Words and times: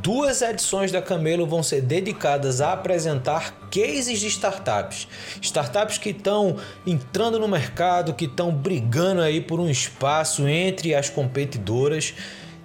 Duas 0.00 0.40
edições 0.40 0.90
da 0.90 1.02
Camelo 1.02 1.46
vão 1.46 1.62
ser 1.62 1.82
dedicadas 1.82 2.60
a 2.60 2.72
apresentar 2.72 3.52
cases 3.70 4.20
de 4.20 4.26
startups. 4.26 5.06
Startups 5.40 5.98
que 5.98 6.10
estão 6.10 6.56
entrando 6.86 7.38
no 7.38 7.46
mercado, 7.46 8.14
que 8.14 8.24
estão 8.24 8.50
brigando 8.50 9.20
aí 9.20 9.40
por 9.40 9.60
um 9.60 9.68
espaço 9.68 10.48
entre 10.48 10.94
as 10.94 11.10
competidoras. 11.10 12.14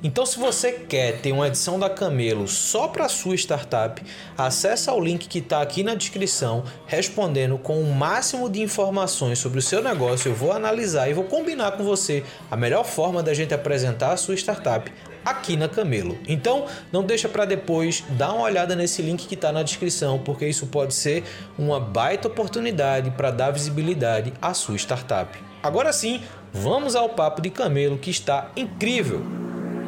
Então, 0.01 0.27
se 0.27 0.37
você 0.37 0.71
quer 0.73 1.19
ter 1.21 1.31
uma 1.31 1.47
edição 1.47 1.79
da 1.79 1.89
Camelo 1.89 2.47
só 2.47 2.87
para 2.87 3.09
sua 3.09 3.35
startup, 3.35 4.01
acessa 4.37 4.93
o 4.93 5.01
link 5.01 5.27
que 5.27 5.39
está 5.39 5.59
aqui 5.59 5.83
na 5.83 5.95
descrição, 5.95 6.63
respondendo 6.85 7.57
com 7.57 7.81
o 7.81 7.93
máximo 7.95 8.47
de 8.47 8.61
informações 8.61 9.39
sobre 9.39 9.57
o 9.57 9.61
seu 9.61 9.81
negócio. 9.81 10.29
Eu 10.29 10.35
vou 10.35 10.51
analisar 10.51 11.09
e 11.09 11.13
vou 11.13 11.23
combinar 11.23 11.71
com 11.71 11.83
você 11.83 12.23
a 12.49 12.55
melhor 12.55 12.85
forma 12.85 13.23
da 13.23 13.33
gente 13.33 13.55
apresentar 13.55 14.13
a 14.13 14.17
sua 14.17 14.35
startup 14.35 14.91
aqui 15.29 15.55
na 15.55 15.67
Camelo. 15.67 16.17
Então, 16.27 16.65
não 16.91 17.03
deixa 17.03 17.27
para 17.27 17.45
depois, 17.45 18.03
dá 18.09 18.31
uma 18.31 18.43
olhada 18.43 18.75
nesse 18.75 19.01
link 19.01 19.27
que 19.27 19.35
está 19.35 19.51
na 19.51 19.63
descrição, 19.63 20.19
porque 20.19 20.47
isso 20.47 20.67
pode 20.67 20.93
ser 20.93 21.23
uma 21.57 21.79
baita 21.79 22.27
oportunidade 22.27 23.11
para 23.11 23.31
dar 23.31 23.51
visibilidade 23.51 24.33
à 24.41 24.53
sua 24.53 24.75
startup. 24.75 25.37
Agora 25.61 25.91
sim, 25.91 26.21
vamos 26.53 26.95
ao 26.95 27.09
papo 27.09 27.41
de 27.41 27.49
Camelo 27.49 27.97
que 27.97 28.09
está 28.09 28.51
incrível. 28.55 29.19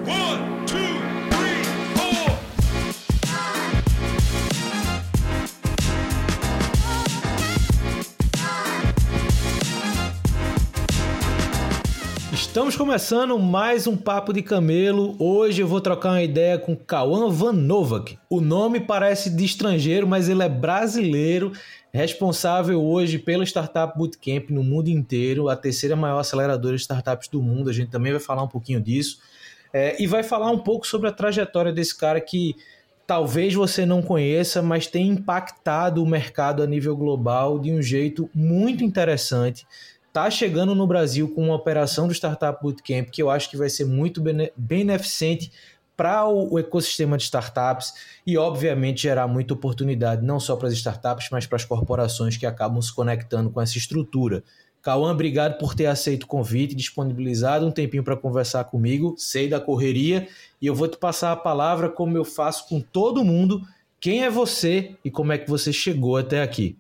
One, 0.08 0.66
two. 0.66 0.99
Estamos 12.60 12.76
começando 12.76 13.40
mais 13.40 13.88
um 13.88 13.96
Papo 13.96 14.34
de 14.34 14.42
Camelo. 14.44 15.16
Hoje 15.18 15.62
eu 15.62 15.68
vou 15.68 15.80
trocar 15.80 16.10
uma 16.10 16.22
ideia 16.22 16.60
com 16.60 16.76
Cauã 16.76 17.30
Van 17.30 17.54
Novak. 17.54 18.20
O 18.30 18.42
nome 18.42 18.82
parece 18.82 19.30
de 19.30 19.46
estrangeiro, 19.46 20.06
mas 20.06 20.28
ele 20.28 20.44
é 20.44 20.50
brasileiro, 20.50 21.54
responsável 21.94 22.84
hoje 22.84 23.18
pela 23.18 23.46
Startup 23.46 23.98
Bootcamp 23.98 24.50
no 24.50 24.62
mundo 24.62 24.90
inteiro, 24.90 25.48
a 25.48 25.56
terceira 25.56 25.96
maior 25.96 26.20
aceleradora 26.20 26.76
de 26.76 26.82
startups 26.82 27.30
do 27.30 27.42
mundo. 27.42 27.70
A 27.70 27.74
gente 27.74 27.92
também 27.92 28.12
vai 28.12 28.20
falar 28.20 28.44
um 28.44 28.48
pouquinho 28.50 28.82
disso. 28.82 29.20
É, 29.72 29.96
e 29.98 30.06
vai 30.06 30.22
falar 30.22 30.52
um 30.52 30.60
pouco 30.60 30.86
sobre 30.86 31.08
a 31.08 31.14
trajetória 31.14 31.72
desse 31.72 31.98
cara 31.98 32.20
que 32.20 32.58
talvez 33.08 33.54
você 33.54 33.86
não 33.86 34.02
conheça, 34.02 34.62
mas 34.62 34.86
tem 34.86 35.08
impactado 35.08 36.04
o 36.04 36.06
mercado 36.06 36.62
a 36.62 36.68
nível 36.68 36.98
global 36.98 37.58
de 37.58 37.72
um 37.72 37.82
jeito 37.82 38.30
muito 38.36 38.84
interessante 38.84 39.66
está 40.10 40.30
chegando 40.30 40.76
no 40.76 40.86
Brasil 40.86 41.30
com 41.30 41.46
uma 41.46 41.56
operação 41.56 42.08
do 42.08 42.14
Startup 42.14 42.62
Bootcamp 42.62 43.10
que 43.10 43.22
eu 43.22 43.30
acho 43.30 43.50
que 43.50 43.56
vai 43.56 43.70
ser 43.70 43.86
muito 43.86 44.22
beneficente 44.58 45.52
para 45.96 46.28
o 46.28 46.58
ecossistema 46.58 47.18
de 47.18 47.24
startups 47.24 47.94
e, 48.26 48.38
obviamente, 48.38 49.02
gerar 49.02 49.28
muita 49.28 49.54
oportunidade 49.54 50.26
não 50.26 50.40
só 50.40 50.56
para 50.56 50.70
as 50.70 50.74
startups, 50.74 51.28
mas 51.30 51.46
para 51.46 51.58
as 51.58 51.66
corporações 51.66 52.38
que 52.38 52.46
acabam 52.46 52.82
se 52.82 52.94
conectando 52.94 53.50
com 53.50 53.60
essa 53.60 53.78
estrutura. 53.78 54.42
Cauã, 54.82 55.12
obrigado 55.12 55.58
por 55.58 55.76
ter 55.76 55.88
aceito 55.88 56.24
o 56.24 56.28
convite, 56.28 56.74
disponibilizado 56.74 57.68
um 57.68 57.72
tempinho 57.72 58.02
para 58.02 58.16
conversar 58.16 58.64
comigo. 58.64 59.14
Sei 59.18 59.50
da 59.50 59.60
correria 59.60 60.30
e 60.62 60.68
eu 60.68 60.74
vou 60.74 60.88
te 60.88 60.98
passar 60.98 61.34
a 61.34 61.36
palavra 61.36 61.90
como 61.90 62.16
eu 62.16 62.24
faço 62.24 62.70
com 62.70 62.80
todo 62.80 63.26
mundo. 63.26 63.62
Quem 64.00 64.24
é 64.24 64.30
você 64.30 64.96
e 65.04 65.12
como 65.12 65.34
é 65.34 65.38
que 65.38 65.50
você 65.50 65.74
chegou 65.74 66.16
até 66.16 66.42
aqui? 66.42 66.78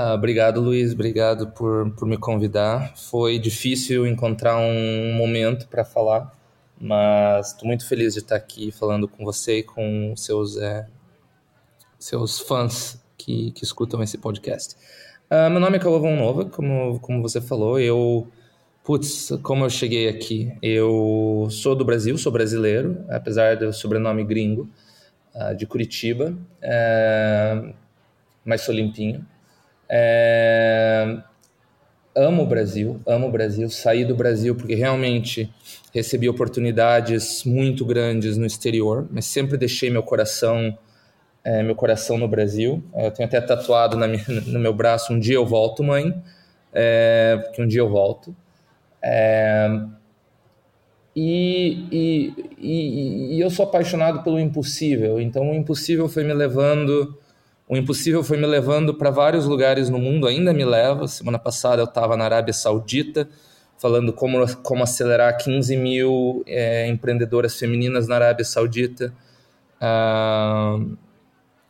Ah, 0.00 0.14
obrigado, 0.14 0.60
Luiz. 0.60 0.92
Obrigado 0.92 1.48
por, 1.48 1.90
por 1.96 2.06
me 2.06 2.16
convidar. 2.16 2.96
Foi 2.96 3.36
difícil 3.36 4.06
encontrar 4.06 4.56
um 4.56 5.12
momento 5.14 5.66
para 5.66 5.84
falar, 5.84 6.32
mas 6.80 7.48
estou 7.48 7.66
muito 7.66 7.84
feliz 7.84 8.14
de 8.14 8.20
estar 8.20 8.36
aqui 8.36 8.70
falando 8.70 9.08
com 9.08 9.24
você 9.24 9.58
e 9.58 9.62
com 9.64 10.14
seus, 10.16 10.56
é, 10.56 10.86
seus 11.98 12.38
fãs 12.38 13.02
que, 13.16 13.50
que 13.50 13.64
escutam 13.64 14.00
esse 14.00 14.16
podcast. 14.18 14.76
Uh, 15.28 15.50
meu 15.50 15.58
nome 15.58 15.78
é 15.78 15.80
Cauã 15.80 16.14
Nova, 16.14 16.44
como, 16.44 17.00
como 17.00 17.20
você 17.20 17.40
falou. 17.40 17.80
Eu, 17.80 18.28
putz, 18.84 19.30
como 19.42 19.64
eu 19.64 19.70
cheguei 19.70 20.08
aqui? 20.08 20.56
Eu 20.62 21.48
sou 21.50 21.74
do 21.74 21.84
Brasil, 21.84 22.16
sou 22.18 22.30
brasileiro, 22.30 23.04
apesar 23.08 23.56
do 23.56 23.72
sobrenome 23.72 24.22
gringo, 24.22 24.70
uh, 25.34 25.56
de 25.56 25.66
Curitiba, 25.66 26.38
uh, 26.62 27.74
mas 28.44 28.60
sou 28.60 28.72
limpinho. 28.72 29.26
É... 29.88 31.18
Amo 32.14 32.42
o 32.42 32.46
Brasil, 32.46 33.00
amo 33.06 33.28
o 33.28 33.30
Brasil. 33.30 33.70
Saí 33.70 34.04
do 34.04 34.14
Brasil 34.14 34.54
porque 34.56 34.74
realmente 34.74 35.52
recebi 35.94 36.28
oportunidades 36.28 37.44
muito 37.44 37.84
grandes 37.84 38.36
no 38.36 38.44
exterior, 38.44 39.06
mas 39.10 39.24
sempre 39.26 39.56
deixei 39.56 39.88
meu 39.88 40.02
coração, 40.02 40.76
é, 41.44 41.62
meu 41.62 41.76
coração 41.76 42.18
no 42.18 42.26
Brasil. 42.26 42.82
É, 42.92 43.06
eu 43.06 43.10
tenho 43.12 43.28
até 43.28 43.40
tatuado 43.40 43.96
minha, 43.96 44.24
no 44.46 44.58
meu 44.58 44.72
braço 44.72 45.12
um 45.12 45.18
dia 45.18 45.36
eu 45.36 45.46
volto, 45.46 45.84
mãe, 45.84 46.12
é, 46.72 47.40
porque 47.44 47.62
um 47.62 47.66
dia 47.66 47.80
eu 47.80 47.88
volto. 47.88 48.34
É, 49.00 49.68
e, 51.14 51.86
e, 51.90 52.34
e, 52.58 53.36
e 53.36 53.40
eu 53.40 53.50
sou 53.50 53.64
apaixonado 53.64 54.22
pelo 54.22 54.38
impossível. 54.38 55.20
Então 55.20 55.50
o 55.50 55.54
impossível 55.54 56.08
foi 56.08 56.22
me 56.22 56.32
levando 56.32 57.18
o 57.68 57.76
impossível 57.76 58.24
foi 58.24 58.38
me 58.38 58.46
levando 58.46 58.94
para 58.94 59.10
vários 59.10 59.44
lugares 59.44 59.90
no 59.90 59.98
mundo, 59.98 60.26
ainda 60.26 60.54
me 60.54 60.64
leva. 60.64 61.06
Semana 61.06 61.38
passada 61.38 61.82
eu 61.82 61.84
estava 61.84 62.16
na 62.16 62.24
Arábia 62.24 62.54
Saudita, 62.54 63.28
falando 63.76 64.10
como, 64.10 64.38
como 64.62 64.82
acelerar 64.82 65.36
15 65.36 65.76
mil 65.76 66.42
é, 66.46 66.88
empreendedoras 66.88 67.58
femininas 67.58 68.08
na 68.08 68.14
Arábia 68.14 68.44
Saudita. 68.44 69.12
Ah, 69.78 70.78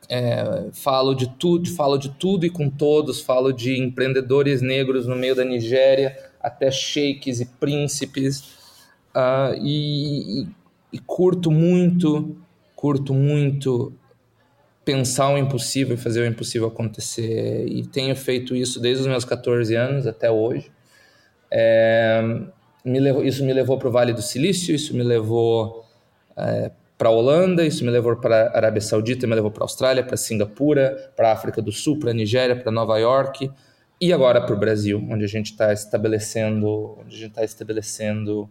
é, 0.09 0.69
falo 0.73 1.15
de 1.15 1.29
tudo, 1.31 1.69
falo 1.75 1.99
de 1.99 2.11
tudo 2.11 2.47
e 2.47 2.51
com 2.51 2.71
todos, 2.71 3.21
falo 3.21 3.53
de 3.53 3.77
empreendedores 3.77 4.63
negros 4.63 5.05
no 5.05 5.17
meio 5.17 5.35
da 5.35 5.45
Nigéria, 5.45 6.17
até 6.41 6.71
sheiks 6.71 7.41
e 7.41 7.45
príncipes, 7.45 8.57
ah, 9.13 9.53
e, 9.61 10.43
e, 10.43 10.49
e 10.93 10.99
curto 11.01 11.51
muito, 11.51 12.37
curto 12.77 13.13
muito 13.13 13.93
pensar 14.89 15.29
o 15.29 15.37
impossível 15.37 15.97
e 15.97 15.99
fazer 15.99 16.23
o 16.23 16.27
impossível 16.27 16.67
acontecer. 16.67 17.67
E 17.69 17.87
tenho 17.87 18.17
feito 18.17 18.57
isso 18.57 18.81
desde 18.81 19.03
os 19.03 19.07
meus 19.07 19.23
14 19.23 19.75
anos 19.75 20.07
até 20.07 20.31
hoje. 20.31 20.73
É, 21.51 22.23
me 22.83 22.99
levou, 22.99 23.23
isso 23.23 23.45
me 23.45 23.53
levou 23.53 23.79
para 23.79 23.89
o 23.89 23.91
Vale 23.91 24.15
do 24.15 24.23
Silício, 24.23 24.75
isso 24.75 24.97
me 24.97 25.03
levou 25.03 25.85
é, 26.35 26.71
para 26.97 27.11
a 27.11 27.13
Holanda, 27.13 27.67
isso 27.67 27.85
me 27.85 27.91
levou 27.91 28.17
para 28.17 28.47
a 28.47 28.57
Arábia 28.57 28.81
Saudita, 28.81 29.27
me 29.27 29.35
levou 29.35 29.51
para 29.51 29.63
a 29.63 29.67
Austrália, 29.67 30.03
para 30.03 30.17
Singapura, 30.17 31.13
para 31.15 31.29
a 31.29 31.33
África 31.33 31.61
do 31.61 31.71
Sul, 31.71 31.99
para 31.99 32.11
a 32.13 32.15
Nigéria, 32.15 32.57
para 32.57 32.73
Nova 32.73 32.97
York 32.97 33.51
e 34.01 34.11
agora 34.11 34.41
para 34.41 34.55
o 34.55 34.59
Brasil, 34.59 35.07
onde 35.11 35.23
a 35.23 35.29
gente 35.29 35.51
está 35.51 35.71
estabelecendo, 35.71 36.97
onde 36.99 37.15
a 37.15 37.19
gente 37.19 37.31
está 37.31 37.45
estabelecendo 37.45 38.49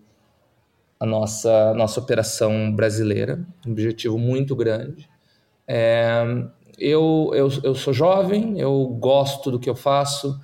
a 1.00 1.06
nossa 1.06 1.74
nossa 1.74 2.00
operação 2.00 2.72
brasileira, 2.72 3.44
um 3.66 3.72
objetivo 3.72 4.20
muito 4.20 4.56
grande. 4.56 5.10
É, 5.68 6.24
eu, 6.78 7.32
eu, 7.34 7.50
eu 7.64 7.76
sou 7.76 7.94
jovem, 7.94 8.60
eu 8.60 8.86
gosto 9.00 9.52
do 9.52 9.60
que 9.60 9.70
eu 9.70 9.76
faço, 9.76 10.40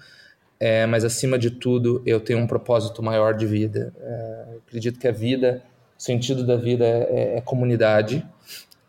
é, 0.59 0.85
mas 0.85 1.05
acima 1.05 1.37
de 1.37 1.51
tudo 1.51 2.01
eu 2.05 2.19
tenho 2.19 2.39
um 2.39 2.47
propósito 2.47 3.03
maior 3.03 3.35
de 3.35 3.45
vida. 3.45 3.93
É, 3.99 4.45
acredito 4.65 4.99
que 4.99 5.07
a 5.07 5.11
vida, 5.11 5.63
o 5.97 6.01
sentido 6.01 6.45
da 6.45 6.55
vida 6.55 6.85
é, 6.85 7.37
é 7.37 7.41
comunidade 7.41 8.25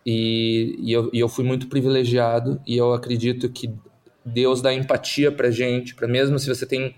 e, 0.04 0.76
e, 0.78 0.92
eu, 0.92 1.10
e 1.12 1.20
eu 1.20 1.28
fui 1.28 1.44
muito 1.44 1.68
privilegiado 1.68 2.60
e 2.66 2.76
eu 2.76 2.92
acredito 2.92 3.48
que 3.50 3.72
Deus 4.24 4.62
dá 4.62 4.72
empatia 4.72 5.30
para 5.30 5.50
gente, 5.50 5.94
para 5.94 6.08
mesmo 6.08 6.38
se 6.38 6.48
você 6.48 6.64
tem 6.66 6.94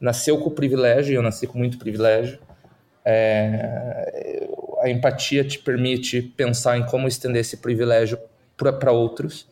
nasceu 0.00 0.38
com 0.38 0.50
privilégio, 0.50 1.14
eu 1.14 1.22
nasci 1.22 1.46
com 1.46 1.56
muito 1.56 1.78
privilégio, 1.78 2.38
é, 3.04 4.48
a 4.80 4.90
empatia 4.90 5.44
te 5.44 5.58
permite 5.58 6.20
pensar 6.20 6.76
em 6.76 6.84
como 6.84 7.06
estender 7.06 7.40
esse 7.40 7.58
privilégio 7.58 8.18
para 8.56 8.92
outros. 8.92 9.42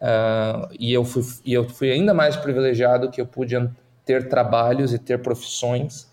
Uh, 0.00 0.66
e, 0.78 0.92
eu 0.92 1.04
fui, 1.04 1.22
e 1.44 1.52
eu 1.52 1.68
fui 1.68 1.90
ainda 1.90 2.12
mais 2.12 2.36
privilegiado 2.36 3.10
que 3.10 3.20
eu 3.20 3.26
pude 3.26 3.56
ter 4.04 4.28
trabalhos 4.28 4.92
e 4.92 4.98
ter 4.98 5.22
profissões 5.22 6.10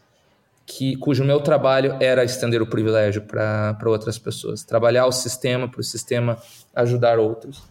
que 0.70 0.96
cujo 0.98 1.24
meu 1.24 1.42
trabalho 1.42 1.98
era 2.00 2.24
estender 2.24 2.62
o 2.62 2.68
privilégio 2.68 3.24
para 3.24 3.76
outras 3.88 4.20
pessoas, 4.20 4.64
trabalhar 4.64 5.08
o 5.08 5.12
sistema 5.12 5.68
para 5.68 5.82
o 5.82 5.84
sistema 5.84 6.38
ajudar 6.76 7.18
outros. 7.18 7.64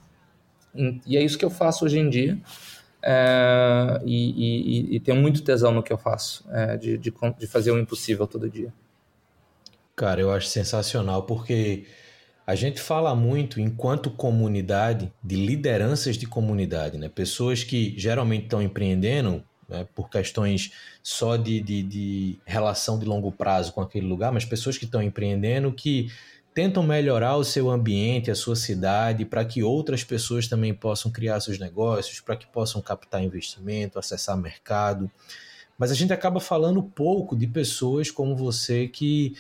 E 1.07 1.17
é 1.17 1.23
isso 1.23 1.39
que 1.39 1.45
eu 1.45 1.51
faço 1.51 1.85
hoje 1.85 2.01
em 2.01 2.11
dia. 2.11 2.37
É, 3.01 4.01
e, 4.05 4.91
e, 4.91 4.97
e, 4.97 5.01
tenho 5.01 5.17
muito 5.17 5.43
tesão 5.43 5.71
no 5.71 5.85
que 5.85 5.93
eu 5.93 5.97
faço, 5.97 6.45
é, 6.51 6.77
de, 6.77 6.99
de, 6.99 7.15
de 7.39 7.47
fazer 7.47 7.71
o 7.71 7.79
impossível 7.79 8.27
todo 8.27 8.51
dia. 8.51 8.73
Cara, 9.95 10.21
eu 10.21 10.33
acho 10.33 10.49
sensacional 10.49 11.23
porque 11.23 11.87
a 12.49 12.55
gente 12.55 12.81
fala 12.81 13.15
muito, 13.15 13.61
enquanto 13.61 14.09
comunidade, 14.11 15.13
de 15.23 15.37
lideranças 15.37 16.17
de 16.17 16.27
comunidade, 16.27 16.97
né? 16.97 17.07
Pessoas 17.07 17.63
que 17.63 17.93
geralmente 17.99 18.45
estão 18.45 18.63
empreendendo 18.63 19.45
né, 19.69 19.87
por 19.95 20.09
questões 20.09 20.73
só 21.03 21.37
de, 21.37 21.61
de, 21.61 21.83
de, 21.83 22.39
relação 22.47 22.99
de 22.99 23.05
longo 23.05 23.31
prazo 23.31 23.75
com 23.75 23.83
aquele 23.83 24.07
lugar, 24.07 24.33
mas 24.33 24.47
pessoas 24.47 24.79
que 24.79 24.87
estão 24.87 25.03
empreendendo 25.03 25.71
que 25.71 26.11
tentam 26.55 26.83
melhorar 26.83 27.37
o 27.37 27.45
seu 27.45 27.69
ambiente, 27.69 28.31
a 28.31 28.35
sua 28.35 28.57
cidade, 28.57 29.27
para 29.27 29.45
que 29.45 29.63
outras 29.63 30.03
pessoas 30.03 30.49
também 30.49 30.73
possam 30.73 31.13
criar 31.13 31.41
seus 31.41 31.59
negócios, 31.59 32.19
para 32.19 32.35
que 32.35 32.47
possam 32.47 32.81
captar 32.81 33.23
investimento, 33.23 33.99
acessar 33.99 34.39
mercado. 34.39 35.11
Mas 35.77 35.91
a 35.91 35.95
gente 35.95 36.15
acaba 36.15 36.41
falando 36.41 36.83
pouco 36.83 37.37
de 37.37 37.47
pessoas 37.47 38.11
como 38.11 38.35
você 38.35 38.89
que 38.89 39.37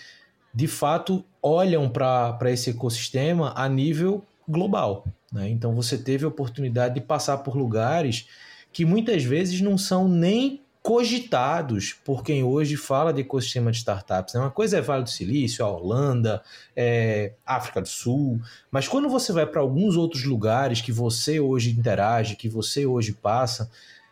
de 0.54 0.66
fato 0.66 1.24
olham 1.42 1.88
para 1.88 2.50
esse 2.50 2.70
ecossistema 2.70 3.52
a 3.56 3.68
nível 3.68 4.24
global. 4.46 5.04
Né? 5.32 5.48
Então 5.50 5.74
você 5.74 5.98
teve 5.98 6.24
a 6.24 6.28
oportunidade 6.28 6.94
de 6.94 7.00
passar 7.00 7.38
por 7.38 7.56
lugares 7.56 8.28
que 8.72 8.84
muitas 8.84 9.24
vezes 9.24 9.60
não 9.60 9.76
são 9.76 10.08
nem 10.08 10.60
cogitados 10.82 11.92
por 12.04 12.22
quem 12.22 12.42
hoje 12.42 12.76
fala 12.76 13.12
de 13.12 13.20
ecossistema 13.20 13.70
de 13.70 13.78
startups. 13.78 14.34
Uma 14.34 14.50
coisa 14.50 14.78
é 14.78 14.80
Vale 14.80 15.02
do 15.02 15.10
Silício, 15.10 15.64
a 15.64 15.68
Holanda, 15.68 16.42
é, 16.74 17.32
África 17.44 17.82
do 17.82 17.88
Sul, 17.88 18.40
mas 18.70 18.88
quando 18.88 19.08
você 19.08 19.32
vai 19.32 19.44
para 19.44 19.60
alguns 19.60 19.96
outros 19.96 20.24
lugares 20.24 20.80
que 20.80 20.92
você 20.92 21.40
hoje 21.40 21.70
interage, 21.72 22.36
que 22.36 22.48
você 22.48 22.86
hoje 22.86 23.12
passa, 23.12 23.70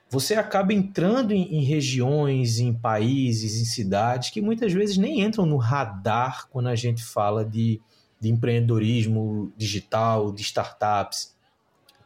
você 0.08 0.34
acaba 0.34 0.72
entrando 0.72 1.32
em, 1.32 1.56
em 1.56 1.64
regiões, 1.64 2.58
em 2.58 2.72
países, 2.72 3.60
em 3.60 3.64
cidades 3.64 4.30
que 4.30 4.40
muitas 4.40 4.72
vezes 4.72 4.96
nem 4.96 5.20
entram 5.20 5.44
no 5.44 5.56
radar 5.56 6.48
quando 6.48 6.68
a 6.68 6.76
gente 6.76 7.02
fala 7.02 7.44
de, 7.44 7.80
de 8.20 8.28
empreendedorismo 8.30 9.52
digital, 9.56 10.32
de 10.32 10.42
startups. 10.42 11.34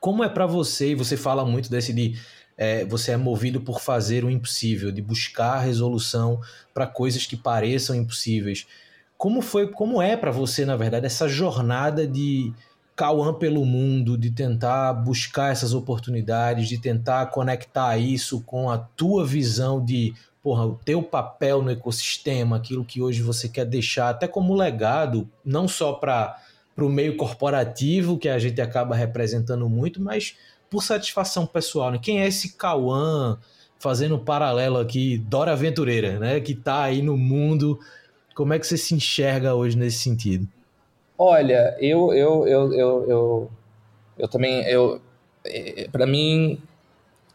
Como 0.00 0.24
é 0.24 0.28
para 0.28 0.46
você, 0.46 0.92
e 0.92 0.94
você 0.94 1.16
fala 1.16 1.44
muito 1.44 1.70
desse 1.70 1.92
de 1.92 2.18
é, 2.56 2.84
você 2.84 3.12
é 3.12 3.16
movido 3.16 3.62
por 3.62 3.80
fazer 3.80 4.22
o 4.22 4.28
impossível, 4.28 4.92
de 4.92 5.00
buscar 5.00 5.60
resolução 5.60 6.42
para 6.74 6.86
coisas 6.86 7.24
que 7.24 7.34
pareçam 7.34 7.96
impossíveis. 7.96 8.66
Como 9.16 9.40
foi, 9.40 9.70
como 9.70 10.00
é 10.00 10.14
para 10.14 10.30
você, 10.30 10.66
na 10.66 10.76
verdade, 10.76 11.06
essa 11.06 11.26
jornada 11.26 12.06
de 12.06 12.52
Cauã 13.00 13.32
pelo 13.32 13.64
mundo, 13.64 14.18
de 14.18 14.30
tentar 14.30 14.92
buscar 14.92 15.50
essas 15.50 15.72
oportunidades, 15.72 16.68
de 16.68 16.76
tentar 16.76 17.24
conectar 17.30 17.96
isso 17.96 18.42
com 18.42 18.68
a 18.68 18.76
tua 18.76 19.24
visão 19.24 19.82
de 19.82 20.12
porra, 20.42 20.66
o 20.66 20.78
teu 20.84 21.02
papel 21.02 21.62
no 21.62 21.70
ecossistema, 21.70 22.58
aquilo 22.58 22.84
que 22.84 23.00
hoje 23.00 23.22
você 23.22 23.48
quer 23.48 23.64
deixar, 23.64 24.10
até 24.10 24.28
como 24.28 24.54
legado, 24.54 25.26
não 25.42 25.66
só 25.66 25.94
para 25.94 26.36
o 26.76 26.90
meio 26.90 27.16
corporativo, 27.16 28.18
que 28.18 28.28
a 28.28 28.38
gente 28.38 28.60
acaba 28.60 28.94
representando 28.94 29.66
muito, 29.66 29.98
mas 29.98 30.36
por 30.68 30.82
satisfação 30.82 31.46
pessoal, 31.46 31.92
né? 31.92 31.98
Quem 31.98 32.20
é 32.20 32.28
esse 32.28 32.52
Cauã 32.52 33.38
fazendo 33.78 34.16
um 34.16 34.22
paralelo 34.22 34.76
aqui, 34.76 35.16
Dora 35.16 35.52
Aventureira, 35.52 36.18
né? 36.18 36.38
Que 36.38 36.54
tá 36.54 36.82
aí 36.82 37.00
no 37.00 37.16
mundo. 37.16 37.80
Como 38.34 38.52
é 38.52 38.58
que 38.58 38.66
você 38.66 38.76
se 38.76 38.94
enxerga 38.94 39.54
hoje 39.54 39.74
nesse 39.74 40.00
sentido? 40.00 40.46
Olha, 41.22 41.76
eu 41.78 42.14
eu 42.14 42.48
eu 42.48 42.72
eu, 42.72 43.10
eu, 43.10 43.50
eu 44.18 44.28
também 44.28 44.62
eu 44.68 45.02
é, 45.44 45.86
para 45.92 46.06
mim 46.06 46.58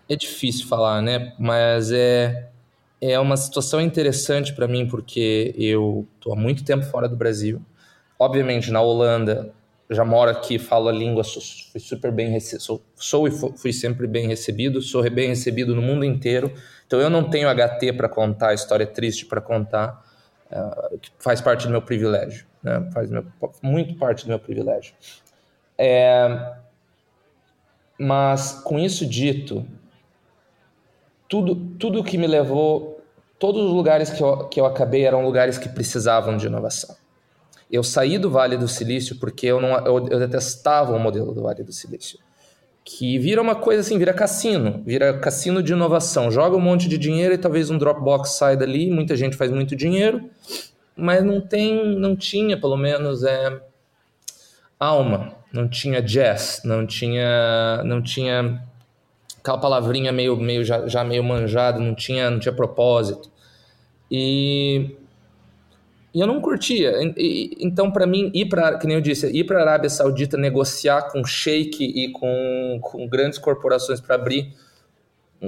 é 0.09 0.15
difícil 0.15 0.67
falar, 0.67 1.01
né? 1.01 1.33
Mas 1.39 1.91
é 1.91 2.49
é 3.01 3.19
uma 3.19 3.37
situação 3.37 3.81
interessante 3.81 4.53
para 4.55 4.67
mim 4.67 4.87
porque 4.87 5.53
eu 5.57 6.07
tô 6.19 6.33
há 6.33 6.35
muito 6.35 6.65
tempo 6.65 6.85
fora 6.85 7.07
do 7.09 7.15
Brasil. 7.15 7.61
Obviamente 8.19 8.71
na 8.71 8.81
Holanda 8.81 9.53
já 9.89 10.05
moro 10.05 10.31
aqui, 10.31 10.59
falo 10.59 10.89
a 10.89 10.91
língua, 10.91 11.23
sou, 11.23 11.41
fui 11.71 11.79
super 11.81 12.11
bem 12.11 12.29
recebido, 12.29 12.63
sou, 12.63 12.81
sou, 12.95 13.27
e 13.27 13.31
fui 13.31 13.73
sempre 13.73 14.07
bem 14.07 14.27
recebido, 14.27 14.81
sou 14.81 15.09
bem 15.11 15.29
recebido 15.29 15.75
no 15.75 15.81
mundo 15.81 16.05
inteiro. 16.05 16.51
Então 16.87 16.99
eu 16.99 17.09
não 17.09 17.29
tenho 17.29 17.49
HT 17.49 17.93
para 17.93 18.09
contar, 18.09 18.53
história 18.53 18.87
triste 18.87 19.25
para 19.27 19.41
contar, 19.41 20.03
uh, 20.51 20.97
que 20.99 21.11
faz 21.19 21.41
parte 21.41 21.65
do 21.65 21.71
meu 21.71 21.81
privilégio, 21.81 22.45
né? 22.61 22.89
faz 22.93 23.09
meu, 23.09 23.25
muito 23.61 23.95
parte 23.95 24.25
do 24.25 24.29
meu 24.29 24.39
privilégio. 24.39 24.93
É, 25.77 26.55
mas 27.99 28.53
com 28.63 28.79
isso 28.79 29.05
dito, 29.05 29.65
tudo 31.27 31.55
tudo 31.77 32.03
que 32.03 32.17
me 32.17 32.27
levou, 32.27 33.01
todos 33.39 33.63
os 33.65 33.71
lugares 33.71 34.09
que 34.09 34.23
eu, 34.23 34.47
que 34.47 34.59
eu 34.59 34.65
acabei 34.65 35.05
eram 35.05 35.23
lugares 35.23 35.57
que 35.57 35.69
precisavam 35.69 36.37
de 36.37 36.47
inovação. 36.47 36.95
Eu 37.71 37.83
saí 37.83 38.17
do 38.17 38.29
Vale 38.29 38.57
do 38.57 38.67
Silício 38.67 39.17
porque 39.19 39.47
eu, 39.47 39.59
não, 39.59 39.75
eu, 39.85 40.07
eu 40.07 40.19
detestava 40.19 40.95
o 40.95 40.99
modelo 40.99 41.33
do 41.33 41.41
Vale 41.41 41.63
do 41.63 41.73
Silício. 41.73 42.19
Que 42.85 43.17
vira 43.17 43.41
uma 43.41 43.55
coisa 43.55 43.81
assim, 43.81 43.97
vira 43.97 44.13
cassino, 44.13 44.83
vira 44.85 45.17
cassino 45.17 45.61
de 45.63 45.73
inovação. 45.73 46.29
Joga 46.29 46.55
um 46.55 46.61
monte 46.61 46.87
de 46.87 46.99
dinheiro 46.99 47.33
e 47.33 47.37
talvez 47.37 47.71
um 47.71 47.77
Dropbox 47.79 48.37
sai 48.37 48.55
dali, 48.55 48.91
muita 48.91 49.15
gente 49.15 49.35
faz 49.35 49.51
muito 49.51 49.75
dinheiro, 49.75 50.29
mas 50.95 51.23
não 51.23 51.41
tem, 51.41 51.97
não 51.97 52.15
tinha 52.15 52.57
pelo 52.57 52.77
menos 52.77 53.23
é, 53.23 53.59
alma, 54.79 55.33
não 55.51 55.67
tinha 55.67 55.99
jazz, 55.99 56.61
não 56.63 56.85
tinha, 56.85 57.81
não 57.83 58.03
tinha 58.03 58.61
aquela 59.39 59.57
palavrinha 59.57 60.11
meio, 60.11 60.37
meio 60.37 60.63
já, 60.63 60.87
já 60.87 61.03
meio 61.03 61.23
manjada, 61.23 61.79
não 61.79 61.95
tinha, 61.95 62.29
não 62.29 62.39
tinha 62.39 62.53
propósito. 62.53 63.31
E 64.11 64.95
e 66.15 66.21
eu 66.21 66.25
não 66.25 66.39
curtia. 66.39 66.93
E, 67.17 67.57
então, 67.59 67.91
para 67.91 68.07
mim, 68.07 68.31
ir 68.33 68.45
para, 68.45 68.77
que 68.77 68.87
nem 68.87 68.95
eu 68.95 69.01
disse, 69.01 69.27
ir 69.27 69.43
para 69.43 69.59
a 69.59 69.61
Arábia 69.63 69.89
Saudita 69.89 70.37
negociar 70.37 71.09
com 71.11 71.25
sheik 71.25 71.83
e 71.83 72.09
com, 72.13 72.79
com 72.81 73.05
grandes 73.05 73.37
corporações 73.37 73.99
para 73.99 74.15
abrir 74.15 74.53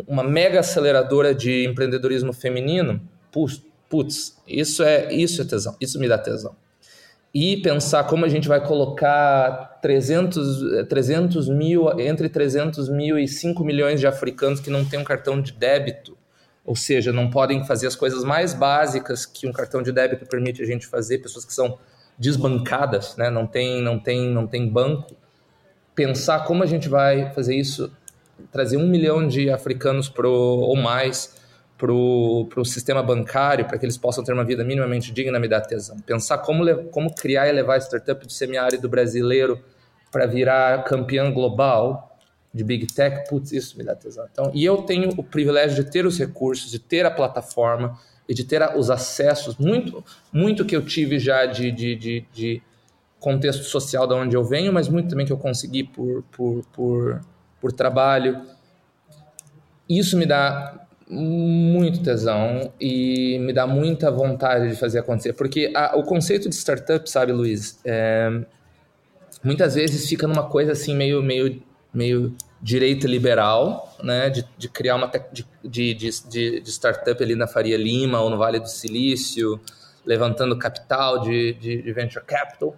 uma 0.06 0.26
mega 0.26 0.60
aceleradora 0.60 1.34
de 1.34 1.66
empreendedorismo 1.66 2.34
feminino, 2.34 3.00
putz, 3.32 3.64
putz, 3.90 4.38
isso 4.46 4.84
é 4.84 5.14
isso 5.14 5.42
é 5.42 5.46
tesão, 5.46 5.74
isso 5.80 5.98
me 5.98 6.08
dá 6.08 6.18
tesão. 6.18 6.54
E 7.34 7.58
pensar 7.58 8.04
como 8.04 8.26
a 8.26 8.28
gente 8.28 8.50
vai 8.50 8.62
colocar 8.62 9.80
300, 9.82 10.88
300 10.90 11.48
mil, 11.48 11.98
entre 11.98 12.28
300 12.28 12.90
mil 12.90 13.18
e 13.18 13.26
5 13.26 13.64
milhões 13.64 14.02
de 14.02 14.08
africanos 14.08 14.60
que 14.60 14.70
não 14.70 14.84
têm 14.84 15.00
um 15.00 15.06
cartão 15.06 15.42
de 15.42 15.54
débito 15.54 16.17
ou 16.68 16.76
seja, 16.76 17.14
não 17.14 17.30
podem 17.30 17.64
fazer 17.64 17.88
as 17.88 17.96
coisas 17.96 18.26
mais 18.26 18.54
básicas 18.54 19.26
que 19.26 19.48
um 19.48 19.54
cartão 19.54 19.82
de 19.82 19.90
débito 19.90 20.26
permite 20.26 20.62
a 20.62 20.66
gente 20.66 20.86
fazer, 20.86 21.20
pessoas 21.20 21.46
que 21.46 21.54
são 21.54 21.80
desbancadas, 22.20 23.16
né? 23.16 23.30
não, 23.30 23.48
tem, 23.48 23.82
não, 23.82 23.98
tem, 23.98 24.30
não 24.30 24.46
tem 24.46 24.68
banco. 24.68 25.16
Pensar 25.96 26.44
como 26.44 26.64
a 26.64 26.66
gente 26.66 26.90
vai 26.90 27.32
fazer 27.34 27.56
isso, 27.56 27.90
trazer 28.52 28.76
um 28.76 28.86
milhão 28.86 29.26
de 29.26 29.50
africanos 29.50 30.10
pro, 30.10 30.30
ou 30.30 30.76
mais 30.76 31.38
para 31.78 31.94
o 31.94 32.66
sistema 32.66 33.02
bancário, 33.02 33.64
para 33.64 33.78
que 33.78 33.86
eles 33.86 33.98
possam 33.98 34.22
ter 34.22 34.34
uma 34.34 34.44
vida 34.44 34.66
minimamente 34.66 35.14
digna, 35.14 35.40
me 35.40 35.48
dá 35.48 35.62
tesão. 35.62 35.98
Pensar 36.02 36.40
como, 36.40 36.66
como 36.90 37.16
criar 37.16 37.48
e 37.48 37.52
levar 37.54 37.76
a 37.76 37.80
startup 37.80 38.26
do 38.26 38.32
semiárido 38.32 38.90
brasileiro 38.90 39.64
para 40.12 40.26
virar 40.26 40.84
campeã 40.84 41.32
global, 41.32 42.17
de 42.54 42.64
Big 42.64 42.88
Tech, 42.88 43.28
putz, 43.30 43.52
isso 43.52 43.78
me 43.78 43.84
dá 43.84 43.96
tesão. 43.96 44.28
Então, 44.32 44.52
e 44.54 44.64
eu 44.64 44.78
tenho 44.78 45.10
o 45.18 45.24
privilégio 45.24 45.84
de 45.84 45.92
ter 45.92 46.06
os 46.06 46.18
recursos, 46.18 46.72
de 46.72 46.80
ter 46.80 47.06
a 47.06 47.12
plataforma 47.12 47.98
e 48.28 48.34
de 48.34 48.44
ter 48.44 48.62
os 48.76 48.90
acessos, 48.90 49.58
muito, 49.58 50.04
muito 50.32 50.66
que 50.66 50.76
eu 50.76 50.84
tive 50.84 51.20
já 51.20 51.46
de, 51.46 51.72
de, 51.72 51.96
de, 51.96 52.26
de 52.34 52.62
contexto 53.20 53.64
social 53.64 54.06
da 54.08 54.16
onde 54.16 54.36
eu 54.36 54.44
venho, 54.44 54.74
mas 54.74 54.90
muito 54.90 55.10
também 55.10 55.26
que 55.26 55.32
eu 55.32 55.38
consegui 55.38 55.84
por, 55.84 56.24
por, 56.32 56.64
por, 56.74 57.22
por 57.62 57.72
trabalho. 57.72 58.42
Isso 59.88 60.18
me 60.18 60.26
dá 60.26 60.88
muito 61.10 62.04
tesão 62.04 62.74
e 62.80 63.40
me 63.40 63.54
dá 63.54 63.66
muita 63.66 64.12
vontade 64.12 64.70
de 64.70 64.76
fazer 64.76 65.00
acontecer, 65.00 65.34
porque 65.34 65.72
a, 65.74 65.96
o 65.96 66.04
conceito 66.04 66.50
de 66.50 66.56
startup, 66.56 67.10
sabe, 67.10 67.32
Luiz, 67.32 67.80
é, 67.86 68.42
muitas 69.44 69.76
vezes 69.76 70.08
fica 70.08 70.28
numa 70.28 70.50
coisa 70.50 70.74
assim 70.74 70.94
meio, 70.94 71.24
meio, 71.24 71.62
meio 71.98 72.36
direita 72.62 73.08
liberal, 73.08 73.96
né, 74.04 74.30
de, 74.30 74.46
de 74.58 74.70
criar 74.70 74.96
uma 74.96 75.12
de, 75.32 75.46
de, 75.64 75.94
de, 75.94 76.62
de, 76.62 76.70
startup 76.70 77.22
ali 77.22 77.36
na 77.36 77.48
Faria 77.48 77.78
Lima 77.78 78.20
ou 78.20 78.30
no 78.30 78.38
Vale 78.38 78.60
do 78.60 78.68
Silício, 78.68 79.60
levantando 80.06 80.58
capital 80.58 81.22
de, 81.22 81.54
de, 81.54 81.82
de 81.82 81.94
venture 81.94 82.24
capital. 82.26 82.76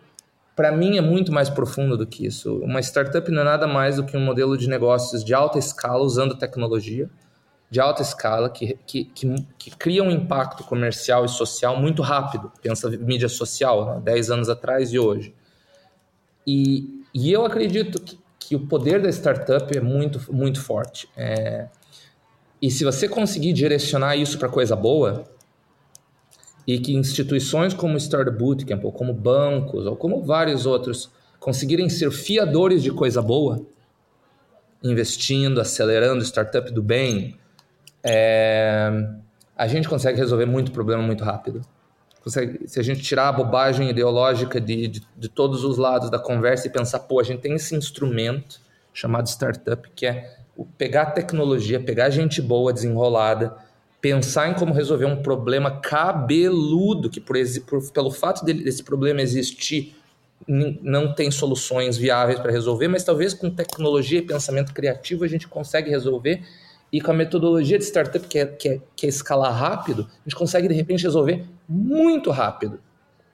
Para 0.55 0.71
mim 0.71 0.97
é 0.97 1.01
muito 1.01 1.31
mais 1.31 1.49
profundo 1.49 1.97
do 1.97 2.05
que 2.05 2.25
isso. 2.25 2.57
Uma 2.57 2.81
startup 2.81 3.31
não 3.31 3.41
é 3.41 3.45
nada 3.45 3.67
mais 3.67 3.95
do 3.95 4.03
que 4.03 4.17
um 4.17 4.19
modelo 4.19 4.57
de 4.57 4.67
negócios 4.67 5.23
de 5.23 5.33
alta 5.33 5.57
escala 5.57 6.03
usando 6.03 6.37
tecnologia 6.37 7.09
de 7.69 7.79
alta 7.79 8.01
escala 8.01 8.49
que, 8.49 8.77
que, 8.85 9.05
que, 9.05 9.35
que 9.57 9.71
cria 9.71 10.03
um 10.03 10.09
impacto 10.09 10.63
comercial 10.63 11.23
e 11.23 11.29
social 11.29 11.77
muito 11.77 12.01
rápido. 12.01 12.51
Pensa 12.61 12.89
mídia 12.89 13.29
social, 13.29 13.85
né? 13.85 14.01
10 14.03 14.31
anos 14.31 14.49
atrás 14.49 14.91
e 14.91 14.97
hoje. 14.97 15.35
E, 16.47 17.03
e 17.13 17.31
eu 17.31 17.45
acredito 17.45 18.01
que, 18.01 18.19
que 18.49 18.55
o 18.55 18.61
poder 18.61 18.99
da 18.99 19.09
startup 19.09 19.77
é 19.77 19.79
muito, 19.79 20.33
muito 20.33 20.59
forte. 20.59 21.07
É, 21.15 21.67
e 22.59 22.71
se 22.71 22.83
você 22.83 23.07
conseguir 23.07 23.53
direcionar 23.53 24.15
isso 24.15 24.39
para 24.39 24.49
coisa 24.49 24.75
boa, 24.75 25.23
e 26.65 26.79
que 26.79 26.95
instituições 26.95 27.75
como 27.75 27.95
Startup 27.95 28.35
Bootcamp, 28.35 28.83
ou 28.83 28.91
como 28.91 29.13
bancos, 29.13 29.85
ou 29.85 29.95
como 29.95 30.23
vários 30.23 30.65
outros, 30.65 31.11
conseguirem 31.39 31.89
ser 31.89 32.09
fiadores 32.09 32.81
de 32.81 32.89
coisa 32.89 33.21
boa, 33.21 33.63
investindo, 34.83 35.61
acelerando 35.61 36.23
startup 36.23 36.71
do 36.71 36.81
bem, 36.81 37.37
é, 38.03 38.89
a 39.55 39.67
gente 39.67 39.87
consegue 39.87 40.17
resolver 40.17 40.47
muito 40.47 40.71
problema 40.71 41.03
muito 41.03 41.23
rápido. 41.23 41.61
Se 42.25 42.79
a 42.79 42.83
gente 42.83 43.01
tirar 43.01 43.29
a 43.29 43.31
bobagem 43.31 43.89
ideológica 43.89 44.59
de, 44.59 44.87
de, 44.87 45.01
de 45.17 45.29
todos 45.29 45.63
os 45.63 45.77
lados 45.77 46.09
da 46.09 46.19
conversa 46.19 46.67
e 46.67 46.69
pensar, 46.69 46.99
pô, 46.99 47.19
a 47.19 47.23
gente 47.23 47.39
tem 47.39 47.53
esse 47.53 47.75
instrumento 47.75 48.59
chamado 48.93 49.27
startup, 49.27 49.89
que 49.95 50.05
é 50.05 50.37
pegar 50.77 51.07
tecnologia, 51.07 51.79
pegar 51.79 52.09
gente 52.09 52.41
boa, 52.41 52.73
desenrolada, 52.73 53.55
pensar 54.01 54.49
em 54.49 54.53
como 54.53 54.73
resolver 54.73 55.05
um 55.05 55.21
problema 55.21 55.79
cabeludo, 55.79 57.09
que 57.09 57.19
por, 57.19 57.35
por 57.65 57.91
pelo 57.91 58.11
fato 58.11 58.43
desse 58.45 58.83
problema 58.83 59.21
existir, 59.21 59.95
não 60.47 61.13
tem 61.13 61.29
soluções 61.29 61.97
viáveis 61.97 62.39
para 62.39 62.51
resolver, 62.51 62.87
mas 62.87 63.03
talvez 63.03 63.33
com 63.33 63.49
tecnologia 63.49 64.19
e 64.19 64.21
pensamento 64.21 64.73
criativo 64.73 65.23
a 65.23 65.27
gente 65.27 65.47
consegue 65.47 65.89
resolver. 65.89 66.41
E 66.91 66.99
com 66.99 67.11
a 67.11 67.13
metodologia 67.13 67.77
de 67.77 67.83
startup, 67.83 68.25
que 68.25 68.39
é, 68.39 68.45
que 68.47 68.69
é, 68.69 68.81
que 68.95 69.05
é 69.05 69.09
escalar 69.09 69.53
rápido, 69.53 70.07
a 70.09 70.29
gente 70.29 70.35
consegue 70.35 70.67
de 70.67 70.73
repente 70.73 71.03
resolver 71.03 71.45
muito 71.69 72.31
rápido. 72.31 72.81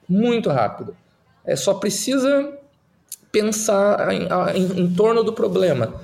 Muito 0.08 0.50
rápido. 0.50 0.96
É 1.46 1.56
só 1.56 1.74
precisa 1.76 2.54
pensar 3.32 4.14
em, 4.14 4.28
em, 4.56 4.82
em 4.82 4.94
torno 4.94 5.24
do 5.24 5.32
problema. 5.32 6.02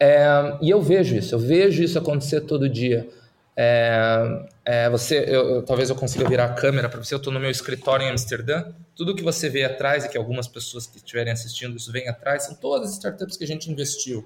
É, 0.00 0.56
e 0.62 0.70
eu 0.70 0.80
vejo 0.80 1.16
isso, 1.16 1.34
eu 1.34 1.38
vejo 1.38 1.82
isso 1.82 1.98
acontecer 1.98 2.42
todo 2.42 2.68
dia. 2.68 3.08
É, 3.56 4.46
é, 4.64 4.90
você, 4.90 5.24
eu, 5.26 5.64
talvez 5.64 5.90
eu 5.90 5.96
consiga 5.96 6.28
virar 6.28 6.44
a 6.44 6.54
câmera 6.54 6.88
para 6.88 7.02
você. 7.02 7.12
Eu 7.12 7.18
estou 7.18 7.32
no 7.32 7.40
meu 7.40 7.50
escritório 7.50 8.06
em 8.06 8.10
Amsterdã. 8.10 8.66
Tudo 8.94 9.16
que 9.16 9.22
você 9.22 9.48
vê 9.48 9.64
atrás 9.64 10.04
e 10.04 10.08
que 10.08 10.16
algumas 10.16 10.46
pessoas 10.46 10.86
que 10.86 10.98
estiverem 10.98 11.32
assistindo 11.32 11.76
isso 11.76 11.90
vêm 11.90 12.08
atrás 12.08 12.44
são 12.44 12.54
todas 12.54 12.90
as 12.90 12.94
startups 12.94 13.36
que 13.36 13.42
a 13.42 13.46
gente 13.46 13.68
investiu 13.70 14.24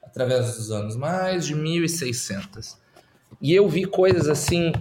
através 0.00 0.56
dos 0.56 0.70
anos, 0.70 0.94
mais 0.94 1.46
de 1.46 1.56
1.600. 1.56 2.76
E 3.40 3.52
eu 3.52 3.68
vi 3.68 3.84
coisas 3.84 4.28
assim 4.28 4.72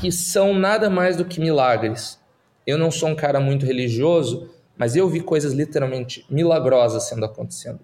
que 0.00 0.12
são 0.12 0.54
nada 0.54 0.88
mais 0.90 1.16
do 1.16 1.24
que 1.24 1.40
milagres. 1.40 2.18
Eu 2.66 2.78
não 2.78 2.90
sou 2.90 3.08
um 3.08 3.16
cara 3.16 3.40
muito 3.40 3.64
religioso, 3.64 4.50
mas 4.76 4.96
eu 4.96 5.08
vi 5.08 5.20
coisas 5.20 5.52
literalmente 5.52 6.24
milagrosas 6.28 7.04
sendo 7.04 7.24
acontecendo. 7.24 7.80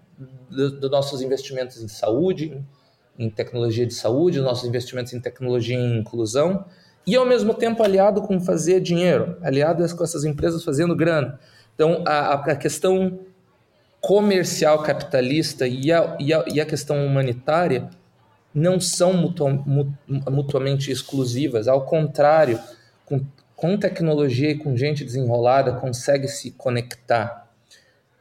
Dos 0.50 0.72
do 0.72 0.90
nossos 0.90 1.22
investimentos 1.22 1.82
em 1.82 1.88
saúde, 1.88 2.62
em 3.18 3.30
tecnologia 3.30 3.86
de 3.86 3.94
saúde, 3.94 4.40
nossos 4.40 4.68
investimentos 4.68 5.12
em 5.12 5.20
tecnologia 5.20 5.76
em 5.76 5.98
inclusão, 5.98 6.64
e 7.06 7.16
ao 7.16 7.26
mesmo 7.26 7.54
tempo 7.54 7.82
aliado 7.82 8.22
com 8.22 8.40
fazer 8.40 8.80
dinheiro, 8.80 9.36
aliado 9.42 9.84
com 9.96 10.04
essas 10.04 10.24
empresas 10.24 10.62
fazendo 10.62 10.94
grana. 10.94 11.38
Então, 11.74 12.02
a, 12.06 12.34
a 12.34 12.56
questão 12.56 13.20
comercial 14.00 14.82
capitalista 14.82 15.66
e 15.66 15.90
a, 15.92 16.16
e 16.18 16.32
a, 16.32 16.44
e 16.52 16.60
a 16.60 16.66
questão 16.66 17.04
humanitária 17.06 17.88
não 18.54 18.78
são 18.78 19.12
mutuamente 20.30 20.90
exclusivas, 20.90 21.68
ao 21.68 21.86
contrário, 21.86 22.58
com, 23.04 23.20
com 23.56 23.76
tecnologia 23.76 24.50
e 24.50 24.58
com 24.58 24.76
gente 24.76 25.04
desenrolada, 25.04 25.72
consegue 25.72 26.28
se 26.28 26.50
conectar. 26.50 27.50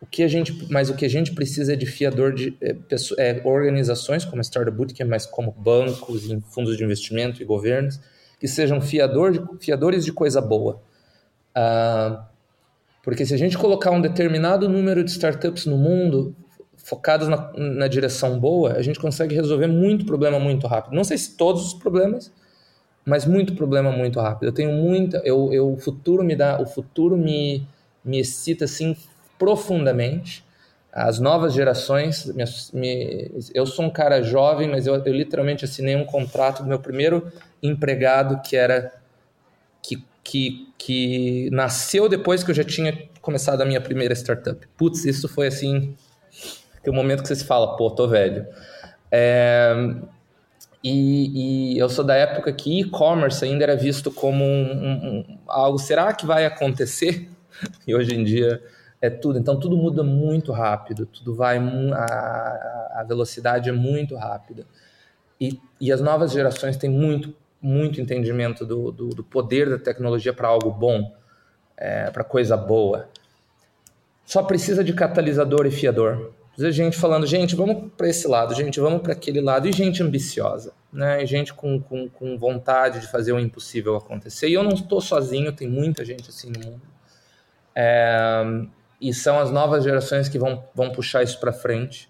O 0.01 0.05
que 0.05 0.23
a 0.23 0.27
gente, 0.27 0.67
mas 0.71 0.89
o 0.89 0.95
que 0.95 1.05
a 1.05 1.09
gente 1.09 1.33
precisa 1.33 1.73
é 1.73 1.75
de 1.75 1.85
fiador 1.85 2.33
de 2.33 2.57
é, 2.61 2.75
é, 3.19 3.41
organizações 3.43 4.25
como 4.25 4.39
a 4.39 4.43
Startup 4.43 4.75
Bootcamp, 4.75 5.07
mas 5.07 5.25
como 5.25 5.51
bancos, 5.51 6.27
fundos 6.49 6.75
de 6.75 6.83
investimento 6.83 7.41
e 7.41 7.45
governos, 7.45 7.99
que 8.39 8.47
sejam 8.47 8.81
fiador 8.81 9.31
de, 9.31 9.63
fiadores 9.63 10.03
de 10.03 10.11
coisa 10.11 10.41
boa. 10.41 10.81
Ah, 11.53 12.25
porque 13.03 13.25
se 13.25 13.33
a 13.33 13.37
gente 13.37 13.57
colocar 13.57 13.91
um 13.91 14.01
determinado 14.01 14.67
número 14.67 15.03
de 15.03 15.11
startups 15.11 15.65
no 15.65 15.77
mundo 15.77 16.35
focadas 16.83 17.27
na, 17.27 17.51
na 17.55 17.87
direção 17.87 18.39
boa, 18.39 18.73
a 18.73 18.81
gente 18.81 18.99
consegue 18.99 19.35
resolver 19.35 19.67
muito 19.67 20.05
problema 20.05 20.39
muito 20.39 20.67
rápido. 20.67 20.93
Não 20.93 21.03
sei 21.03 21.17
se 21.17 21.37
todos 21.37 21.65
os 21.67 21.73
problemas, 21.73 22.31
mas 23.05 23.25
muito 23.25 23.55
problema 23.55 23.91
muito 23.91 24.19
rápido. 24.19 24.49
Eu 24.49 24.53
tenho 24.53 24.71
muita, 24.71 25.17
eu, 25.25 25.51
eu 25.53 25.71
o 25.71 25.77
futuro 25.77 26.23
me 26.23 26.35
dá, 26.35 26.59
o 26.61 26.65
futuro 26.65 27.17
me 27.17 27.67
me 28.03 28.19
excita 28.19 28.65
assim 28.65 28.95
profundamente. 29.37 30.43
As 30.91 31.19
novas 31.19 31.53
gerações, 31.53 32.25
me, 32.25 32.43
me, 32.73 33.31
eu 33.53 33.65
sou 33.65 33.85
um 33.85 33.89
cara 33.89 34.21
jovem, 34.21 34.67
mas 34.67 34.87
eu, 34.87 34.95
eu, 34.95 35.13
literalmente 35.13 35.63
assinei 35.63 35.95
um 35.95 36.03
contrato 36.03 36.63
do 36.63 36.67
meu 36.67 36.79
primeiro 36.79 37.31
empregado 37.63 38.41
que 38.41 38.57
era 38.57 38.91
que, 39.81 40.03
que, 40.21 40.67
que 40.77 41.49
nasceu 41.51 42.09
depois 42.09 42.43
que 42.43 42.51
eu 42.51 42.55
já 42.55 42.63
tinha 42.63 43.07
começado 43.21 43.61
a 43.61 43.65
minha 43.65 43.79
primeira 43.79 44.13
startup. 44.13 44.67
Putz, 44.77 45.05
isso 45.05 45.29
foi 45.29 45.47
assim, 45.47 45.95
é 46.83 46.89
o 46.89 46.93
momento 46.93 47.21
que 47.21 47.27
você 47.27 47.35
se 47.35 47.45
fala, 47.45 47.75
pô, 47.75 47.89
tô 47.91 48.07
velho. 48.07 48.47
É, 49.11 49.73
e, 50.83 51.73
e, 51.75 51.77
eu 51.77 51.89
sou 51.89 52.03
da 52.03 52.15
época 52.15 52.51
que 52.51 52.81
e-commerce 52.81 53.43
ainda 53.45 53.63
era 53.63 53.75
visto 53.75 54.09
como 54.09 54.43
um, 54.43 54.71
um, 54.71 54.91
um, 55.07 55.37
algo, 55.47 55.77
será 55.77 56.13
que 56.13 56.25
vai 56.25 56.45
acontecer? 56.45 57.29
E 57.85 57.93
hoje 57.93 58.15
em 58.15 58.23
dia 58.23 58.63
é 58.99 59.07
tudo. 59.07 59.37
Então 59.37 59.59
tudo 59.59 59.77
muda 59.77 60.01
muito 60.01 60.51
rápido, 60.51 61.05
tudo 61.05 61.35
vai 61.35 61.59
a, 61.59 63.01
a 63.01 63.05
velocidade 63.07 63.69
é 63.69 63.71
muito 63.71 64.15
rápida. 64.15 64.65
E, 65.39 65.59
e 65.79 65.91
as 65.91 66.01
novas 66.01 66.31
gerações 66.31 66.75
têm 66.77 66.89
muito 66.89 67.35
muito 67.61 68.01
entendimento 68.01 68.65
do, 68.65 68.91
do, 68.91 69.09
do 69.09 69.23
poder 69.23 69.69
da 69.69 69.77
tecnologia 69.77 70.33
para 70.33 70.47
algo 70.47 70.71
bom, 70.71 71.13
é, 71.77 72.09
para 72.09 72.23
coisa 72.23 72.57
boa. 72.57 73.07
Só 74.25 74.41
precisa 74.41 74.83
de 74.83 74.93
catalisador 74.93 75.67
e 75.67 75.71
fiador. 75.71 76.33
De 76.57 76.71
gente 76.71 76.97
falando, 76.97 77.25
gente, 77.25 77.55
vamos 77.55 77.91
para 77.95 78.09
esse 78.09 78.27
lado, 78.27 78.53
gente, 78.53 78.79
vamos 78.79 79.01
para 79.01 79.13
aquele 79.13 79.39
lado, 79.39 79.67
e 79.67 79.71
gente 79.71 80.03
ambiciosa, 80.03 80.73
né? 80.91 81.23
E 81.23 81.25
gente 81.25 81.53
com, 81.53 81.79
com, 81.79 82.09
com 82.09 82.37
vontade 82.37 82.99
de 82.99 83.07
fazer 83.07 83.31
o 83.31 83.39
impossível 83.39 83.95
acontecer. 83.95 84.49
E 84.49 84.53
eu 84.53 84.63
não 84.63 84.73
estou 84.73 84.99
sozinho, 84.99 85.53
tem 85.53 85.67
muita 85.67 86.03
gente 86.03 86.29
assim 86.29 86.51
no 86.51 86.59
mundo. 86.59 86.81
É, 87.73 88.43
e 88.99 89.13
são 89.13 89.39
as 89.39 89.49
novas 89.49 89.83
gerações 89.83 90.27
que 90.27 90.37
vão, 90.37 90.63
vão 90.75 90.91
puxar 90.91 91.23
isso 91.23 91.39
para 91.39 91.53
frente 91.53 92.09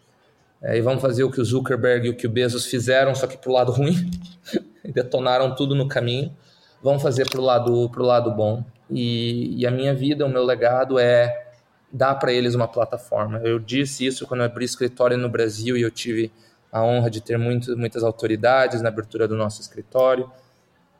é, 0.61 0.77
e 0.77 0.81
vão 0.81 0.99
fazer 0.99 1.23
o 1.23 1.31
que 1.31 1.39
o 1.39 1.45
Zuckerberg 1.45 2.07
e 2.07 2.09
o 2.09 2.15
que 2.15 2.27
o 2.27 2.29
Bezos 2.29 2.65
fizeram, 2.65 3.15
só 3.15 3.27
que 3.27 3.37
para 3.37 3.49
o 3.49 3.53
lado 3.53 3.71
ruim, 3.71 4.11
detonaram 4.83 5.55
tudo 5.55 5.73
no 5.75 5.87
caminho, 5.87 6.35
vão 6.81 6.99
fazer 6.99 7.29
para 7.29 7.39
o 7.39 7.43
lado, 7.43 7.89
pro 7.89 8.03
lado 8.03 8.31
bom. 8.31 8.63
E, 8.89 9.61
e 9.61 9.65
a 9.65 9.71
minha 9.71 9.93
vida, 9.93 10.25
o 10.25 10.29
meu 10.29 10.43
legado 10.43 10.99
é 10.99 11.50
dar 11.91 12.15
para 12.15 12.31
eles 12.31 12.55
uma 12.55 12.67
plataforma. 12.67 13.39
Eu 13.39 13.59
disse 13.59 14.05
isso 14.05 14.25
quando 14.25 14.41
abri 14.43 14.65
escritório 14.65 15.17
no 15.17 15.29
Brasil 15.29 15.75
e 15.75 15.81
eu 15.81 15.91
tive 15.91 16.31
a 16.71 16.83
honra 16.83 17.09
de 17.09 17.21
ter 17.21 17.37
muito, 17.37 17.77
muitas 17.77 18.03
autoridades 18.03 18.81
na 18.81 18.89
abertura 18.89 19.27
do 19.27 19.35
nosso 19.35 19.61
escritório. 19.61 20.31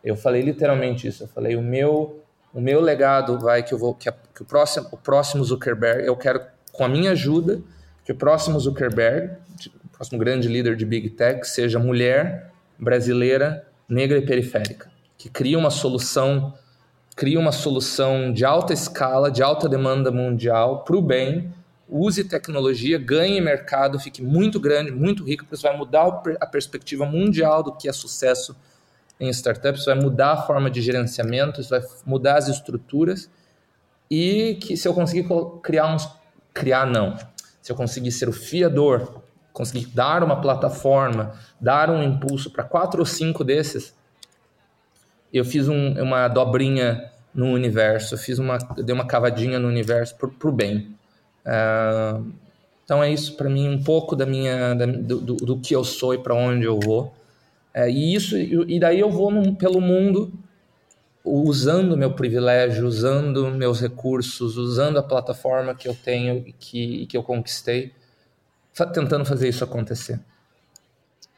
Eu 0.03 0.15
falei 0.15 0.41
literalmente 0.41 1.07
isso. 1.07 1.24
Eu 1.24 1.27
falei: 1.27 1.55
o 1.55 1.62
meu 1.62 2.21
o 2.53 2.60
meu 2.60 2.81
legado 2.81 3.39
vai 3.39 3.63
que 3.63 3.74
eu 3.74 3.77
vou 3.77 3.93
que, 3.93 4.10
a, 4.10 4.12
que, 4.12 4.41
o 4.41 4.45
próximo 4.45 4.88
o 4.91 4.98
próximo 4.98 5.43
Zuckerberg 5.43 6.05
eu 6.05 6.17
quero 6.17 6.41
com 6.74 6.83
a 6.83 6.89
minha 6.89 7.12
ajuda 7.12 7.62
que 8.03 8.12
o 8.12 8.15
próximo 8.15 8.60
Zuckerberg 8.60 9.38
o 9.86 9.88
próximo 9.89 10.19
grande 10.19 10.48
líder 10.50 10.75
de 10.75 10.86
big 10.86 11.12
tech 11.12 11.48
seja 11.48 11.79
mulher 11.79 12.51
brasileira 12.77 13.65
negra 13.88 14.17
e 14.17 14.25
periférica 14.25 14.91
que 15.17 15.29
cria 15.29 15.57
uma 15.57 15.69
solução 15.69 16.53
cria 17.15 17.39
uma 17.39 17.51
solução 17.51 18.32
de 18.32 18.46
alta 18.46 18.74
escala 18.74 19.32
de 19.32 19.44
alta 19.44 19.68
demanda 19.68 20.12
mundial 20.12 20.84
para 20.84 20.96
o 20.96 21.01
bem 21.01 21.53
use 21.89 22.24
tecnologia 22.24 22.98
ganhe 22.98 23.41
mercado 23.41 24.00
fique 24.00 24.22
muito 24.22 24.60
grande 24.60 24.91
muito 24.91 25.24
rico 25.24 25.46
isso 25.51 25.63
vai 25.63 25.75
mudar 25.75 26.22
a 26.39 26.46
perspectiva 26.46 27.06
mundial 27.06 27.63
do 27.63 27.74
que 27.74 27.89
é 27.89 27.94
sucesso 27.94 28.56
em 29.22 29.30
startups, 29.30 29.86
vai 29.86 29.94
mudar 29.94 30.32
a 30.34 30.41
forma 30.41 30.70
de 30.70 30.82
gerenciamento, 30.82 31.62
vai 31.70 31.82
mudar 32.03 32.38
as 32.38 32.48
estruturas. 32.48 33.30
E 34.10 34.56
que 34.56 34.75
se 34.75 34.88
eu 34.88 34.94
conseguir 34.94 35.30
criar 35.62 35.94
uns 35.94 36.10
criar 36.53 36.86
não, 36.86 37.15
se 37.62 37.72
eu 37.72 37.75
conseguir 37.77 38.12
ser 38.12 38.27
o 38.27 38.34
fiador, 38.34 39.22
conseguir 39.53 39.86
dar 39.86 40.22
uma 40.22 40.41
plataforma, 40.41 41.34
dar 41.62 41.89
um 41.89 42.03
impulso 42.03 42.51
para 42.51 42.63
quatro 42.63 43.00
ou 43.00 43.06
cinco 43.06 43.41
desses, 43.44 43.96
eu 45.33 45.45
fiz 45.45 45.67
um, 45.67 46.01
uma 46.01 46.27
dobrinha 46.27 47.11
no 47.33 47.47
universo, 47.51 48.15
eu 48.15 48.17
fiz 48.17 48.39
uma, 48.39 48.57
eu 48.77 48.83
dei 48.83 48.93
uma 48.93 49.05
cavadinha 49.05 49.57
no 49.59 49.67
universo 49.67 50.15
para 50.15 50.50
o 50.50 50.51
bem. 50.51 50.95
Uh, 51.45 52.31
então 52.83 53.01
é 53.01 53.11
isso 53.11 53.35
para 53.35 53.50
mim 53.50 53.69
um 53.69 53.81
pouco 53.81 54.15
da 54.15 54.25
minha 54.25 54.73
da, 54.73 54.85
do, 54.85 55.19
do, 55.21 55.35
do, 55.38 55.59
que 55.59 55.73
eu 55.73 55.83
sou 55.83 56.13
e 56.13 56.17
para 56.17 56.35
onde 56.35 56.65
eu 56.65 56.79
vou. 56.79 57.13
É, 57.73 57.89
e 57.89 58.13
isso 58.13 58.38
e 58.38 58.79
daí 58.79 59.00
eu 59.00 59.09
vou 59.09 59.31
num, 59.31 59.55
pelo 59.55 59.79
mundo 59.79 60.31
usando 61.23 61.95
meu 61.95 62.13
privilégio, 62.13 62.85
usando 62.85 63.50
meus 63.51 63.79
recursos, 63.79 64.57
usando 64.57 64.97
a 64.97 65.03
plataforma 65.03 65.75
que 65.75 65.88
eu 65.88 65.95
tenho 65.95 66.43
e 66.45 66.51
que, 66.51 67.05
que 67.05 67.15
eu 67.15 67.23
conquistei, 67.23 67.93
tentando 68.93 69.23
fazer 69.23 69.47
isso 69.47 69.63
acontecer. 69.63 70.19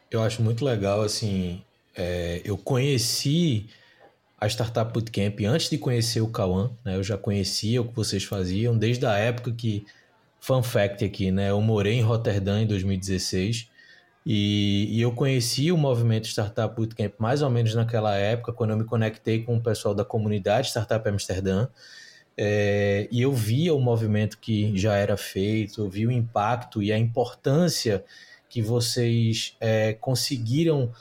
Eu 0.09 0.21
acho 0.21 0.41
muito 0.41 0.63
legal, 0.63 1.01
assim, 1.01 1.61
é, 1.95 2.41
eu 2.45 2.57
conheci 2.57 3.67
a 4.43 4.47
Startup 4.49 4.91
Bootcamp 4.91 5.39
antes 5.45 5.69
de 5.69 5.77
conhecer 5.77 6.19
o 6.19 6.27
Cauã, 6.27 6.69
né? 6.83 6.97
Eu 6.97 7.03
já 7.03 7.17
conhecia 7.17 7.81
o 7.81 7.87
que 7.87 7.95
vocês 7.95 8.25
faziam 8.25 8.77
desde 8.77 9.05
a 9.05 9.17
época 9.17 9.53
que, 9.53 9.85
fun 10.39 10.61
fact 10.61 11.03
aqui, 11.05 11.31
né? 11.31 11.49
Eu 11.49 11.61
morei 11.61 11.93
em 11.93 12.01
Roterdã 12.01 12.61
em 12.61 12.67
2016 12.67 13.69
e, 14.25 14.87
e, 14.97 15.01
eu 15.01 15.13
conheci 15.13 15.71
o 15.71 15.77
movimento 15.77 16.27
Startup 16.27 16.73
Bootcamp 16.75 17.13
mais 17.17 17.41
ou 17.41 17.49
menos 17.49 17.73
naquela 17.73 18.15
época, 18.15 18.51
quando 18.51 18.71
eu 18.71 18.77
me 18.77 18.83
conectei 18.83 19.43
com 19.43 19.55
o 19.55 19.61
pessoal 19.61 19.95
da 19.95 20.03
comunidade 20.03 20.67
Startup 20.67 21.07
Amsterdã. 21.07 21.67
É, 22.35 23.07
e 23.11 23.21
eu 23.21 23.31
via 23.31 23.73
o 23.73 23.79
movimento 23.79 24.37
que 24.39 24.75
já 24.77 24.95
era 24.95 25.15
feito, 25.15 25.81
eu 25.81 25.89
vi 25.89 26.05
o 26.05 26.11
impacto 26.11 26.81
e 26.83 26.91
a 26.91 26.97
importância 26.97 28.03
que 28.49 28.61
vocês 28.61 29.55
é, 29.59 29.93
conseguiram 29.93 30.91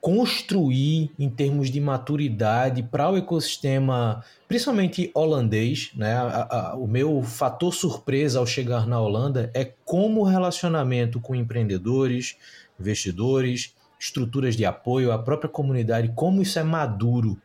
construir 0.00 1.10
em 1.18 1.28
termos 1.28 1.70
de 1.70 1.80
maturidade 1.80 2.82
para 2.82 3.10
o 3.10 3.16
ecossistema, 3.16 4.24
principalmente 4.48 5.10
holandês. 5.14 5.90
Né? 5.94 6.14
A, 6.14 6.48
a, 6.50 6.76
o 6.76 6.86
meu 6.86 7.22
fator 7.22 7.72
surpresa 7.72 8.38
ao 8.38 8.46
chegar 8.46 8.86
na 8.86 9.00
Holanda 9.00 9.50
é 9.54 9.64
como 9.84 10.20
o 10.20 10.24
relacionamento 10.24 11.20
com 11.20 11.34
empreendedores, 11.34 12.36
investidores, 12.78 13.74
estruturas 13.98 14.56
de 14.56 14.64
apoio, 14.64 15.12
a 15.12 15.18
própria 15.18 15.50
comunidade, 15.50 16.12
como 16.14 16.40
isso 16.40 16.58
é 16.58 16.62
maduro 16.62 17.40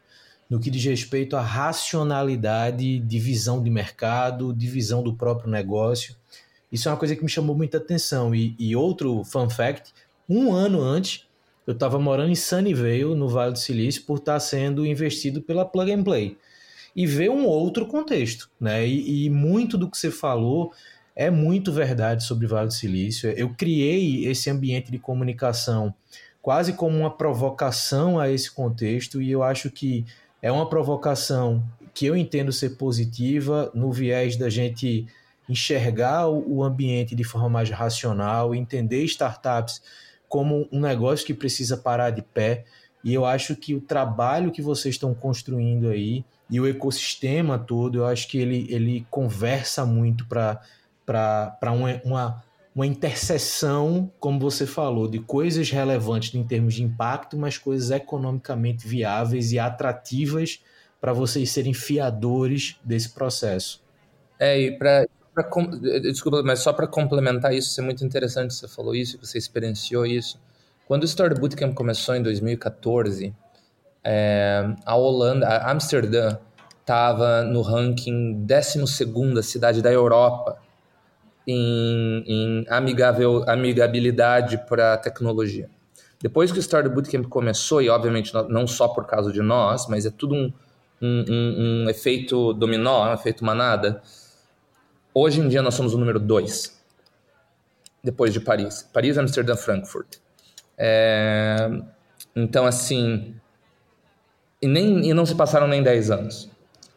no 0.50 0.60
que 0.60 0.70
diz 0.70 0.84
respeito 0.86 1.36
à 1.36 1.42
racionalidade 1.42 3.00
de 3.00 3.20
visão 3.20 3.62
de 3.62 3.70
mercado, 3.70 4.54
de 4.54 4.68
visão 4.68 5.04
do 5.04 5.14
próprio 5.14 5.50
negócio. 5.50 6.16
Isso 6.72 6.88
é 6.88 6.92
uma 6.92 6.98
coisa 6.98 7.16
que 7.16 7.24
me 7.24 7.30
chamou 7.30 7.56
muita 7.56 7.78
atenção. 7.78 8.34
E, 8.34 8.56
e 8.60 8.76
outro 8.76 9.24
fun 9.24 9.50
fact: 9.50 9.92
um 10.30 10.54
ano 10.54 10.82
antes, 10.82 11.28
eu 11.66 11.74
estava 11.74 12.00
morando 12.00 12.32
em 12.32 12.36
Sunnyvale, 12.36 13.16
no 13.16 13.28
Vale 13.28 13.54
do 13.54 13.60
Silício, 13.60 14.04
por 14.04 14.18
estar 14.18 14.40
sendo 14.40 14.86
investido 14.86 15.42
pela 15.42 15.66
Plug 15.66 15.92
and 15.92 16.04
Play. 16.04 16.38
E 16.96 17.06
ver 17.06 17.30
um 17.30 17.46
outro 17.46 17.86
contexto, 17.86 18.50
né? 18.60 18.88
E, 18.88 19.26
e 19.26 19.30
muito 19.30 19.78
do 19.78 19.90
que 19.90 19.98
você 19.98 20.10
falou 20.10 20.72
é 21.16 21.30
muito 21.30 21.72
verdade 21.72 22.24
sobre 22.24 22.48
Vale 22.48 22.68
do 22.68 22.74
Silício. 22.74 23.30
Eu 23.32 23.50
criei 23.50 24.26
esse 24.26 24.50
ambiente 24.50 24.92
de 24.92 25.00
comunicação 25.00 25.94
quase 26.42 26.74
como 26.74 26.96
uma 26.96 27.10
provocação 27.10 28.20
a 28.20 28.30
esse 28.30 28.52
contexto, 28.52 29.20
e 29.20 29.32
eu 29.32 29.42
acho 29.42 29.72
que 29.72 30.06
é 30.42 30.52
uma 30.52 30.70
provocação 30.70 31.64
que 31.92 32.06
eu 32.06 32.16
entendo 32.16 32.52
ser 32.52 32.78
positiva 32.78 33.72
no 33.74 33.92
viés 33.92 34.36
da 34.36 34.48
gente 34.48 35.08
enxergar 35.50 36.28
o 36.28 36.64
ambiente 36.64 37.16
de 37.16 37.24
forma 37.24 37.50
mais 37.50 37.72
racional, 37.72 38.54
entender 38.54 39.04
startups 39.06 39.82
como 40.36 40.68
um 40.70 40.82
negócio 40.82 41.26
que 41.26 41.34
precisa 41.34 41.78
parar 41.78 42.10
de 42.10 42.22
pé. 42.22 42.66
E 43.02 43.14
eu 43.14 43.24
acho 43.24 43.56
que 43.56 43.74
o 43.74 43.80
trabalho 43.80 44.52
que 44.52 44.62
vocês 44.62 44.96
estão 44.96 45.14
construindo 45.14 45.88
aí 45.88 46.26
e 46.50 46.60
o 46.60 46.68
ecossistema 46.68 47.58
todo, 47.58 48.00
eu 48.00 48.06
acho 48.06 48.28
que 48.28 48.38
ele, 48.38 48.68
ele 48.70 49.08
conversa 49.10 49.86
muito 49.86 50.28
para 50.28 50.60
uma, 51.72 52.02
uma, 52.04 52.44
uma 52.76 52.86
interseção, 52.86 54.12
como 54.20 54.38
você 54.38 54.68
falou, 54.68 55.08
de 55.08 55.20
coisas 55.20 55.72
relevantes 55.72 56.36
em 56.36 56.44
termos 56.44 56.74
de 56.74 56.84
impacto, 56.84 57.38
mas 57.38 57.58
coisas 57.58 57.90
economicamente 57.90 58.86
viáveis 58.86 59.54
e 59.54 59.58
atrativas 59.58 60.60
para 61.00 61.14
vocês 61.14 61.50
serem 61.50 61.74
fiadores 61.74 62.76
desse 62.84 63.14
processo. 63.14 63.82
É, 64.38 64.60
e 64.60 64.78
para 64.78 65.08
pra, 65.36 65.44
desculpa, 66.02 66.42
mas 66.42 66.60
só 66.60 66.72
para 66.72 66.88
complementar 66.88 67.54
isso, 67.54 67.70
isso 67.70 67.82
é 67.82 67.84
muito 67.84 68.06
interessante 68.06 68.54
você 68.54 68.68
falou 68.68 68.96
isso, 68.96 69.18
que 69.18 69.28
você 69.28 69.38
experienciou 69.38 70.06
isso. 70.06 70.40
Quando 70.88 71.04
o 71.04 71.06
Story 71.06 71.36
Bootcamp 71.36 71.74
começou 71.74 72.16
em 72.16 72.24
2014, 72.24 73.36
é, 74.04 74.74
a 74.86 74.96
Holanda, 74.96 75.48
a 75.48 75.72
Amsterdã, 75.72 76.38
estava 76.80 77.44
no 77.44 77.62
ranking 77.62 78.46
12 78.46 79.44
cidade 79.44 79.82
da 79.82 79.92
Europa 79.92 80.60
em, 81.48 82.24
em 82.28 82.66
amigável, 82.70 83.44
amigabilidade 83.48 84.60
para 84.70 84.96
tecnologia. 84.98 85.70
Depois 86.22 86.52
que 86.52 86.60
o 86.60 86.62
Story 86.62 86.88
Bootcamp 86.88 87.28
começou, 87.28 87.82
e 87.82 87.90
obviamente 87.90 88.32
não 88.48 88.66
só 88.68 88.88
por 88.88 89.06
causa 89.06 89.32
de 89.32 89.42
nós, 89.42 89.88
mas 89.88 90.06
é 90.06 90.12
tudo 90.12 90.36
um, 90.36 90.54
um, 91.02 91.26
um, 91.30 91.84
um 91.86 91.90
efeito 91.90 92.54
dominó, 92.54 93.10
um 93.10 93.14
efeito 93.14 93.44
manada, 93.44 94.02
Hoje 95.18 95.40
em 95.40 95.48
dia 95.48 95.62
nós 95.62 95.74
somos 95.76 95.94
o 95.94 95.98
número 95.98 96.20
dois, 96.20 96.78
depois 98.04 98.34
de 98.34 98.42
Paris. 98.42 98.86
Paris, 98.92 99.18
Amsterdã, 99.18 99.56
Frankfurt. 99.56 100.18
É, 100.78 101.70
então, 102.36 102.66
assim, 102.66 103.34
e, 104.62 104.68
nem, 104.68 105.08
e 105.08 105.14
não 105.14 105.26
se 105.26 105.34
passaram 105.34 105.70
nem 105.70 105.82
10 105.82 106.12
anos. 106.12 106.50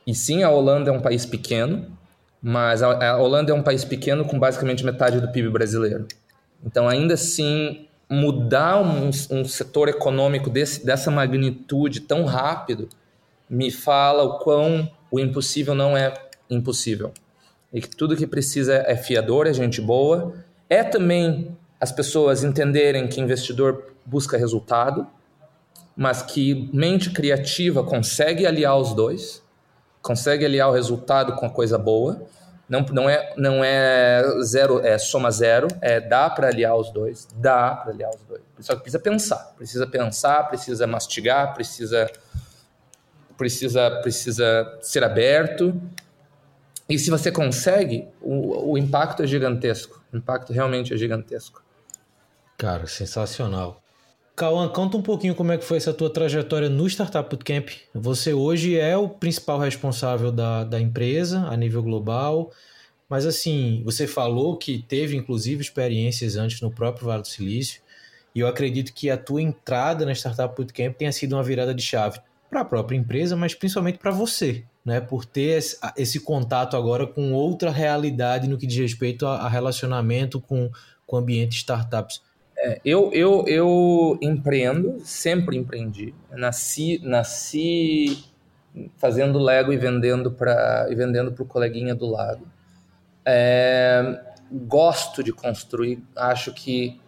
E 0.04 0.16
sim, 0.16 0.42
a 0.42 0.50
Holanda 0.50 0.90
é 0.90 0.92
um 0.92 1.00
país 1.00 1.24
pequeno, 1.24 1.96
mas 2.42 2.82
a, 2.82 3.10
a 3.10 3.18
Holanda 3.18 3.52
é 3.52 3.54
um 3.54 3.62
país 3.62 3.84
pequeno 3.84 4.24
com 4.24 4.36
basicamente 4.36 4.84
metade 4.84 5.20
do 5.20 5.30
PIB 5.30 5.50
brasileiro. 5.50 6.08
Então, 6.66 6.88
ainda 6.88 7.14
assim, 7.14 7.86
mudar 8.10 8.82
um, 8.82 9.10
um 9.30 9.44
setor 9.44 9.88
econômico 9.88 10.50
desse, 10.50 10.84
dessa 10.84 11.08
magnitude 11.08 12.00
tão 12.00 12.24
rápido 12.24 12.88
me 13.48 13.70
fala 13.70 14.24
o 14.24 14.40
quão 14.40 14.90
o 15.08 15.20
impossível 15.20 15.72
não 15.72 15.96
é 15.96 16.12
impossível 16.50 17.12
e 17.72 17.80
que 17.80 17.88
tudo 17.88 18.16
que 18.16 18.26
precisa 18.26 18.74
é 18.86 18.96
fiador, 18.96 19.46
é 19.46 19.52
gente 19.52 19.80
boa. 19.80 20.34
É 20.68 20.82
também 20.82 21.56
as 21.80 21.92
pessoas 21.92 22.42
entenderem 22.42 23.06
que 23.06 23.20
investidor 23.20 23.92
busca 24.04 24.36
resultado, 24.36 25.06
mas 25.96 26.22
que 26.22 26.70
mente 26.72 27.10
criativa 27.10 27.84
consegue 27.84 28.46
aliar 28.46 28.76
os 28.76 28.94
dois, 28.94 29.42
consegue 30.00 30.44
aliar 30.44 30.68
o 30.70 30.72
resultado 30.72 31.34
com 31.34 31.46
a 31.46 31.50
coisa 31.50 31.76
boa. 31.76 32.22
Não, 32.68 32.84
não, 32.92 33.08
é, 33.08 33.32
não 33.36 33.64
é 33.64 34.22
zero, 34.42 34.84
é 34.84 34.98
soma 34.98 35.30
zero, 35.30 35.68
é 35.80 36.00
dá 36.00 36.28
para 36.28 36.48
aliar 36.48 36.76
os 36.76 36.90
dois, 36.90 37.26
dá 37.34 37.74
para 37.74 37.92
aliar 37.92 38.10
os 38.10 38.22
dois. 38.28 38.42
Só 38.60 38.74
que 38.74 38.82
precisa 38.82 38.98
pensar, 38.98 39.54
precisa 39.56 39.86
pensar, 39.86 40.44
precisa 40.44 40.86
mastigar, 40.86 41.54
precisa 41.54 42.10
precisa 43.36 43.90
precisa 44.02 44.78
ser 44.82 45.04
aberto 45.04 45.80
e 46.88 46.98
se 46.98 47.10
você 47.10 47.30
consegue, 47.30 48.08
o, 48.20 48.72
o 48.72 48.78
impacto 48.78 49.22
é 49.22 49.26
gigantesco. 49.26 50.02
O 50.12 50.16
impacto 50.16 50.52
realmente 50.52 50.94
é 50.94 50.96
gigantesco. 50.96 51.62
Cara, 52.56 52.86
sensacional. 52.86 53.82
Cauã, 54.34 54.68
conta 54.68 54.96
um 54.96 55.02
pouquinho 55.02 55.34
como 55.34 55.52
é 55.52 55.58
que 55.58 55.64
foi 55.64 55.76
essa 55.76 55.92
tua 55.92 56.08
trajetória 56.08 56.68
no 56.68 56.86
Startup 56.86 57.28
Bootcamp. 57.28 57.70
Você 57.92 58.32
hoje 58.32 58.78
é 58.78 58.96
o 58.96 59.08
principal 59.08 59.58
responsável 59.58 60.30
da, 60.30 60.64
da 60.64 60.80
empresa 60.80 61.40
a 61.48 61.56
nível 61.56 61.82
global, 61.82 62.52
mas 63.08 63.26
assim, 63.26 63.82
você 63.84 64.06
falou 64.06 64.56
que 64.56 64.84
teve 64.86 65.16
inclusive 65.16 65.60
experiências 65.60 66.36
antes 66.36 66.60
no 66.60 66.70
próprio 66.70 67.06
Vale 67.06 67.22
do 67.22 67.28
Silício, 67.28 67.82
e 68.32 68.40
eu 68.40 68.46
acredito 68.46 68.94
que 68.94 69.10
a 69.10 69.16
tua 69.16 69.42
entrada 69.42 70.06
na 70.06 70.12
Startup 70.12 70.54
Bootcamp 70.54 70.94
tenha 70.96 71.10
sido 71.10 71.32
uma 71.34 71.42
virada 71.42 71.74
de 71.74 71.82
chave 71.82 72.20
para 72.48 72.60
a 72.60 72.64
própria 72.64 72.96
empresa, 72.96 73.34
mas 73.34 73.54
principalmente 73.54 73.98
para 73.98 74.12
você, 74.12 74.64
né, 74.88 75.02
por 75.02 75.26
ter 75.26 75.62
esse 75.96 76.20
contato 76.20 76.74
agora 76.74 77.06
com 77.06 77.34
outra 77.34 77.70
realidade 77.70 78.48
no 78.48 78.56
que 78.56 78.66
diz 78.66 78.78
respeito 78.78 79.26
a, 79.26 79.46
relacionamento 79.46 80.40
com, 80.40 80.70
o 81.06 81.16
ambiente 81.16 81.58
startups. 81.58 82.22
É, 82.56 82.80
eu, 82.82 83.12
eu, 83.12 83.44
eu 83.46 84.18
empreendo, 84.22 84.98
sempre 85.04 85.58
empreendi. 85.58 86.14
Nasci, 86.30 87.00
nasci 87.04 88.24
fazendo 88.96 89.38
Lego 89.38 89.72
e 89.72 89.76
vendendo 89.76 90.30
para 90.30 90.86
e 90.90 90.94
vendendo 90.94 91.32
para 91.32 91.42
o 91.42 91.46
coleguinha 91.46 91.94
do 91.94 92.06
lado. 92.06 92.40
É, 93.26 94.20
gosto 94.50 95.22
de 95.22 95.32
construir, 95.32 96.02
acho 96.16 96.52
que 96.54 96.98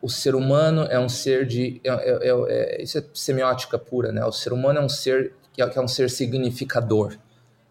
o 0.00 0.08
ser 0.08 0.34
humano 0.34 0.86
é 0.90 0.98
um 0.98 1.08
ser 1.08 1.46
de. 1.46 1.78
É, 1.84 1.90
é, 1.90 2.28
é, 2.28 2.78
é 2.78 2.82
isso 2.82 2.98
é 2.98 3.04
semiótica 3.12 3.78
pura, 3.78 4.12
né? 4.12 4.24
O 4.24 4.32
ser 4.32 4.52
humano 4.52 4.78
é 4.78 4.82
um 4.82 4.88
ser 4.88 5.34
é, 5.58 5.68
que 5.68 5.78
é 5.78 5.82
um 5.82 5.88
ser 5.88 6.10
significador. 6.10 7.16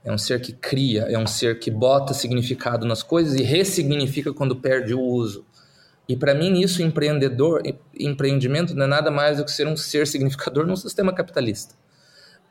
É 0.03 0.11
um 0.11 0.17
ser 0.17 0.39
que 0.39 0.53
cria, 0.53 1.03
é 1.03 1.17
um 1.17 1.25
ser 1.25 1.59
que 1.59 1.71
bota 1.71 2.13
significado 2.13 2.85
nas 2.85 3.01
coisas 3.01 3.33
e 3.39 3.43
ressignifica 3.43 4.31
quando 4.31 4.55
perde 4.55 4.93
o 4.93 5.01
uso. 5.01 5.43
E 6.07 6.15
para 6.15 6.35
mim 6.35 6.59
isso 6.59 6.83
empreendedor, 6.83 7.63
empreendimento 7.99 8.75
não 8.75 8.85
é 8.85 8.87
nada 8.87 9.09
mais 9.09 9.37
do 9.37 9.45
que 9.45 9.51
ser 9.51 9.67
um 9.67 9.75
ser 9.75 10.05
significador 10.05 10.67
num 10.67 10.75
sistema 10.75 11.11
capitalista. 11.11 11.73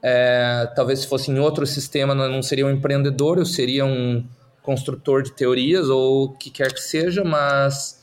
É, 0.02 0.68
talvez 0.74 1.00
se 1.00 1.06
fosse 1.06 1.30
em 1.30 1.38
outro 1.38 1.64
sistema 1.64 2.14
não 2.14 2.42
seria 2.42 2.66
um 2.66 2.70
empreendedor, 2.70 3.38
eu 3.38 3.46
seria 3.46 3.86
um 3.86 4.26
construtor 4.60 5.22
de 5.22 5.32
teorias 5.32 5.88
ou 5.88 6.24
o 6.24 6.28
que 6.32 6.50
quer 6.50 6.72
que 6.72 6.80
seja, 6.80 7.22
mas 7.22 8.02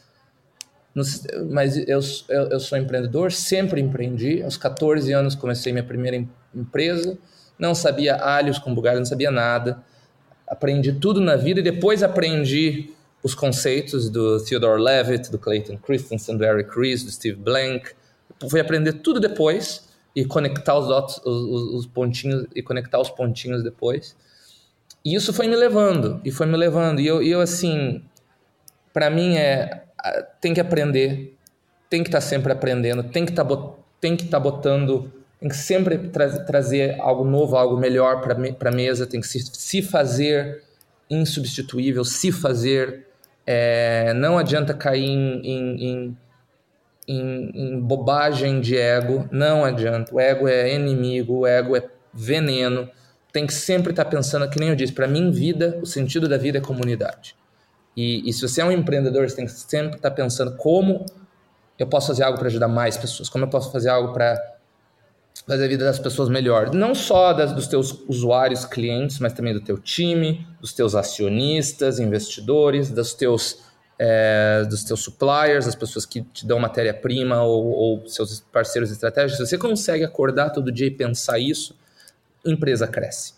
mas 1.50 1.78
eu, 1.78 2.00
eu, 2.28 2.50
eu, 2.50 2.60
sou 2.60 2.78
empreendedor, 2.78 3.32
sempre 3.32 3.80
empreendi. 3.80 4.44
Aos 4.44 4.58
14 4.58 5.14
anos 5.14 5.36
comecei 5.36 5.72
minha 5.72 5.86
primeira 5.86 6.18
empresa, 6.54 7.18
não 7.58 7.76
sabia 7.76 8.16
alhos 8.16 8.58
com 8.58 8.74
bugalhos, 8.74 9.00
não 9.00 9.06
sabia 9.06 9.32
nada. 9.32 9.84
Aprendi 10.48 10.94
tudo 10.94 11.22
na 11.22 11.36
vida 11.36 11.60
e 11.60 11.64
depois 11.64 12.04
aprendi 12.04 12.92
os 13.24 13.36
conceitos 13.36 14.10
do 14.10 14.44
Theodore 14.44 14.82
Levitt, 14.82 15.32
do 15.32 15.38
Clayton 15.38 15.78
Christensen, 15.78 16.38
do 16.38 16.44
Eric 16.44 16.78
Ries, 16.78 17.04
do 17.04 17.12
Steve 17.12 17.38
Blank. 17.38 17.92
Fui 18.50 18.60
aprender 18.60 18.94
tudo 18.94 19.20
depois 19.20 19.88
e 20.16 20.26
conectar 20.26 20.78
os, 20.78 20.88
dots, 20.88 21.22
os, 21.24 21.74
os 21.74 21.86
pontinhos 21.86 22.48
e 22.56 22.62
conectar 22.62 23.00
os 23.00 23.10
pontinhos 23.10 23.64
depois. 23.64 24.16
E 25.06 25.16
isso 25.16 25.32
foi 25.32 25.48
me 25.48 25.56
levando, 25.56 26.20
e 26.26 26.32
foi 26.32 26.46
me 26.46 26.58
levando. 26.58 27.00
E 27.00 27.08
eu, 27.08 27.22
eu 27.22 27.40
assim, 27.40 28.04
para 28.94 29.10
mim 29.10 29.36
é 29.36 29.84
tem 30.40 30.54
que 30.54 30.60
aprender, 30.60 31.38
tem 31.90 32.04
que 32.04 32.10
estar 32.10 32.20
tá 32.20 32.26
sempre 32.26 32.52
aprendendo, 32.52 33.04
tem 33.04 33.26
que 33.26 33.34
tá 33.34 33.44
estar 33.44 34.28
tá 34.32 34.40
botando, 34.40 35.12
tem 35.42 35.50
que 35.50 35.58
sempre 35.58 35.98
tra 35.98 36.30
trazer 36.46 37.02
algo 37.02 37.26
novo, 37.26 37.56
algo 37.56 37.76
melhor 37.76 38.22
para 38.22 38.70
a 38.70 38.72
mesa, 38.72 39.08
tem 39.08 39.20
que 39.20 39.28
se, 39.28 39.40
se 39.40 39.82
fazer 39.82 40.64
insubstituível, 41.10 42.06
se 42.06 42.32
fazer. 42.32 43.08
É, 43.44 44.14
não 44.14 44.38
adianta 44.38 44.72
cair 44.72 45.10
em, 45.10 45.42
em, 45.44 45.84
em, 45.84 46.18
em, 47.08 47.52
em 47.56 47.80
bobagem 47.80 48.62
de 48.62 48.78
ego, 48.78 49.28
não 49.32 49.66
adianta. 49.66 50.14
O 50.14 50.20
ego 50.20 50.48
é 50.48 50.76
inimigo, 50.76 51.40
o 51.40 51.48
ego 51.48 51.76
é 51.76 51.90
veneno. 52.14 52.88
Tem 53.34 53.48
que 53.48 53.54
sempre 53.54 53.90
estar 53.94 54.04
tá 54.04 54.12
pensando, 54.12 54.48
que 54.48 54.60
nem 54.60 54.70
eu 54.70 54.76
disse, 54.76 54.94
para 54.94 55.08
mim, 55.08 55.32
vida, 55.32 55.80
o 55.82 55.88
sentido 55.88 56.30
da 56.30 56.38
vida 56.38 56.60
é 56.60 56.62
comunidade. 56.62 57.36
E, 57.98 58.30
e 58.30 58.32
se 58.32 58.48
você 58.48 58.62
é 58.62 58.66
um 58.66 58.72
empreendedor, 58.72 59.28
você 59.28 59.38
tem 59.38 59.46
que 59.46 59.54
sempre 59.54 59.96
estar 59.96 60.12
pensando 60.12 60.56
como 60.56 61.04
eu 61.80 61.88
posso 61.88 62.10
fazer 62.10 62.24
algo 62.26 62.38
para 62.38 62.48
ajudar 62.48 62.68
mais 62.68 62.96
pessoas, 62.96 63.28
como 63.28 63.44
eu 63.46 63.50
posso 63.50 63.72
fazer 63.72 63.90
algo 63.90 64.14
para 64.14 64.40
fazer 65.48 65.66
a 65.66 65.68
vida 65.68 65.86
das 65.86 66.00
pessoas 66.00 66.30
melhor. 66.30 66.74
Não 66.74 66.94
só 66.94 67.34
das, 67.34 67.52
dos 67.54 67.68
teus 67.68 67.98
usuários, 68.08 68.66
clientes, 68.66 69.20
mas 69.20 69.34
também 69.34 69.54
do 69.54 69.62
teu 69.62 69.78
time, 69.78 70.46
dos 70.60 70.74
teus 70.74 70.96
acionistas, 70.96 72.00
investidores, 72.00 72.90
dos 72.90 73.14
teus, 73.14 73.60
é, 73.98 74.64
dos 74.70 74.84
teus 74.84 75.02
suppliers, 75.02 75.66
das 75.66 75.76
pessoas 75.76 76.06
que 76.06 76.22
te 76.22 76.46
dão 76.46 76.60
matéria-prima 76.60 77.44
ou, 77.44 77.66
ou 77.68 78.08
seus 78.08 78.40
parceiros 78.52 78.92
estratégicos. 78.92 79.38
Se 79.38 79.46
você 79.46 79.58
consegue 79.58 80.04
acordar 80.04 80.52
todo 80.52 80.72
dia 80.72 80.88
e 80.88 80.92
pensar 80.92 81.40
isso, 81.40 81.76
empresa 82.46 82.88
cresce. 82.88 83.34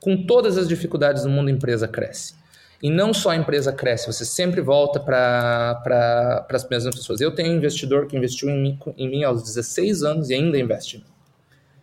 Com 0.00 0.24
todas 0.26 0.56
as 0.56 0.68
dificuldades 0.68 1.24
do 1.24 1.28
mundo, 1.28 1.50
empresa 1.50 1.88
cresce. 1.88 2.38
E 2.80 2.88
não 2.88 3.12
só 3.12 3.30
a 3.30 3.36
empresa 3.36 3.72
cresce, 3.72 4.06
você 4.06 4.24
sempre 4.24 4.60
volta 4.60 5.00
para 5.00 6.46
as 6.48 6.68
mesmas 6.68 6.94
pessoas. 6.94 7.20
Eu 7.20 7.34
tenho 7.34 7.52
um 7.52 7.56
investidor 7.56 8.06
que 8.06 8.16
investiu 8.16 8.48
em 8.48 8.62
mim, 8.62 8.78
em 8.96 9.10
mim 9.10 9.24
aos 9.24 9.42
16 9.42 10.04
anos 10.04 10.30
e 10.30 10.34
ainda 10.34 10.56
investe 10.56 10.96
em 10.96 11.00
mim. 11.00 11.17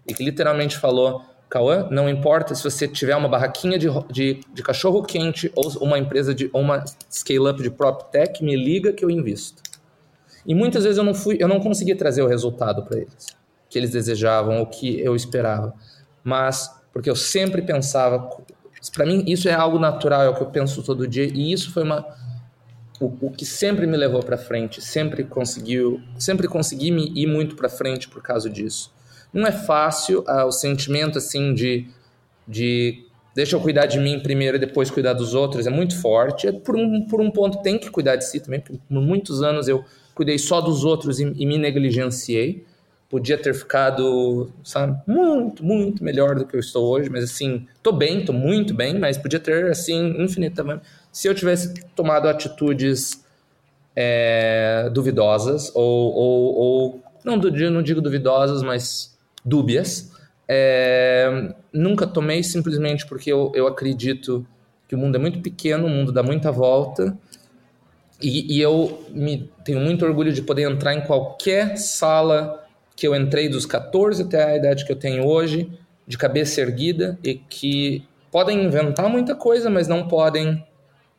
E 0.08 0.13
que 0.13 0.24
literalmente 0.24 0.78
falou: 0.78 1.24
Cauã, 1.50 1.88
não 1.89 2.10
importa 2.10 2.54
se 2.54 2.63
você 2.63 2.88
tiver 2.88 3.15
uma 3.15 3.30
barraquinha 3.30 3.78
de, 3.78 3.88
de, 4.12 4.41
de 4.54 4.63
cachorro 4.63 5.04
quente 5.04 5.52
ou 5.56 5.70
uma 5.82 5.98
empresa 5.98 6.34
de 6.34 6.50
ou 6.54 6.62
uma 6.62 6.84
scale-up 7.10 7.62
de 7.62 7.70
prop 7.70 8.12
tech, 8.12 8.44
me 8.44 8.56
liga 8.56 8.94
que 8.94 9.04
eu 9.04 9.10
invisto. 9.10 9.62
E 10.46 10.54
muitas 10.54 10.84
vezes 10.84 10.98
eu 10.98 11.04
não 11.04 11.13
fui, 11.13 11.38
eu 11.39 11.48
não 11.48 11.60
consegui 11.60 11.96
trazer 11.96 12.22
o 12.22 12.28
resultado 12.28 12.84
para 12.84 12.98
eles 12.98 13.36
que 13.76 13.80
eles 13.80 13.91
desejavam 13.91 14.60
ou 14.60 14.68
que 14.68 15.02
eu 15.02 15.15
esperava, 15.15 15.74
mas 16.24 16.74
porque 16.94 17.10
eu 17.10 17.15
sempre 17.15 17.62
pensava 17.62 18.30
para 18.94 19.06
mim, 19.06 19.26
isso 19.28 19.50
é 19.50 19.54
algo 19.54 19.78
natural, 19.78 20.22
é 20.22 20.30
o 20.30 20.36
que 20.36 20.41
eu 20.41 20.48
penso 20.48 20.82
todo 20.82 21.06
dia, 21.06 21.26
e 21.26 21.52
isso 21.52 21.74
foi 21.74 21.84
uma 21.84 22.06
o, 23.02 23.28
o 23.28 23.32
que 23.32 23.46
sempre 23.46 23.86
me 23.86 23.98
levou 23.98 24.24
para 24.24 24.38
frente, 24.38 24.82
sempre 24.82 25.26
conseguiu, 25.26 26.02
sempre 26.18 26.48
consegui 26.48 26.91
me 26.91 27.12
ir 27.13 27.28
muito 27.28 27.56
para 27.56 27.68
frente 27.68 28.08
por 28.08 28.22
causa 28.22 28.50
disso. 28.50 28.94
Não 29.36 29.48
é 29.48 29.52
fácil 29.52 30.24
ah, 30.28 30.45
o 30.45 30.52
sentimento 30.52 31.17
assim 31.17 31.54
de 31.54 31.88
de 32.48 33.04
deixa 33.36 33.56
eu 33.56 33.60
cuidar 33.60 33.86
de 33.86 34.00
mim 34.00 34.19
primeiro 34.19 34.58
e 34.58 34.60
depois 34.60 34.89
cuidar 34.89 35.13
dos 35.13 35.34
outros, 35.34 35.67
é 35.67 35.69
muito 35.69 36.00
forte. 36.00 36.48
É 36.48 36.52
por 36.52 36.76
um, 36.76 37.06
por 37.06 37.19
um 37.21 37.30
ponto 37.30 37.62
tem 37.62 37.78
que 37.78 37.89
cuidar 37.89 38.15
de 38.15 38.26
si 38.26 38.39
também, 38.39 38.60
porque 38.60 38.80
por 38.88 39.02
muitos 39.02 39.43
anos 39.43 39.67
eu 39.67 39.84
cuidei 40.13 40.38
só 40.38 40.62
dos 40.62 40.84
outros 40.84 41.19
e, 41.19 41.24
e 41.36 41.45
me 41.45 41.58
negligenciei 41.58 42.65
podia 43.10 43.38
ter 43.38 43.54
ficado, 43.54 44.52
sabe, 44.63 45.00
muito, 45.08 45.63
muito 45.63 46.04
melhor 46.04 46.36
do 46.36 46.45
que 46.45 46.56
eu 46.56 46.60
estou 46.60 46.86
hoje, 46.86 47.10
mas 47.10 47.24
assim, 47.24 47.67
tô 47.82 47.91
bem, 47.91 48.26
tô 48.26 48.34
muito 48.34 48.74
bem, 48.74 48.98
mas 48.98 49.17
podia 49.17 49.39
ter, 49.39 49.67
assim, 49.67 50.21
infinitamente. 50.21 50.82
Se 51.12 51.28
eu 51.28 51.36
tivesse 51.36 51.74
tomado 51.95 52.28
atitudes 52.28 53.24
é, 53.95 54.89
duvidosas, 54.91 55.71
ou, 55.74 56.13
ou, 56.13 56.56
ou 56.56 57.04
não, 57.24 57.38
não 57.38 57.82
digo 57.82 58.02
duvidosas, 58.02 58.62
mas 58.62 59.14
dúbias, 59.45 60.12
é, 60.47 61.53
nunca 61.71 62.08
tomei 62.08 62.43
simplesmente 62.43 63.05
porque 63.05 63.31
eu, 63.31 63.51
eu 63.55 63.67
acredito 63.67 64.45
que 64.88 64.95
o 64.95 64.97
mundo 64.97 65.15
é 65.15 65.19
muito 65.19 65.39
pequeno, 65.39 65.86
o 65.86 65.89
mundo 65.89 66.12
dá 66.12 66.23
muita 66.23 66.51
volta, 66.51 67.17
e, 68.21 68.58
e 68.58 68.62
eu 68.62 69.03
me, 69.10 69.51
tenho 69.63 69.79
muito 69.79 70.05
orgulho 70.05 70.31
de 70.31 70.41
poder 70.41 70.69
entrar 70.69 70.93
em 70.93 71.01
qualquer 71.01 71.77
sala 71.77 72.63
que 72.95 73.05
eu 73.08 73.15
entrei 73.15 73.49
dos 73.49 73.65
14 73.65 74.23
até 74.23 74.43
a 74.43 74.55
idade 74.55 74.86
que 74.86 74.91
eu 74.91 74.95
tenho 74.95 75.25
hoje, 75.25 75.69
de 76.08 76.17
cabeça 76.17 76.62
erguida 76.62 77.19
e 77.23 77.36
que 77.36 78.08
podem 78.31 78.63
inventar 78.63 79.10
muita 79.10 79.36
coisa, 79.36 79.69
mas 79.69 79.88
não 79.88 80.08
podem 80.08 80.65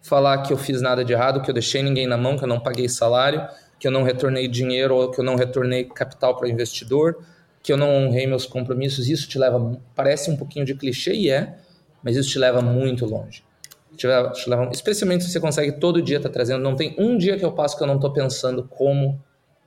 falar 0.00 0.42
que 0.42 0.52
eu 0.52 0.56
fiz 0.56 0.80
nada 0.80 1.04
de 1.04 1.12
errado, 1.12 1.42
que 1.42 1.50
eu 1.50 1.54
deixei 1.54 1.82
ninguém 1.82 2.06
na 2.06 2.16
mão, 2.16 2.36
que 2.38 2.44
eu 2.44 2.48
não 2.48 2.60
paguei 2.60 2.88
salário, 2.88 3.46
que 3.78 3.86
eu 3.86 3.90
não 3.90 4.04
retornei 4.04 4.48
dinheiro 4.48 4.94
ou 4.94 5.10
que 5.10 5.20
eu 5.20 5.24
não 5.24 5.34
retornei 5.34 5.84
capital 5.84 6.36
para 6.36 6.48
investidor, 6.48 7.18
que 7.66 7.72
eu 7.72 7.76
não 7.76 7.92
honrei 7.92 8.28
meus 8.28 8.46
compromissos. 8.46 9.08
Isso 9.08 9.28
te 9.28 9.40
leva, 9.40 9.76
parece 9.92 10.30
um 10.30 10.36
pouquinho 10.36 10.64
de 10.64 10.72
clichê 10.72 11.12
e 11.12 11.28
é, 11.28 11.56
mas 12.00 12.14
isso 12.14 12.30
te 12.30 12.38
leva 12.38 12.62
muito 12.62 13.04
longe. 13.04 13.42
Te 13.96 14.06
leva, 14.06 14.30
te 14.30 14.48
leva, 14.48 14.70
especialmente 14.70 15.24
se 15.24 15.32
você 15.32 15.40
consegue 15.40 15.72
todo 15.72 16.00
dia 16.00 16.18
estar 16.18 16.28
tá 16.28 16.32
trazendo. 16.32 16.62
Não 16.62 16.76
tem 16.76 16.94
um 16.96 17.18
dia 17.18 17.36
que 17.36 17.44
eu 17.44 17.50
passo 17.50 17.76
que 17.76 17.82
eu 17.82 17.86
não 17.88 17.96
estou 17.96 18.12
pensando 18.12 18.62
como 18.62 19.20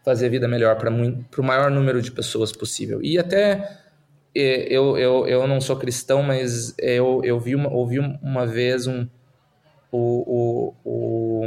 fazer 0.05 0.27
a 0.27 0.29
vida 0.29 0.47
melhor 0.47 0.77
para 0.77 0.89
o 0.89 1.43
maior 1.43 1.69
número 1.69 2.01
de 2.01 2.09
pessoas 2.09 2.53
possível. 2.53 3.03
E 3.03 3.19
até 3.19 3.69
eu, 4.33 4.97
eu, 4.97 5.27
eu 5.27 5.45
não 5.45 5.59
sou 5.59 5.75
cristão, 5.75 6.23
mas 6.23 6.73
eu, 6.79 7.19
eu 7.25 7.37
vi 7.37 7.53
uma, 7.53 7.69
ouvi 7.69 7.99
uma 7.99 8.47
vez 8.47 8.87
um, 8.87 9.05
o, 9.91 10.73
o, 10.85 11.43
o, 11.43 11.45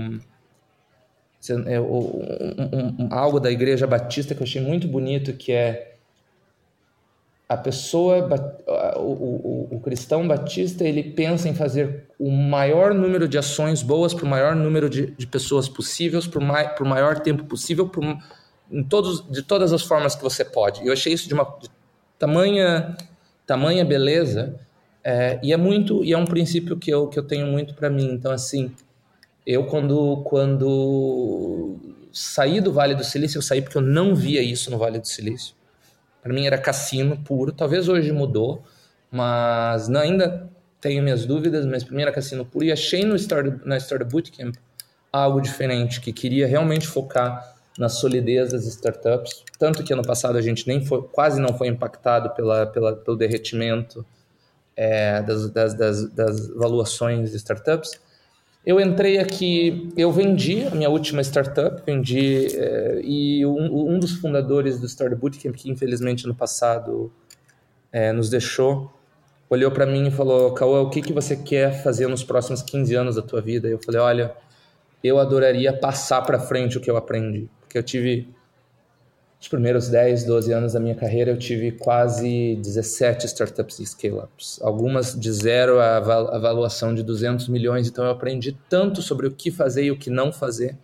é, 1.67 1.81
um, 1.81 3.05
um, 3.05 3.09
algo 3.11 3.41
da 3.41 3.51
Igreja 3.51 3.87
Batista 3.87 4.35
que 4.35 4.43
eu 4.43 4.45
achei 4.45 4.61
muito 4.61 4.87
bonito, 4.87 5.33
que 5.33 5.51
é 5.51 5.92
a 7.53 7.57
pessoa, 7.57 8.29
o, 8.97 9.01
o, 9.01 9.69
o, 9.73 9.81
cristão 9.81 10.27
batista, 10.27 10.85
ele 10.85 11.03
pensa 11.03 11.49
em 11.49 11.55
fazer 11.55 12.07
o 12.19 12.31
maior 12.31 12.95
número 12.95 13.29
de 13.29 13.37
ações 13.37 13.83
boas 13.83 14.15
para 14.15 14.25
o 14.25 14.29
maior 14.29 14.57
número 14.57 14.89
de, 14.89 15.11
de 15.11 15.27
pessoas 15.27 15.69
possíveis, 15.69 16.27
para 16.27 16.41
o 16.41 16.87
maior 16.87 17.21
tempo 17.21 17.45
possível, 17.45 17.89
por 17.89 18.03
em 18.71 18.83
todos, 18.83 19.23
de 19.31 19.43
todas 19.43 19.73
as 19.73 19.83
formas 19.83 20.15
que 20.15 20.23
você 20.23 20.45
pode. 20.45 20.87
Eu 20.87 20.95
achei 20.95 21.13
isso 21.13 21.29
de 21.29 21.35
uma 21.35 21.45
de 21.61 21.69
tamanha, 22.19 22.97
tamanha 23.47 23.85
beleza 23.85 24.59
é, 25.05 25.39
e 25.43 25.53
é 25.53 25.57
muito 25.57 26.03
e 26.03 26.13
é 26.13 26.17
um 26.17 26.25
princípio 26.25 26.79
que 26.79 26.91
eu, 26.91 27.07
que 27.09 27.19
eu 27.19 27.23
tenho 27.23 27.47
muito 27.47 27.75
para 27.75 27.91
mim. 27.91 28.11
Então 28.13 28.33
assim, 28.33 28.73
eu 29.47 29.67
quando 29.67 30.23
quando 30.25 31.77
saí 32.11 32.63
do 32.63 32.73
Vale 32.73 32.95
do 32.95 33.05
Silício, 33.05 33.39
eu 33.39 33.43
saí 33.43 33.61
porque 33.61 33.77
eu 33.77 33.83
não 33.83 34.15
via 34.15 34.41
isso 34.41 34.71
no 34.71 34.79
Vale 34.79 34.99
do 34.99 35.07
Silício. 35.07 35.55
Para 36.23 36.33
mim 36.33 36.47
era 36.47 36.57
cassino 36.57 37.17
puro. 37.19 37.53
Talvez 37.53 37.89
hoje 37.89 38.13
mudou, 38.13 38.63
mas 39.11 39.91
ainda 39.91 40.49
tenho 40.81 41.03
minhas 41.03 41.27
dúvidas, 41.27 41.67
mas 41.67 41.83
para 41.83 41.95
mim 41.95 42.03
era 42.03 42.13
cassino 42.13 42.45
puro. 42.45 42.65
E 42.65 42.73
achei 42.73 43.05
no 43.05 43.17
Startup, 43.17 43.61
na 43.67 43.77
Startup 43.77 44.11
Bootcamp 44.11 44.55
algo 45.13 45.41
diferente, 45.41 46.01
que 46.01 46.13
queria 46.13 46.47
realmente 46.47 46.87
focar 46.87 47.55
na 47.79 47.89
solidez 47.89 48.53
das 48.53 48.65
startups, 48.67 49.45
tanto 49.59 49.83
que 49.83 49.93
ano 49.93 50.03
passado 50.03 50.37
a 50.37 50.43
gente 50.43 50.67
nem 50.67 50.85
foi, 50.85 51.03
quase 51.03 51.41
não 51.41 51.57
foi 51.57 51.69
impactado 51.69 52.31
pela, 52.31 52.67
pela 52.67 52.97
pelo 52.97 53.17
derretimento 53.17 54.05
é, 54.77 55.23
das, 55.23 55.51
das, 55.51 55.75
das, 55.75 56.11
das 56.11 56.49
valuações 56.49 57.31
de 57.31 57.37
startups. 57.37 57.93
Eu 58.65 58.81
entrei 58.81 59.19
aqui, 59.19 59.93
eu 59.97 60.13
vendi 60.13 60.65
a 60.65 60.71
minha 60.71 60.89
última 60.89 61.21
startup, 61.23 61.83
vendi, 61.85 62.47
é, 62.57 63.01
e 63.03 63.45
um, 63.45 63.95
um, 63.95 63.99
dos 63.99 64.13
fundadores 64.13 64.79
do 64.79 64.87
Startup 64.89 65.21
Bootcamp, 65.21 65.57
que 65.57 65.69
infelizmente 65.69 66.27
no 66.29 66.35
passado 66.35 67.13
é, 67.91 68.13
nos 68.13 68.31
deixou, 68.31 68.93
olhou 69.51 69.71
para 69.71 69.85
mim 69.85 70.07
e 70.07 70.11
falou, 70.11 70.53
Cauã, 70.55 70.81
o 70.81 70.91
que, 70.91 71.03
que 71.03 71.13
você 71.13 71.37
quer 71.37 71.83
fazer 71.83 72.07
nos 72.07 72.23
próximos 72.23 72.63
15 72.63 72.95
anos 72.95 73.17
da 73.17 73.23
tua 73.23 73.41
vida? 73.41 73.67
Eu 73.67 73.81
falei, 73.85 74.01
olha, 74.01 74.33
eu 75.03 75.19
adoraria 75.19 75.73
passar 75.73 76.23
para 76.23 76.39
frente 76.39 76.79
o 76.79 76.81
que 76.81 76.91
eu 76.91 76.97
aprendi 76.97 77.49
que 77.73 77.79
eu 77.79 77.83
tive 77.83 78.29
os 79.43 79.49
primeiros 79.49 79.89
10, 79.89 80.23
12 80.23 80.53
anos 80.53 80.73
da 80.75 80.79
minha 80.79 80.95
carreira, 80.95 81.33
eu 81.33 81.37
tive 81.37 81.73
quase 81.73 82.55
17 82.63 83.27
startups 83.27 83.81
e 83.81 83.87
scale-ups. 83.87 84.61
Algumas 84.63 85.19
de 85.19 85.33
zero 85.33 85.81
a 85.81 85.97
avaliação 85.97 86.95
de 86.95 87.03
200 87.03 87.49
milhões, 87.49 87.89
então 87.89 88.05
eu 88.05 88.13
aprendi 88.13 88.57
tanto 88.69 89.03
sobre 89.03 89.27
o 89.27 89.33
que 89.33 89.51
fazer 89.51 89.83
e 89.83 89.91
o 89.91 89.99
que 89.99 90.11
não 90.11 90.33
fazer. 90.33 90.77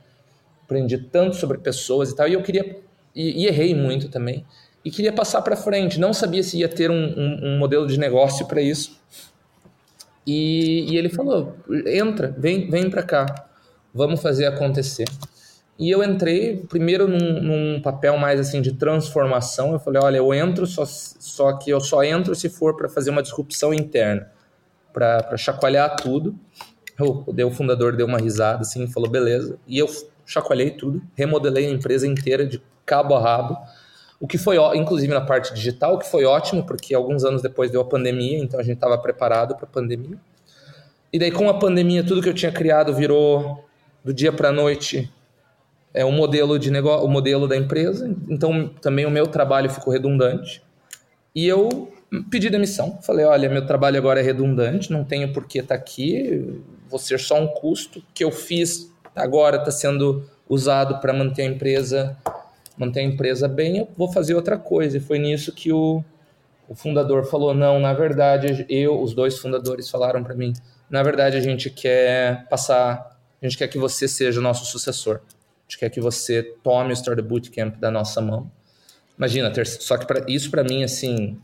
aprendi 0.64 0.98
tanto 0.98 1.36
sobre 1.36 1.58
pessoas 1.58 2.10
e 2.10 2.16
tal, 2.16 2.26
e 2.26 2.32
eu 2.32 2.42
queria, 2.42 2.80
e, 3.14 3.44
e 3.44 3.46
errei 3.46 3.76
muito 3.76 4.08
também, 4.08 4.44
e 4.84 4.90
queria 4.90 5.12
passar 5.12 5.40
para 5.42 5.54
frente. 5.54 6.00
Não 6.00 6.12
sabia 6.12 6.42
se 6.42 6.58
ia 6.58 6.68
ter 6.68 6.90
um, 6.90 7.14
um, 7.16 7.40
um 7.44 7.58
modelo 7.58 7.86
de 7.86 7.96
negócio 7.96 8.44
para 8.44 8.60
isso. 8.60 9.00
E, 10.26 10.92
e, 10.92 10.96
ele 10.96 11.08
falou: 11.08 11.54
entra, 11.86 12.34
vem, 12.36 12.68
vem 12.68 12.90
para 12.90 13.04
cá, 13.04 13.48
vamos 13.94 14.20
fazer 14.20 14.46
acontecer. 14.46 15.06
E 15.78 15.90
eu 15.90 16.02
entrei 16.02 16.56
primeiro 16.68 17.06
num, 17.06 17.40
num, 17.40 17.80
papel 17.80 18.18
mais 18.18 18.40
assim 18.40 18.60
de 18.60 18.72
transformação. 18.72 19.72
Eu 19.72 19.78
falei: 19.78 20.02
olha, 20.02 20.16
eu 20.16 20.34
entro, 20.34 20.66
só, 20.66 20.84
só 20.84 21.52
que 21.52 21.70
eu 21.70 21.80
só 21.80 22.02
entro 22.02 22.34
se 22.34 22.48
for 22.48 22.76
para 22.76 22.88
fazer 22.88 23.10
uma 23.10 23.22
disrupção 23.22 23.72
interna, 23.72 24.28
para 24.92 25.36
chacoalhar 25.36 25.96
tudo. 25.96 26.34
Eu, 26.98 27.24
o 27.46 27.50
fundador 27.50 27.96
deu 27.96 28.06
uma 28.06 28.18
risada 28.18 28.62
assim, 28.62 28.86
falou: 28.88 29.08
beleza. 29.08 29.56
E 29.68 29.78
eu 29.78 29.86
chacoalhei 30.26 30.70
tudo, 30.70 31.00
remodelei 31.14 31.66
a 31.66 31.70
empresa 31.70 32.06
inteira 32.06 32.44
de 32.44 32.60
cabo 32.84 33.14
a 33.14 33.20
rabo 33.20 33.56
o 34.20 34.26
que 34.26 34.36
foi, 34.36 34.56
inclusive 34.76 35.12
na 35.12 35.20
parte 35.20 35.54
digital, 35.54 35.94
o 35.94 35.98
que 35.98 36.10
foi 36.10 36.24
ótimo, 36.24 36.64
porque 36.64 36.94
alguns 36.94 37.24
anos 37.24 37.40
depois 37.40 37.70
deu 37.70 37.80
a 37.80 37.84
pandemia, 37.84 38.38
então 38.38 38.58
a 38.58 38.62
gente 38.62 38.74
estava 38.74 38.98
preparado 38.98 39.54
para 39.54 39.64
a 39.64 39.68
pandemia. 39.68 40.18
E 41.12 41.18
daí, 41.18 41.30
com 41.30 41.48
a 41.48 41.54
pandemia, 41.54 42.04
tudo 42.04 42.20
que 42.20 42.28
eu 42.28 42.34
tinha 42.34 42.50
criado 42.50 42.92
virou 42.92 43.64
do 44.04 44.12
dia 44.12 44.32
para 44.32 44.48
a 44.48 44.52
noite 44.52 45.10
é 45.98 46.04
o 46.04 46.12
modelo 46.12 46.61
de 46.61 46.70
negócio, 46.70 47.04
o 47.04 47.11
modelo 47.11 47.48
da 47.48 47.56
empresa. 47.56 48.14
Então, 48.28 48.68
também 48.80 49.04
o 49.04 49.11
meu 49.11 49.26
trabalho 49.26 49.68
ficou 49.68 49.92
redundante. 49.92 50.62
E 51.34 51.44
eu 51.44 51.92
pedi 52.30 52.48
demissão. 52.48 53.00
Falei: 53.02 53.24
olha, 53.26 53.50
meu 53.50 53.66
trabalho 53.66 53.98
agora 53.98 54.20
é 54.20 54.22
redundante, 54.22 54.92
não 54.92 55.02
tenho 55.02 55.32
por 55.32 55.44
que 55.46 55.58
estar 55.58 55.74
tá 55.74 55.80
aqui, 55.80 56.62
vou 56.88 57.00
ser 57.00 57.18
só 57.18 57.40
um 57.40 57.48
custo. 57.48 58.00
Que 58.14 58.22
eu 58.22 58.30
fiz 58.30 58.92
agora 59.16 59.56
está 59.56 59.72
sendo 59.72 60.24
usado 60.48 61.00
para 61.00 61.12
manter 61.12 61.42
a 61.42 61.46
empresa 61.46 62.16
manter 62.76 63.00
a 63.00 63.02
empresa 63.02 63.48
bem, 63.48 63.78
eu 63.78 63.88
vou 63.96 64.12
fazer 64.12 64.34
outra 64.34 64.56
coisa. 64.56 64.98
E 64.98 65.00
foi 65.00 65.18
nisso 65.18 65.52
que 65.52 65.72
o, 65.72 66.04
o 66.68 66.76
fundador 66.76 67.24
falou: 67.24 67.52
não, 67.52 67.80
na 67.80 67.92
verdade, 67.92 68.64
eu, 68.68 69.02
os 69.02 69.12
dois 69.14 69.37
fundadores 69.37 69.90
falaram 69.90 70.22
para 70.22 70.37
mim: 70.37 70.52
na 70.88 71.02
verdade, 71.02 71.37
a 71.37 71.40
gente 71.40 71.68
quer 71.70 72.46
passar, 72.48 73.18
a 73.42 73.44
gente 73.44 73.58
quer 73.58 73.66
que 73.66 73.78
você 73.78 74.06
seja 74.06 74.38
o 74.38 74.42
nosso 74.42 74.64
sucessor. 74.64 75.20
Gente 75.68 75.78
quer 75.78 75.90
que 75.90 76.00
você 76.00 76.42
tome 76.62 76.92
o 76.92 76.96
Startup 76.96 77.28
Bootcamp 77.28 77.76
da 77.76 77.90
nossa 77.90 78.20
mão. 78.20 78.50
Imagina, 79.16 79.52
só 79.64 79.98
que 79.98 80.07
pra, 80.07 80.24
isso 80.26 80.50
para 80.50 80.64
mim, 80.64 80.83
assim, 80.83 81.38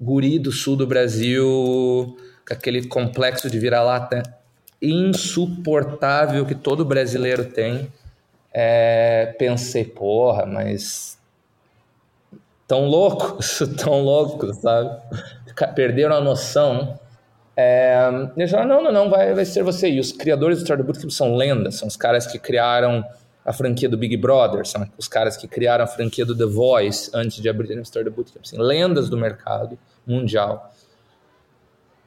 guri 0.00 0.38
do 0.38 0.52
sul 0.52 0.76
do 0.76 0.86
Brasil, 0.86 2.16
com 2.46 2.52
aquele 2.52 2.86
complexo 2.86 3.48
de 3.48 3.58
vira-lata 3.58 4.22
insuportável 4.82 6.44
que 6.44 6.54
todo 6.54 6.84
brasileiro 6.84 7.44
tem 7.46 7.90
é, 8.56 9.34
pensei, 9.36 9.84
porra, 9.84 10.46
mas 10.46 11.18
tão 12.68 12.86
loucos, 12.86 13.60
tão 13.76 14.00
loucos, 14.00 14.58
sabe? 14.58 14.96
Perderam 15.74 16.14
a 16.14 16.20
noção. 16.20 16.98
É, 17.56 18.08
eles 18.36 18.50
falaram, 18.50 18.68
não, 18.68 18.84
não, 18.84 18.92
não, 18.92 19.10
vai, 19.10 19.34
vai 19.34 19.44
ser 19.44 19.64
você. 19.64 19.90
E 19.90 19.98
os 19.98 20.12
criadores 20.12 20.58
do 20.58 20.64
Startup 20.64 20.86
Bootcamp 20.86 21.10
são 21.10 21.34
lendas, 21.34 21.74
são 21.74 21.88
os 21.88 21.96
caras 21.96 22.28
que 22.28 22.38
criaram 22.38 23.04
a 23.44 23.52
franquia 23.52 23.88
do 23.88 23.98
Big 23.98 24.16
Brother, 24.16 24.66
são 24.66 24.88
os 24.96 25.06
caras 25.06 25.36
que 25.36 25.46
criaram 25.46 25.84
a 25.84 25.86
franquia 25.86 26.24
do 26.24 26.36
The 26.36 26.46
Voice 26.46 27.10
antes 27.12 27.42
de 27.42 27.48
abrir 27.48 27.78
o 27.78 27.82
Startup 27.84 28.14
Bootcamp, 28.14 28.42
assim, 28.44 28.58
lendas 28.58 29.10
do 29.10 29.16
mercado 29.16 29.78
mundial. 30.06 30.72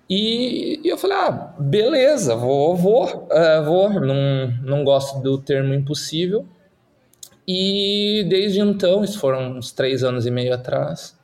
E, 0.10 0.80
e, 0.84 0.88
eu 0.88 0.98
falei, 0.98 1.18
ah, 1.18 1.54
beleza, 1.60 2.36
vou, 2.36 2.76
vou, 2.76 3.06
uh, 3.06 3.64
vou. 3.66 3.90
Não, 3.90 4.48
não 4.64 4.84
gosto 4.84 5.20
do 5.20 5.38
termo 5.38 5.74
impossível. 5.74 6.46
E 7.48 8.26
desde 8.30 8.60
então, 8.60 9.04
isso 9.04 9.20
foram 9.20 9.58
uns 9.58 9.72
três 9.72 10.04
anos 10.04 10.26
e 10.26 10.32
meio 10.32 10.54
atrás, 10.54 11.18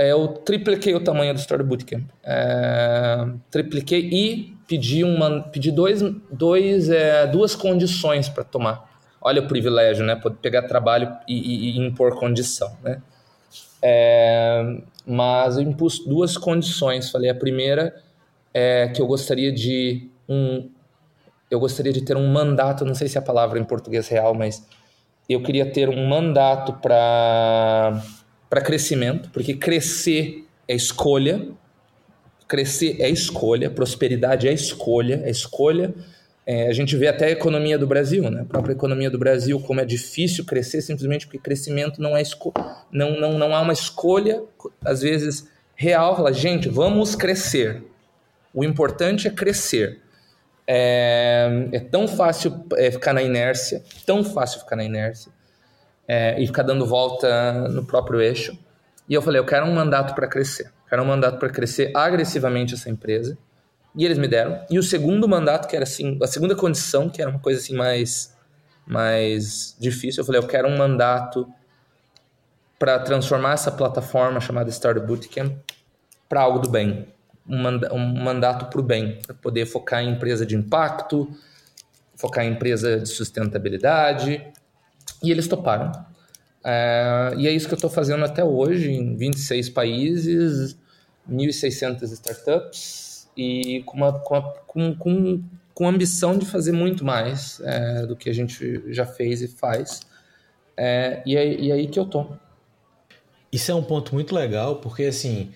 é, 0.00 0.12
eu 0.12 0.28
tripliquei 0.28 0.94
o 0.94 1.00
tamanho 1.00 1.34
do 1.34 1.40
Story 1.40 1.62
Bootcamp. 1.62 2.04
É, 2.24 3.26
tripliquei 3.50 4.00
e 4.00 4.56
pedi, 4.66 5.04
uma, 5.04 5.42
pedi 5.42 5.70
dois, 5.70 6.00
dois, 6.32 6.88
é, 6.88 7.26
duas 7.26 7.54
condições 7.54 8.26
para 8.26 8.42
tomar. 8.42 8.89
Olha 9.20 9.42
o 9.42 9.46
privilégio, 9.46 10.04
né? 10.04 10.16
Poder 10.16 10.36
pegar 10.36 10.62
trabalho 10.62 11.14
e, 11.28 11.34
e, 11.34 11.70
e 11.70 11.78
impor 11.78 12.18
condição, 12.18 12.74
né? 12.82 13.02
É, 13.82 14.78
mas 15.06 15.56
eu 15.56 15.62
impus 15.62 15.98
duas 16.04 16.36
condições. 16.36 17.10
Falei, 17.10 17.30
a 17.30 17.34
primeira 17.34 17.94
é 18.54 18.88
que 18.88 19.00
eu 19.00 19.06
gostaria 19.06 19.52
de 19.52 20.08
um, 20.28 20.70
eu 21.50 21.58
gostaria 21.58 21.92
de 21.92 22.02
ter 22.02 22.16
um 22.16 22.28
mandato, 22.28 22.84
não 22.84 22.94
sei 22.94 23.08
se 23.08 23.18
é 23.18 23.20
a 23.20 23.24
palavra 23.24 23.58
em 23.58 23.64
português 23.64 24.08
real, 24.08 24.34
mas 24.34 24.66
eu 25.28 25.42
queria 25.42 25.70
ter 25.70 25.88
um 25.88 26.06
mandato 26.06 26.72
para 26.74 28.02
para 28.48 28.60
crescimento, 28.60 29.30
porque 29.30 29.54
crescer 29.54 30.44
é 30.66 30.74
escolha, 30.74 31.46
crescer 32.48 32.96
é 33.00 33.08
escolha, 33.08 33.70
prosperidade 33.70 34.48
é 34.48 34.52
escolha, 34.52 35.22
é 35.24 35.30
escolha 35.30 35.94
é, 36.52 36.66
a 36.66 36.72
gente 36.72 36.96
vê 36.96 37.06
até 37.06 37.26
a 37.26 37.30
economia 37.30 37.78
do 37.78 37.86
Brasil, 37.86 38.28
né? 38.28 38.40
a 38.40 38.44
própria 38.44 38.72
economia 38.72 39.08
do 39.08 39.16
Brasil, 39.16 39.60
como 39.60 39.80
é 39.80 39.84
difícil 39.84 40.44
crescer 40.44 40.82
simplesmente 40.82 41.24
porque 41.24 41.38
crescimento 41.38 42.02
não 42.02 42.16
é 42.16 42.24
não, 42.90 43.20
não, 43.20 43.38
não 43.38 43.54
há 43.54 43.60
uma 43.60 43.72
escolha, 43.72 44.42
às 44.84 45.00
vezes, 45.00 45.48
real. 45.76 46.16
Fala, 46.16 46.32
gente, 46.32 46.68
vamos 46.68 47.14
crescer. 47.14 47.84
O 48.52 48.64
importante 48.64 49.28
é 49.28 49.30
crescer. 49.30 50.00
É, 50.66 51.68
é 51.70 51.78
tão 51.78 52.08
fácil 52.08 52.64
é, 52.76 52.90
ficar 52.90 53.12
na 53.12 53.22
inércia, 53.22 53.84
tão 54.04 54.24
fácil 54.24 54.58
ficar 54.58 54.74
na 54.74 54.82
inércia 54.82 55.30
é, 56.08 56.42
e 56.42 56.48
ficar 56.48 56.64
dando 56.64 56.84
volta 56.84 57.68
no 57.68 57.84
próprio 57.84 58.20
eixo. 58.20 58.58
E 59.08 59.14
eu 59.14 59.22
falei, 59.22 59.38
eu 59.38 59.46
quero 59.46 59.66
um 59.66 59.72
mandato 59.72 60.16
para 60.16 60.26
crescer. 60.26 60.72
Quero 60.88 61.00
um 61.04 61.06
mandato 61.06 61.38
para 61.38 61.48
crescer 61.48 61.92
agressivamente 61.94 62.74
essa 62.74 62.90
empresa 62.90 63.38
e 63.94 64.04
eles 64.04 64.18
me 64.18 64.28
deram. 64.28 64.64
E 64.70 64.78
o 64.78 64.82
segundo 64.82 65.28
mandato, 65.28 65.68
que 65.68 65.74
era 65.74 65.84
assim, 65.84 66.18
a 66.22 66.26
segunda 66.26 66.54
condição, 66.54 67.08
que 67.08 67.20
era 67.20 67.30
uma 67.30 67.40
coisa 67.40 67.60
assim 67.60 67.74
mais, 67.74 68.36
mais 68.86 69.76
difícil, 69.78 70.22
eu 70.22 70.26
falei, 70.26 70.40
eu 70.40 70.46
quero 70.46 70.68
um 70.68 70.76
mandato 70.76 71.48
para 72.78 72.98
transformar 72.98 73.52
essa 73.52 73.70
plataforma 73.70 74.40
chamada 74.40 74.70
Startup 74.70 75.06
Bootcamp 75.06 75.52
para 76.28 76.40
algo 76.40 76.60
do 76.60 76.68
bem. 76.68 77.08
Um, 77.46 77.58
manda 77.58 77.92
um 77.92 77.98
mandato 77.98 78.66
para 78.66 78.80
o 78.80 78.82
bem, 78.82 79.18
para 79.26 79.34
poder 79.34 79.66
focar 79.66 80.02
em 80.02 80.12
empresa 80.12 80.46
de 80.46 80.56
impacto, 80.56 81.28
focar 82.16 82.44
em 82.44 82.52
empresa 82.52 83.00
de 83.00 83.08
sustentabilidade. 83.08 84.46
E 85.22 85.30
eles 85.30 85.48
toparam. 85.48 85.92
É, 86.64 87.32
e 87.36 87.48
é 87.48 87.50
isso 87.50 87.66
que 87.66 87.74
eu 87.74 87.76
estou 87.76 87.90
fazendo 87.90 88.24
até 88.24 88.44
hoje, 88.44 88.92
em 88.92 89.16
26 89.16 89.70
países, 89.70 90.76
1.600 91.30 92.02
startups, 92.12 93.09
e 93.40 93.82
com, 93.84 93.96
uma, 93.96 94.12
com, 94.12 94.42
com, 94.66 94.94
com, 94.94 95.42
com 95.72 95.88
ambição 95.88 96.36
de 96.36 96.44
fazer 96.44 96.72
muito 96.72 97.04
mais 97.04 97.60
é, 97.64 98.06
do 98.06 98.14
que 98.14 98.28
a 98.28 98.34
gente 98.34 98.82
já 98.92 99.06
fez 99.06 99.40
e 99.40 99.48
faz. 99.48 100.02
É, 100.76 101.22
e, 101.24 101.36
é, 101.36 101.60
e 101.60 101.72
aí 101.72 101.86
que 101.86 101.98
eu 101.98 102.04
tô. 102.04 102.26
Isso 103.50 103.72
é 103.72 103.74
um 103.74 103.82
ponto 103.82 104.14
muito 104.14 104.34
legal, 104.34 104.76
porque 104.76 105.04
assim, 105.04 105.52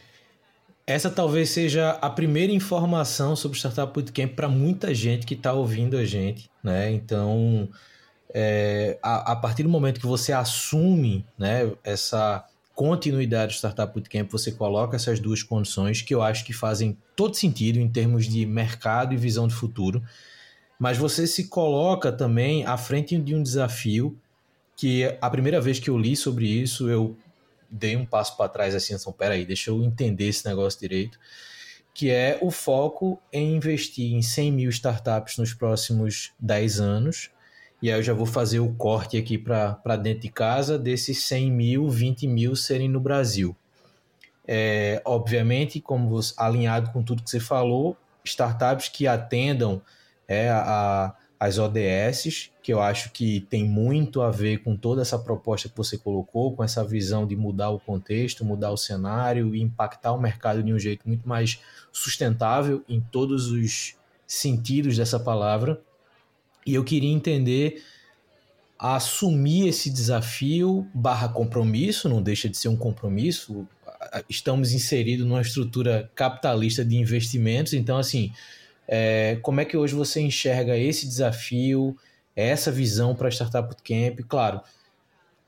essa 0.86 1.10
talvez 1.10 1.50
seja 1.50 1.90
a 1.90 2.10
primeira 2.10 2.52
informação 2.52 3.36
sobre 3.36 3.56
o 3.56 3.58
Startup 3.58 3.92
Bootcamp 3.92 4.34
para 4.34 4.48
muita 4.48 4.94
gente 4.94 5.26
que 5.26 5.34
está 5.34 5.52
ouvindo 5.52 5.96
a 5.96 6.04
gente, 6.04 6.50
né? 6.62 6.90
Então, 6.90 7.68
é, 8.32 8.98
a, 9.02 9.32
a, 9.32 9.36
partir 9.36 9.62
do 9.62 9.68
momento 9.68 10.00
que 10.00 10.06
você 10.06 10.32
assume 10.32 11.24
né, 11.38 11.70
essa 11.84 12.44
continuidade 12.74 13.54
do 13.54 13.56
Startup 13.56 13.92
Bootcamp, 13.92 14.30
você 14.30 14.50
coloca 14.50 14.96
essas 14.96 15.20
duas 15.20 15.42
condições 15.42 16.02
que 16.02 16.14
eu 16.14 16.22
acho 16.22 16.44
que 16.44 16.52
fazem 16.52 16.98
todo 17.14 17.34
sentido 17.36 17.78
em 17.78 17.88
termos 17.88 18.26
de 18.26 18.44
mercado 18.44 19.14
e 19.14 19.16
visão 19.16 19.46
de 19.46 19.54
futuro, 19.54 20.02
mas 20.78 20.98
você 20.98 21.26
se 21.26 21.48
coloca 21.48 22.10
também 22.10 22.66
à 22.66 22.76
frente 22.76 23.16
de 23.16 23.34
um 23.34 23.42
desafio 23.42 24.18
que 24.76 25.04
a 25.20 25.30
primeira 25.30 25.60
vez 25.60 25.78
que 25.78 25.88
eu 25.88 25.96
li 25.96 26.16
sobre 26.16 26.46
isso, 26.46 26.90
eu 26.90 27.16
dei 27.70 27.96
um 27.96 28.04
passo 28.04 28.36
para 28.36 28.48
trás 28.48 28.74
assim, 28.74 28.94
então, 28.94 29.12
peraí, 29.12 29.44
deixa 29.44 29.70
eu 29.70 29.82
entender 29.82 30.28
esse 30.28 30.46
negócio 30.46 30.80
direito, 30.80 31.18
que 31.92 32.10
é 32.10 32.38
o 32.42 32.50
foco 32.50 33.20
em 33.32 33.54
investir 33.54 34.12
em 34.12 34.20
100 34.20 34.52
mil 34.52 34.70
startups 34.70 35.38
nos 35.38 35.54
próximos 35.54 36.32
10 36.40 36.80
anos, 36.80 37.30
e 37.84 37.92
aí 37.92 37.98
eu 37.98 38.02
já 38.02 38.14
vou 38.14 38.24
fazer 38.24 38.60
o 38.60 38.72
corte 38.72 39.18
aqui 39.18 39.36
para 39.36 39.96
dentro 39.96 40.22
de 40.22 40.30
casa 40.30 40.78
desses 40.78 41.22
100 41.24 41.52
mil, 41.52 41.90
20 41.90 42.26
mil 42.26 42.56
serem 42.56 42.88
no 42.88 42.98
Brasil. 42.98 43.54
É, 44.48 45.02
obviamente, 45.04 45.82
como 45.82 46.08
você, 46.08 46.32
alinhado 46.38 46.90
com 46.92 47.02
tudo 47.02 47.22
que 47.22 47.28
você 47.28 47.38
falou, 47.38 47.94
startups 48.24 48.88
que 48.88 49.06
atendam 49.06 49.82
é, 50.26 50.48
a, 50.48 51.14
as 51.38 51.58
ODS, 51.58 52.50
que 52.62 52.72
eu 52.72 52.80
acho 52.80 53.12
que 53.12 53.42
tem 53.50 53.68
muito 53.68 54.22
a 54.22 54.30
ver 54.30 54.62
com 54.62 54.74
toda 54.74 55.02
essa 55.02 55.18
proposta 55.18 55.68
que 55.68 55.76
você 55.76 55.98
colocou, 55.98 56.56
com 56.56 56.64
essa 56.64 56.82
visão 56.82 57.26
de 57.26 57.36
mudar 57.36 57.68
o 57.68 57.78
contexto, 57.78 58.46
mudar 58.46 58.70
o 58.70 58.78
cenário 58.78 59.54
e 59.54 59.60
impactar 59.60 60.12
o 60.12 60.18
mercado 60.18 60.62
de 60.62 60.72
um 60.72 60.78
jeito 60.78 61.06
muito 61.06 61.28
mais 61.28 61.60
sustentável 61.92 62.82
em 62.88 62.98
todos 62.98 63.50
os 63.50 63.94
sentidos 64.26 64.96
dessa 64.96 65.20
palavra. 65.20 65.78
E 66.66 66.74
eu 66.74 66.84
queria 66.84 67.10
entender 67.10 67.82
assumir 68.78 69.68
esse 69.68 69.88
desafio 69.88 70.86
barra 70.92 71.28
compromisso, 71.28 72.08
não 72.08 72.22
deixa 72.22 72.48
de 72.48 72.56
ser 72.56 72.68
um 72.68 72.76
compromisso. 72.76 73.66
Estamos 74.28 74.72
inseridos 74.72 75.26
numa 75.26 75.40
estrutura 75.40 76.10
capitalista 76.14 76.84
de 76.84 76.96
investimentos, 76.96 77.72
então 77.72 77.96
assim, 77.96 78.32
é, 78.86 79.38
como 79.42 79.60
é 79.60 79.64
que 79.64 79.76
hoje 79.76 79.94
você 79.94 80.20
enxerga 80.20 80.76
esse 80.76 81.06
desafio, 81.06 81.96
essa 82.36 82.70
visão 82.70 83.14
para 83.14 83.28
a 83.28 83.30
Startup 83.30 83.66
Bootcamp? 83.66 84.20
Claro, 84.28 84.60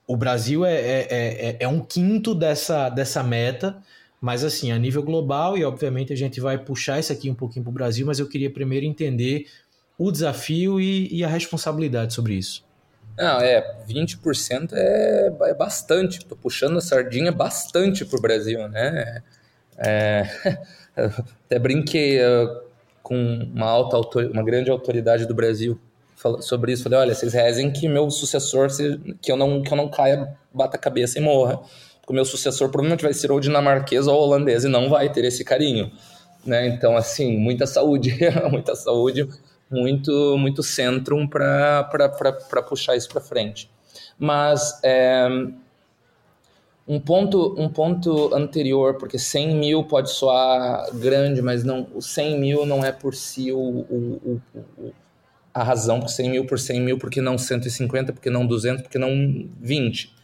o 0.06 0.16
Brasil 0.16 0.64
é, 0.64 0.74
é, 0.74 1.06
é, 1.10 1.56
é 1.60 1.68
um 1.68 1.80
quinto 1.80 2.34
dessa, 2.34 2.88
dessa 2.88 3.22
meta, 3.22 3.82
mas 4.20 4.44
assim, 4.44 4.72
a 4.72 4.78
nível 4.78 5.02
global, 5.02 5.58
e 5.58 5.64
obviamente 5.64 6.12
a 6.12 6.16
gente 6.16 6.40
vai 6.40 6.56
puxar 6.56 6.98
isso 7.00 7.12
aqui 7.12 7.30
um 7.30 7.34
pouquinho 7.34 7.64
para 7.64 7.70
o 7.70 7.74
Brasil, 7.74 8.06
mas 8.06 8.18
eu 8.18 8.28
queria 8.28 8.50
primeiro 8.50 8.86
entender 8.86 9.46
o 9.98 10.10
desafio 10.10 10.80
e, 10.80 11.08
e 11.14 11.24
a 11.24 11.28
responsabilidade 11.28 12.14
sobre 12.14 12.34
isso. 12.34 12.64
Não, 13.16 13.40
é, 13.40 13.76
20% 13.88 14.72
é, 14.74 15.32
é 15.42 15.54
bastante. 15.54 16.18
Estou 16.18 16.36
puxando 16.36 16.76
a 16.76 16.80
sardinha 16.80 17.32
bastante 17.32 18.04
para 18.04 18.18
o 18.18 18.20
Brasil, 18.20 18.68
né? 18.68 19.22
É, 19.78 20.26
até 21.46 21.58
brinquei 21.58 22.20
uh, 22.20 22.60
com 23.02 23.16
uma 23.54 23.66
alta 23.66 23.96
uma 24.26 24.42
grande 24.42 24.70
autoridade 24.70 25.26
do 25.26 25.34
Brasil 25.34 25.80
sobre 26.40 26.72
isso. 26.72 26.82
Falei, 26.82 26.98
olha, 26.98 27.14
vocês 27.14 27.32
rezem 27.32 27.70
que 27.70 27.88
meu 27.88 28.10
sucessor, 28.10 28.68
que 29.20 29.32
eu 29.32 29.36
não, 29.36 29.62
que 29.62 29.72
eu 29.72 29.76
não 29.76 29.88
caia, 29.88 30.36
bata 30.52 30.76
a 30.76 30.80
cabeça 30.80 31.18
e 31.18 31.22
morra. 31.22 31.60
Porque 32.00 32.12
o 32.12 32.14
meu 32.14 32.24
sucessor 32.24 32.68
provavelmente 32.68 33.02
vai 33.02 33.14
ser 33.14 33.32
ou 33.32 33.40
dinamarquês 33.40 34.06
ou 34.06 34.18
holandês 34.18 34.64
e 34.64 34.68
não 34.68 34.88
vai 34.88 35.10
ter 35.10 35.24
esse 35.24 35.44
carinho. 35.44 35.90
Né? 36.44 36.68
Então, 36.68 36.96
assim, 36.96 37.36
muita 37.36 37.66
saúde, 37.66 38.16
muita 38.50 38.74
saúde, 38.74 39.28
muito, 39.70 40.36
muito 40.38 40.62
centrum 40.62 41.26
para 41.26 41.84
puxar 42.68 42.96
isso 42.96 43.08
para 43.08 43.20
frente. 43.20 43.70
Mas 44.18 44.80
é, 44.82 45.28
um, 46.86 47.00
ponto, 47.00 47.54
um 47.58 47.68
ponto 47.68 48.34
anterior, 48.34 48.94
porque 48.94 49.18
100 49.18 49.56
mil 49.56 49.84
pode 49.84 50.10
soar 50.10 50.86
grande, 50.94 51.42
mas 51.42 51.64
não, 51.64 51.86
o 51.94 52.00
100 52.00 52.38
mil 52.38 52.66
não 52.66 52.84
é 52.84 52.92
por 52.92 53.14
si 53.14 53.52
o, 53.52 53.58
o, 53.58 54.40
o 54.76 54.92
a 55.56 55.62
razão 55.62 56.00
por 56.00 56.10
100 56.10 56.30
mil 56.30 56.46
por 56.46 56.58
100 56.58 56.80
mil, 56.82 56.98
porque 56.98 57.18
não 57.22 57.38
150, 57.38 58.12
porque 58.12 58.28
não 58.28 58.46
200, 58.46 58.82
porque 58.82 58.98
não 58.98 59.48
20. 59.58 60.14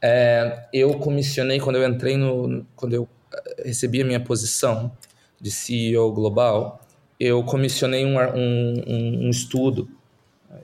É, 0.00 0.68
eu 0.72 0.94
comissionei, 0.94 1.58
quando 1.58 1.74
eu 1.76 1.88
entrei 1.88 2.16
no. 2.16 2.64
Quando 2.76 2.94
eu 2.94 3.08
eh, 3.34 3.64
recebi 3.66 4.00
a 4.00 4.04
minha 4.04 4.20
posição 4.20 4.92
de 5.40 5.50
CEO 5.50 6.12
global, 6.12 6.80
eu 7.20 7.44
comissionei 7.44 8.06
um, 8.06 8.18
um, 8.18 9.26
um 9.26 9.30
estudo 9.30 9.86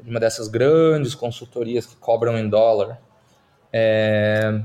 de 0.02 0.10
uma 0.10 0.18
dessas 0.18 0.48
grandes 0.48 1.14
consultorias 1.14 1.84
que 1.84 1.96
cobram 1.96 2.38
em 2.38 2.48
dólar, 2.48 2.98
é, 3.70 4.58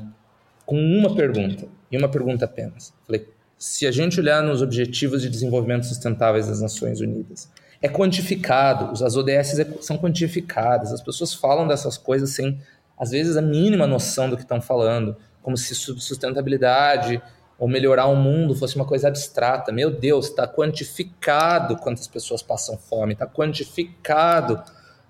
com 0.65 0.77
uma 0.77 1.13
pergunta, 1.13 1.67
e 1.91 1.97
uma 1.97 2.07
pergunta 2.07 2.45
apenas. 2.45 2.93
Falei: 3.05 3.27
se 3.57 3.85
a 3.85 3.91
gente 3.91 4.21
olhar 4.21 4.41
nos 4.41 4.61
Objetivos 4.61 5.21
de 5.21 5.29
Desenvolvimento 5.29 5.85
Sustentáveis 5.85 6.47
das 6.47 6.61
Nações 6.61 7.01
Unidas, 7.01 7.51
é 7.81 7.89
quantificado, 7.89 8.91
as 9.03 9.17
ODS 9.17 9.59
é, 9.59 9.67
são 9.81 9.97
quantificadas, 9.97 10.93
as 10.93 11.01
pessoas 11.01 11.33
falam 11.33 11.67
dessas 11.67 11.97
coisas 11.97 12.29
sem, 12.29 12.57
às 12.97 13.11
vezes, 13.11 13.35
a 13.35 13.41
mínima 13.41 13.85
noção 13.85 14.29
do 14.29 14.37
que 14.37 14.43
estão 14.43 14.61
falando, 14.61 15.17
como 15.41 15.57
se 15.57 15.75
sustentabilidade 15.75 17.21
ou 17.61 17.67
melhorar 17.67 18.07
o 18.07 18.15
mundo 18.15 18.55
fosse 18.55 18.75
uma 18.75 18.85
coisa 18.85 19.07
abstrata. 19.07 19.71
Meu 19.71 19.91
Deus, 19.91 20.29
está 20.29 20.47
quantificado 20.47 21.77
quantas 21.77 22.07
pessoas 22.07 22.41
passam 22.41 22.75
fome, 22.75 23.13
está 23.13 23.27
quantificado 23.27 24.59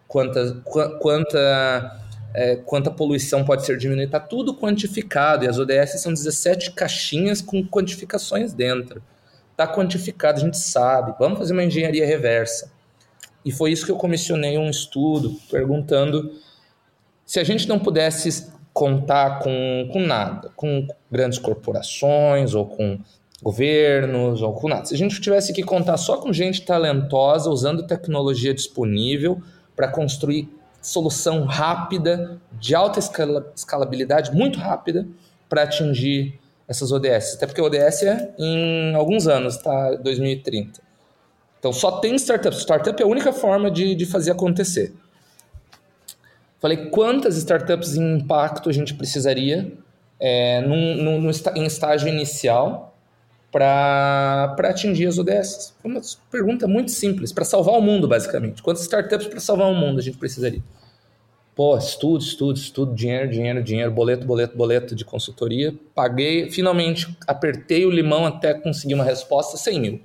quanta, 0.06 0.62
quanta, 1.00 2.02
é, 2.34 2.58
quanta 2.58 2.92
poluição 2.92 3.46
pode 3.46 3.66
ser 3.66 3.78
diminuída, 3.78 4.18
está 4.18 4.20
tudo 4.20 4.54
quantificado, 4.54 5.46
e 5.46 5.48
as 5.48 5.58
ODS 5.58 6.02
são 6.02 6.12
17 6.12 6.72
caixinhas 6.72 7.42
com 7.42 7.66
quantificações 7.66 8.52
dentro. 8.52 9.02
Está 9.52 9.66
quantificado, 9.66 10.42
a 10.42 10.44
gente 10.44 10.58
sabe. 10.58 11.16
Vamos 11.18 11.40
fazer 11.40 11.54
uma 11.54 11.64
engenharia 11.64 12.06
reversa. 12.06 12.70
E 13.46 13.52
foi 13.54 13.72
isso 13.72 13.86
que 13.86 13.92
eu 13.94 13.98
comissionei 13.98 14.58
um 14.58 14.70
estudo 14.70 15.40
perguntando 15.50 16.36
se 17.26 17.40
a 17.40 17.46
gente 17.46 17.66
não 17.66 17.80
pudesse 17.80 18.52
contar 18.74 19.40
com, 19.40 19.90
com 19.92 20.00
nada, 20.00 20.50
com 20.56 20.88
grandes 21.12 21.40
corporações 21.40 22.54
ou 22.54 22.66
com 22.66 23.00
governos 23.42 24.42
ou 24.42 24.54
com 24.54 24.68
nada. 24.68 24.86
Se 24.86 24.94
a 24.94 24.98
gente 24.98 25.20
tivesse 25.20 25.52
que 25.52 25.64
contar 25.64 25.98
só 25.98 26.18
com 26.18 26.32
gente 26.32 26.62
talentosa, 26.62 27.50
usando 27.50 27.86
tecnologia 27.86 28.54
disponível 28.54 29.42
para 29.76 29.88
construir 29.88 30.50
solução 30.82 31.46
rápida, 31.46 32.40
de 32.60 32.74
alta 32.74 33.00
escalabilidade, 33.56 34.32
muito 34.32 34.60
rápida, 34.60 35.08
para 35.50 35.64
atingir 35.64 36.40
essas 36.68 36.92
ODS. 36.92 37.36
Até 37.36 37.46
porque 37.46 37.62
a 37.62 37.64
ODS 37.64 38.04
é 38.04 38.34
em 38.40 38.96
alguns 38.96 39.28
anos, 39.28 39.58
tá? 39.58 39.96
2030. 39.96 40.82
Então 41.60 41.74
só 41.74 42.00
tem 42.00 42.16
startup. 42.16 42.56
Startup 42.56 43.00
é 43.00 43.06
a 43.06 43.08
única 43.08 43.34
forma 43.34 43.70
de, 43.70 43.94
de 43.94 44.06
fazer 44.06 44.32
acontecer. 44.32 44.94
Falei 46.62 46.90
quantas 46.90 47.38
startups 47.38 47.96
em 47.96 48.18
impacto 48.18 48.70
a 48.70 48.72
gente 48.72 48.94
precisaria 48.94 49.74
é, 50.20 50.62
num, 50.62 50.96
num, 50.96 51.20
num, 51.20 51.32
em 51.56 51.66
estágio 51.66 52.08
inicial 52.08 52.96
para 53.52 54.56
atingir 54.66 55.08
as 55.08 55.18
ODS. 55.18 55.76
Uma 55.84 56.00
pergunta 56.32 56.68
muito 56.68 56.92
simples, 56.92 57.34
para 57.34 57.44
salvar 57.44 57.76
o 57.76 57.82
mundo, 57.82 58.08
basicamente. 58.08 58.62
Quantas 58.62 58.84
startups 58.84 59.26
para 59.26 59.40
salvar 59.40 59.68
o 59.68 59.74
mundo 59.74 60.00
a 60.00 60.04
gente 60.04 60.18
precisaria? 60.18 60.62
Pô, 61.56 61.76
estudo, 61.76 62.24
estudo, 62.24 62.58
estudo, 62.58 62.96
dinheiro, 62.96 63.30
dinheiro, 63.30 63.64
dinheiro, 63.64 63.92
boleto, 63.92 64.26
boleto, 64.26 64.56
boleto 64.56 64.96
de 64.96 65.04
consultoria. 65.04 65.74
Paguei, 65.94 66.50
finalmente 66.52 67.18
apertei 67.28 67.86
o 67.86 67.90
limão 67.90 68.26
até 68.26 68.54
conseguir 68.54 68.94
uma 68.94 69.04
resposta, 69.04 69.58
100 69.58 69.82
mil. 69.82 70.02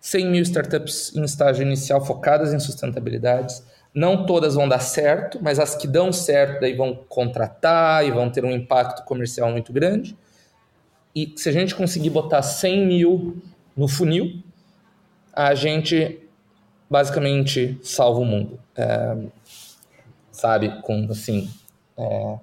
100 0.00 0.26
mil 0.30 0.42
startups 0.42 1.14
em 1.14 1.24
estágio 1.24 1.62
inicial 1.62 2.02
focadas 2.04 2.54
em 2.54 2.58
sustentabilidades. 2.60 3.62
Não 3.94 4.24
todas 4.24 4.54
vão 4.54 4.68
dar 4.68 4.78
certo, 4.78 5.38
mas 5.42 5.58
as 5.58 5.74
que 5.74 5.88
dão 5.88 6.12
certo 6.12 6.60
daí 6.60 6.74
vão 6.74 6.94
contratar 7.08 8.06
e 8.06 8.10
vão 8.10 8.30
ter 8.30 8.44
um 8.44 8.50
impacto 8.50 9.04
comercial 9.04 9.50
muito 9.50 9.72
grande. 9.72 10.16
E 11.14 11.32
se 11.36 11.48
a 11.48 11.52
gente 11.52 11.74
conseguir 11.74 12.10
botar 12.10 12.42
100 12.42 12.86
mil 12.86 13.42
no 13.76 13.88
funil, 13.88 14.42
a 15.32 15.54
gente 15.54 16.20
basicamente 16.88 17.78
salva 17.82 18.20
o 18.20 18.24
mundo. 18.24 18.60
É, 18.76 19.16
sabe? 20.30 20.80
Com, 20.82 21.06
assim, 21.10 21.50
é, 21.98 22.38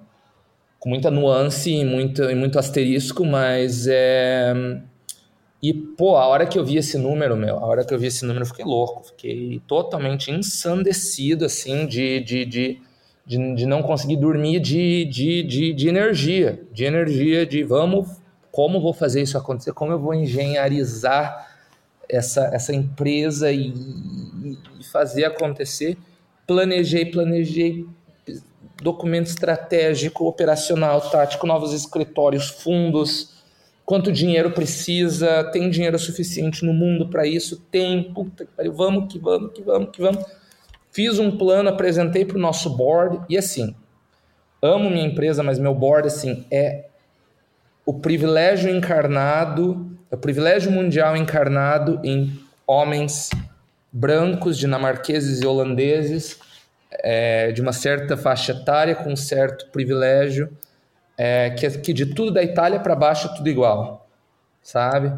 com 0.78 0.88
muita 0.88 1.10
nuance 1.10 1.70
e 1.70 1.84
muito, 1.84 2.22
e 2.24 2.34
muito 2.34 2.58
asterisco, 2.58 3.24
mas 3.24 3.86
é... 3.86 4.52
E, 5.62 5.72
pô, 5.72 6.16
a 6.16 6.26
hora 6.26 6.46
que 6.46 6.58
eu 6.58 6.64
vi 6.64 6.76
esse 6.76 6.96
número, 6.96 7.36
meu, 7.36 7.58
a 7.58 7.66
hora 7.66 7.84
que 7.84 7.92
eu 7.92 7.98
vi 7.98 8.06
esse 8.06 8.24
número, 8.24 8.44
eu 8.44 8.48
fiquei 8.48 8.64
louco. 8.64 9.04
Fiquei 9.04 9.60
totalmente 9.66 10.30
ensandecido, 10.30 11.44
assim, 11.44 11.86
de, 11.86 12.20
de, 12.20 12.44
de, 12.44 12.82
de, 13.26 13.54
de 13.54 13.66
não 13.66 13.82
conseguir 13.82 14.16
dormir 14.16 14.60
de, 14.60 15.04
de, 15.04 15.42
de, 15.42 15.72
de 15.72 15.88
energia. 15.88 16.62
De 16.72 16.84
energia, 16.84 17.44
de 17.44 17.64
vamos, 17.64 18.08
como 18.52 18.80
vou 18.80 18.92
fazer 18.92 19.22
isso 19.22 19.36
acontecer, 19.36 19.72
como 19.72 19.92
eu 19.92 19.98
vou 19.98 20.14
engenharizar 20.14 21.48
essa, 22.08 22.50
essa 22.54 22.74
empresa 22.74 23.50
e, 23.50 23.68
e 24.78 24.84
fazer 24.92 25.24
acontecer 25.24 25.98
planejei, 26.48 27.04
planejei 27.04 27.86
documento 28.82 29.26
estratégico, 29.26 30.26
operacional, 30.26 31.00
tático, 31.10 31.46
novos 31.46 31.74
escritórios, 31.74 32.48
fundos, 32.48 33.37
quanto 33.88 34.12
dinheiro 34.12 34.50
precisa, 34.50 35.44
tem 35.44 35.70
dinheiro 35.70 35.98
suficiente 35.98 36.62
no 36.62 36.74
mundo 36.74 37.08
para 37.08 37.26
isso, 37.26 37.56
tem, 37.70 38.12
puta 38.12 38.44
que 38.44 38.52
pariu, 38.54 38.74
vamos 38.74 39.10
que 39.10 39.18
vamos, 39.18 39.50
que 39.54 39.62
vamos, 39.62 39.90
que 39.90 40.02
vamos. 40.02 40.26
Fiz 40.92 41.18
um 41.18 41.38
plano, 41.38 41.70
apresentei 41.70 42.22
para 42.22 42.36
o 42.36 42.40
nosso 42.40 42.68
board 42.76 43.24
e 43.30 43.38
assim, 43.38 43.74
amo 44.60 44.90
minha 44.90 45.06
empresa, 45.06 45.42
mas 45.42 45.58
meu 45.58 45.74
board 45.74 46.06
assim 46.06 46.44
é 46.50 46.84
o 47.86 47.94
privilégio 47.94 48.68
encarnado, 48.70 49.90
é 50.10 50.14
o 50.14 50.18
privilégio 50.18 50.70
mundial 50.70 51.16
encarnado 51.16 51.98
em 52.04 52.38
homens 52.66 53.30
brancos, 53.90 54.58
dinamarqueses 54.58 55.40
e 55.40 55.46
holandeses, 55.46 56.38
é, 56.90 57.52
de 57.52 57.62
uma 57.62 57.72
certa 57.72 58.18
faixa 58.18 58.52
etária, 58.52 58.94
com 58.94 59.10
um 59.10 59.16
certo 59.16 59.70
privilégio, 59.70 60.54
é, 61.18 61.50
que, 61.50 61.68
que 61.78 61.92
de 61.92 62.06
tudo 62.06 62.32
da 62.32 62.42
Itália 62.42 62.78
para 62.78 62.94
baixo 62.94 63.28
é 63.28 63.36
tudo 63.36 63.48
igual, 63.48 64.08
sabe? 64.62 65.12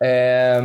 É, 0.00 0.58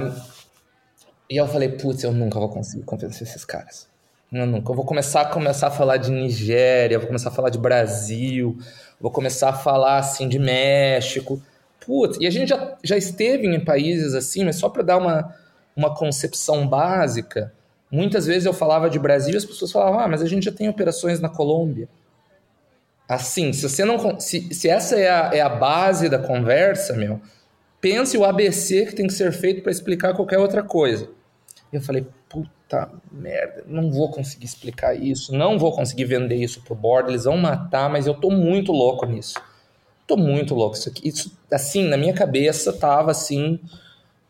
e 1.30 1.38
eu 1.38 1.48
falei, 1.48 1.70
putz, 1.70 2.04
eu 2.04 2.12
nunca 2.12 2.40
vou 2.40 2.50
conseguir 2.50 2.84
convencer 2.84 3.28
esses 3.28 3.46
caras. 3.46 3.88
Eu 4.32 4.46
nunca. 4.46 4.72
Eu 4.72 4.76
vou 4.76 4.86
começar 4.86 5.22
a 5.22 5.26
começar 5.26 5.68
a 5.68 5.72
falar 5.72 5.98
de 5.98 6.10
Nigéria, 6.10 6.98
vou 6.98 7.08
começar 7.08 7.30
a 7.30 7.34
falar 7.34 7.50
de 7.50 7.60
Brasil, 7.60 8.58
vou 9.00 9.12
começar 9.12 9.50
a 9.50 9.54
falar 9.54 9.98
assim 9.98 10.30
de 10.30 10.40
México. 10.40 11.42
Putz, 11.86 12.18
e 12.22 12.26
a 12.26 12.30
gente 12.30 12.50
já, 12.50 12.78
já 12.84 12.96
esteve 12.96 13.46
em 13.48 13.60
países 13.60 14.16
assim, 14.16 14.46
mas 14.46 14.56
só 14.56 14.70
para 14.70 14.84
dar 14.84 14.98
uma, 14.98 15.36
uma 15.76 15.94
concepção 15.94 16.66
básica, 16.66 17.52
Muitas 17.92 18.26
vezes 18.26 18.46
eu 18.46 18.54
falava 18.54 18.90
de 18.90 18.98
Brasil 18.98 19.34
e 19.34 19.38
as 19.38 19.44
pessoas 19.44 19.72
falavam, 19.72 20.00
ah, 20.00 20.08
mas 20.08 20.22
a 20.22 20.26
gente 20.26 20.46
já 20.46 20.52
tem 20.52 20.70
operações 20.70 21.20
na 21.20 21.28
Colômbia. 21.28 21.90
Assim, 23.12 23.52
se 23.52 23.68
você 23.68 23.84
não. 23.84 24.18
Se, 24.22 24.54
se 24.54 24.70
essa 24.70 24.98
é 24.98 25.10
a, 25.10 25.32
é 25.34 25.42
a 25.42 25.50
base 25.50 26.08
da 26.08 26.18
conversa, 26.18 26.94
meu, 26.94 27.20
pense 27.82 28.18
o 28.18 28.24
ABC 28.24 28.86
que 28.86 28.96
tem 28.96 29.06
que 29.06 29.12
ser 29.12 29.34
feito 29.34 29.62
para 29.62 29.70
explicar 29.70 30.14
qualquer 30.14 30.38
outra 30.38 30.64
coisa. 30.64 31.10
Eu 31.74 31.82
falei, 31.82 32.08
puta 32.30 32.90
merda, 33.12 33.66
não 33.68 33.92
vou 33.92 34.10
conseguir 34.10 34.46
explicar 34.46 34.96
isso, 34.96 35.36
não 35.36 35.60
vou 35.60 35.74
conseguir 35.74 36.06
vender 36.06 36.38
isso 36.38 36.62
pro 36.62 36.74
board, 36.74 37.10
eles 37.10 37.26
vão 37.26 37.36
matar, 37.36 37.90
mas 37.90 38.08
eu 38.08 38.14
tô 38.14 38.32
muito 38.32 38.72
louco 38.72 39.06
nisso. 39.06 39.38
Tô 40.08 40.16
muito 40.16 40.56
louco 40.56 40.78
isso 40.78 40.88
aqui. 40.88 41.10
Isso, 41.10 41.38
assim, 41.52 41.90
na 41.90 41.98
minha 41.98 42.14
cabeça 42.14 42.72
tava 42.72 43.12
assim, 43.12 43.60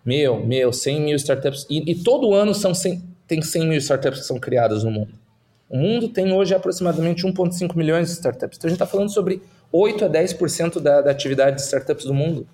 meu, 0.03 0.43
meu, 0.43 0.73
100 0.73 1.01
mil 1.01 1.15
startups. 1.17 1.67
E, 1.69 1.91
e 1.91 1.93
todo 2.03 2.33
ano 2.33 2.55
são 2.55 2.73
100, 2.73 2.99
tem 3.27 3.43
100 3.43 3.67
mil 3.67 3.77
startups 3.77 4.21
que 4.21 4.25
são 4.25 4.39
criadas 4.39 4.83
no 4.83 4.89
mundo. 4.89 5.20
O 5.71 5.77
mundo 5.77 6.09
tem 6.09 6.33
hoje 6.33 6.53
aproximadamente 6.53 7.25
1,5 7.25 7.77
milhões 7.77 8.09
de 8.09 8.15
startups. 8.15 8.57
Então 8.57 8.67
a 8.67 8.71
gente 8.71 8.75
está 8.75 8.85
falando 8.85 9.09
sobre 9.09 9.41
8 9.71 10.03
a 10.03 10.09
10% 10.09 10.81
da, 10.81 11.01
da 11.01 11.11
atividade 11.11 11.55
de 11.55 11.61
startups 11.61 12.03
do 12.03 12.13
mundo. 12.13 12.45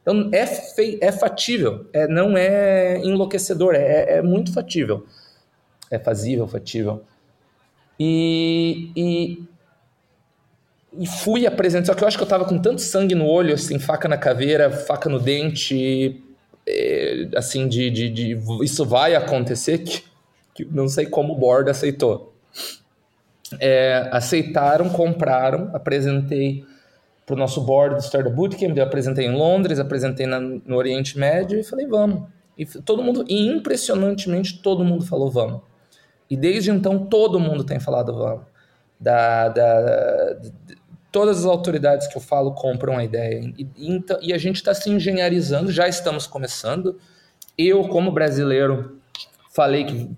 Então 0.00 0.30
é, 0.32 0.46
fei, 0.46 0.96
é 1.00 1.10
fatível, 1.10 1.86
é, 1.92 2.06
não 2.06 2.36
é 2.36 2.98
enlouquecedor, 2.98 3.74
é, 3.74 4.18
é 4.18 4.22
muito 4.22 4.52
fatível. 4.52 5.04
É 5.90 5.98
fazível, 5.98 6.46
fatível. 6.46 7.02
E, 7.98 8.90
e, 8.96 9.44
e 11.00 11.06
fui 11.06 11.48
apresentar, 11.48 11.86
só 11.86 11.94
que 11.94 12.04
eu 12.04 12.08
acho 12.08 12.16
que 12.16 12.22
eu 12.22 12.26
estava 12.26 12.44
com 12.44 12.58
tanto 12.58 12.80
sangue 12.80 13.14
no 13.14 13.26
olho, 13.26 13.54
assim, 13.54 13.80
faca 13.80 14.08
na 14.08 14.16
caveira, 14.16 14.70
faca 14.70 15.08
no 15.08 15.18
dente, 15.18 16.22
é, 16.64 17.28
assim, 17.34 17.66
de, 17.66 17.90
de, 17.90 18.08
de, 18.08 18.38
isso 18.62 18.84
vai 18.84 19.16
acontecer, 19.16 19.78
que, 19.78 20.04
que 20.54 20.64
não 20.64 20.88
sei 20.88 21.06
como 21.06 21.32
o 21.32 21.36
board 21.36 21.68
aceitou. 21.68 22.31
É, 23.60 24.08
aceitaram, 24.10 24.88
compraram, 24.88 25.70
apresentei 25.74 26.64
para 27.26 27.34
o 27.34 27.38
nosso 27.38 27.60
board 27.60 27.96
do 27.96 28.02
Startup 28.02 28.34
Bootcamp, 28.34 28.76
eu 28.76 28.84
apresentei 28.84 29.26
em 29.26 29.34
Londres, 29.34 29.78
apresentei 29.78 30.26
na, 30.26 30.40
no 30.40 30.76
Oriente 30.76 31.18
Médio 31.18 31.58
e 31.58 31.62
falei, 31.62 31.86
vamos. 31.86 32.28
E 32.56 32.66
todo 32.66 33.02
mundo, 33.02 33.24
e 33.28 33.46
impressionantemente, 33.46 34.60
todo 34.60 34.84
mundo 34.84 35.04
falou 35.04 35.30
vamos. 35.30 35.60
E 36.28 36.36
desde 36.36 36.70
então, 36.70 37.06
todo 37.06 37.38
mundo 37.38 37.64
tem 37.64 37.78
falado 37.78 38.14
vamos. 38.14 38.44
Da, 38.98 39.48
da, 39.48 40.32
de, 40.34 40.52
todas 41.10 41.40
as 41.40 41.44
autoridades 41.44 42.06
que 42.06 42.16
eu 42.16 42.22
falo 42.22 42.52
compram 42.52 42.96
a 42.96 43.04
ideia. 43.04 43.40
E, 43.58 43.68
e, 43.76 43.92
então, 43.92 44.18
e 44.20 44.32
a 44.32 44.38
gente 44.38 44.56
está 44.56 44.74
se 44.74 44.90
engenharizando, 44.90 45.70
já 45.70 45.86
estamos 45.86 46.26
começando. 46.26 46.98
Eu, 47.56 47.86
como 47.88 48.10
brasileiro, 48.10 48.98
falei 49.54 49.84
que 49.84 50.10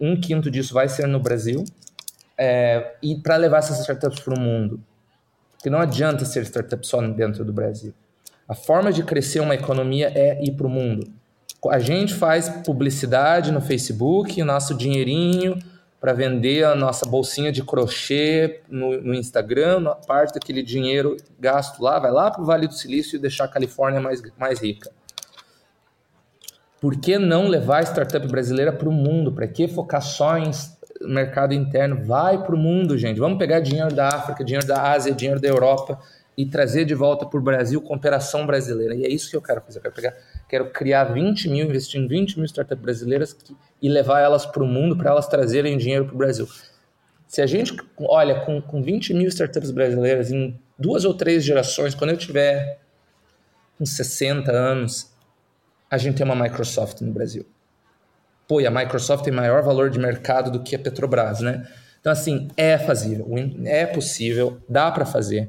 um 0.00 0.18
quinto 0.20 0.50
disso 0.50 0.72
vai 0.72 0.88
ser 0.88 1.06
no 1.06 1.20
Brasil. 1.20 1.64
É, 2.36 2.94
e 3.02 3.16
para 3.16 3.36
levar 3.36 3.58
essas 3.58 3.80
startups 3.80 4.20
para 4.20 4.34
o 4.34 4.40
mundo. 4.40 4.80
Porque 5.52 5.68
não 5.68 5.80
adianta 5.80 6.24
ser 6.24 6.44
startup 6.44 6.86
só 6.86 7.00
dentro 7.02 7.44
do 7.44 7.52
Brasil. 7.52 7.92
A 8.48 8.54
forma 8.54 8.92
de 8.92 9.02
crescer 9.02 9.40
uma 9.40 9.54
economia 9.54 10.12
é 10.14 10.42
ir 10.42 10.52
para 10.52 10.66
o 10.66 10.70
mundo. 10.70 11.06
A 11.68 11.80
gente 11.80 12.14
faz 12.14 12.48
publicidade 12.48 13.50
no 13.50 13.60
Facebook, 13.60 14.42
nosso 14.44 14.74
dinheirinho 14.74 15.58
para 16.00 16.12
vender 16.12 16.64
a 16.64 16.76
nossa 16.76 17.04
bolsinha 17.04 17.50
de 17.50 17.62
crochê 17.64 18.60
no, 18.68 19.00
no, 19.02 19.14
Instagram, 19.14 19.92
parte 20.06 20.34
daquele 20.34 20.62
dinheiro 20.62 21.16
gasto 21.40 21.82
lá, 21.82 21.98
vai 21.98 22.12
lá 22.12 22.30
para 22.30 22.40
o 22.40 22.44
Vale 22.44 22.68
do 22.68 22.74
Silício 22.74 23.16
e 23.16 23.18
deixar 23.18 23.44
a 23.44 23.48
Califórnia 23.48 24.00
mais, 24.00 24.22
mais 24.38 24.60
rica. 24.60 24.90
Por 26.80 26.96
que 27.00 27.18
não 27.18 27.48
levar 27.48 27.78
a 27.78 27.82
startup 27.82 28.26
brasileira 28.28 28.72
para 28.72 28.88
o 28.88 28.92
mundo? 28.92 29.32
Para 29.32 29.48
que 29.48 29.66
focar 29.66 30.00
só 30.00 30.38
em 30.38 30.50
mercado 31.00 31.52
interno? 31.52 32.04
Vai 32.04 32.42
para 32.42 32.54
o 32.54 32.58
mundo, 32.58 32.96
gente. 32.96 33.18
Vamos 33.18 33.38
pegar 33.38 33.60
dinheiro 33.60 33.92
da 33.92 34.08
África, 34.08 34.44
dinheiro 34.44 34.66
da 34.66 34.92
Ásia, 34.92 35.12
dinheiro 35.12 35.40
da 35.40 35.48
Europa 35.48 35.98
e 36.38 36.46
trazer 36.46 36.84
de 36.84 36.94
volta 36.94 37.26
para 37.26 37.36
o 37.36 37.42
Brasil 37.42 37.82
com 37.82 37.96
operação 37.96 38.46
brasileira. 38.46 38.94
E 38.94 39.04
é 39.04 39.08
isso 39.08 39.28
que 39.28 39.36
eu 39.36 39.42
quero 39.42 39.60
fazer. 39.60 39.78
Eu 39.78 39.82
quero, 39.82 39.94
pegar, 39.94 40.14
quero 40.48 40.70
criar 40.70 41.04
20 41.06 41.48
mil, 41.48 41.66
investir 41.66 42.00
em 42.00 42.06
20 42.06 42.36
mil 42.36 42.44
startups 42.44 42.80
brasileiras 42.80 43.32
que, 43.32 43.56
e 43.82 43.88
levar 43.88 44.20
elas 44.20 44.46
para 44.46 44.62
o 44.62 44.66
mundo 44.66 44.96
para 44.96 45.10
elas 45.10 45.26
trazerem 45.26 45.76
dinheiro 45.76 46.04
para 46.04 46.14
o 46.14 46.18
Brasil. 46.18 46.48
Se 47.26 47.42
a 47.42 47.46
gente 47.46 47.76
olha 47.98 48.38
com, 48.42 48.62
com 48.62 48.80
20 48.80 49.14
mil 49.14 49.26
startups 49.26 49.72
brasileiras 49.72 50.30
em 50.30 50.56
duas 50.78 51.04
ou 51.04 51.12
três 51.12 51.42
gerações, 51.42 51.92
quando 51.92 52.10
eu 52.10 52.16
tiver 52.16 52.78
uns 53.80 53.96
60 53.96 54.52
anos, 54.52 55.12
a 55.90 55.96
gente 55.96 56.16
tem 56.16 56.24
uma 56.24 56.34
Microsoft 56.34 57.00
no 57.00 57.12
Brasil. 57.12 57.46
Pô, 58.46 58.60
e 58.60 58.66
a 58.66 58.70
Microsoft 58.70 59.24
tem 59.24 59.32
maior 59.32 59.62
valor 59.62 59.90
de 59.90 59.98
mercado 59.98 60.50
do 60.50 60.62
que 60.62 60.74
a 60.74 60.78
Petrobras, 60.78 61.40
né? 61.40 61.66
Então, 62.00 62.12
assim, 62.12 62.48
é 62.56 62.78
fazível, 62.78 63.26
é 63.64 63.84
possível, 63.84 64.58
dá 64.68 64.90
para 64.90 65.04
fazer. 65.04 65.48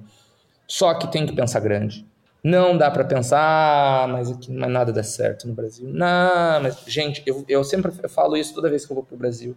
Só 0.67 0.93
que 0.93 1.11
tem 1.11 1.25
que 1.25 1.33
pensar 1.33 1.59
grande. 1.59 2.05
Não 2.43 2.77
dá 2.77 2.89
para 2.89 3.03
pensar, 3.03 3.39
ah, 3.39 4.07
mas 4.07 4.31
aqui 4.31 4.51
é 4.51 4.67
nada 4.67 4.93
dá 4.93 5.03
certo 5.03 5.47
no 5.47 5.53
Brasil. 5.53 5.87
Não, 5.89 6.61
mas, 6.61 6.83
gente, 6.87 7.21
eu, 7.25 7.43
eu 7.47 7.63
sempre 7.63 7.91
falo 8.09 8.37
isso 8.37 8.53
toda 8.53 8.69
vez 8.69 8.85
que 8.85 8.91
eu 8.91 8.95
vou 8.95 9.03
para 9.03 9.15
o 9.15 9.17
Brasil. 9.17 9.55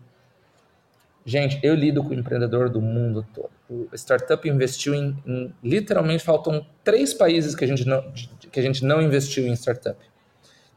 Gente, 1.24 1.60
eu 1.62 1.74
lido 1.74 2.02
com 2.02 2.12
empreendedor 2.12 2.68
do 2.68 2.80
mundo 2.80 3.24
todo. 3.32 3.50
O 3.70 3.94
startup 3.94 4.48
investiu 4.48 4.94
em, 4.94 5.16
em, 5.24 5.54
Literalmente, 5.62 6.24
faltam 6.24 6.66
três 6.82 7.14
países 7.14 7.54
que 7.54 7.64
a, 7.64 7.68
gente 7.68 7.86
não, 7.86 8.12
que 8.50 8.58
a 8.58 8.62
gente 8.62 8.84
não 8.84 9.00
investiu 9.00 9.46
em 9.46 9.52
startup. 9.52 9.96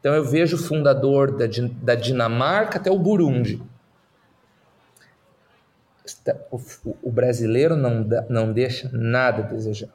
Então, 0.00 0.14
eu 0.14 0.24
vejo 0.24 0.56
o 0.56 0.58
fundador 0.58 1.36
da, 1.36 1.46
da 1.82 1.94
Dinamarca 1.94 2.78
até 2.78 2.90
o 2.90 2.98
Burundi. 2.98 3.62
O, 6.50 6.60
o 7.02 7.10
brasileiro 7.10 7.76
não, 7.76 8.06
não 8.28 8.52
deixa 8.52 8.88
nada 8.92 9.42
a 9.42 9.46
desejar 9.46 9.90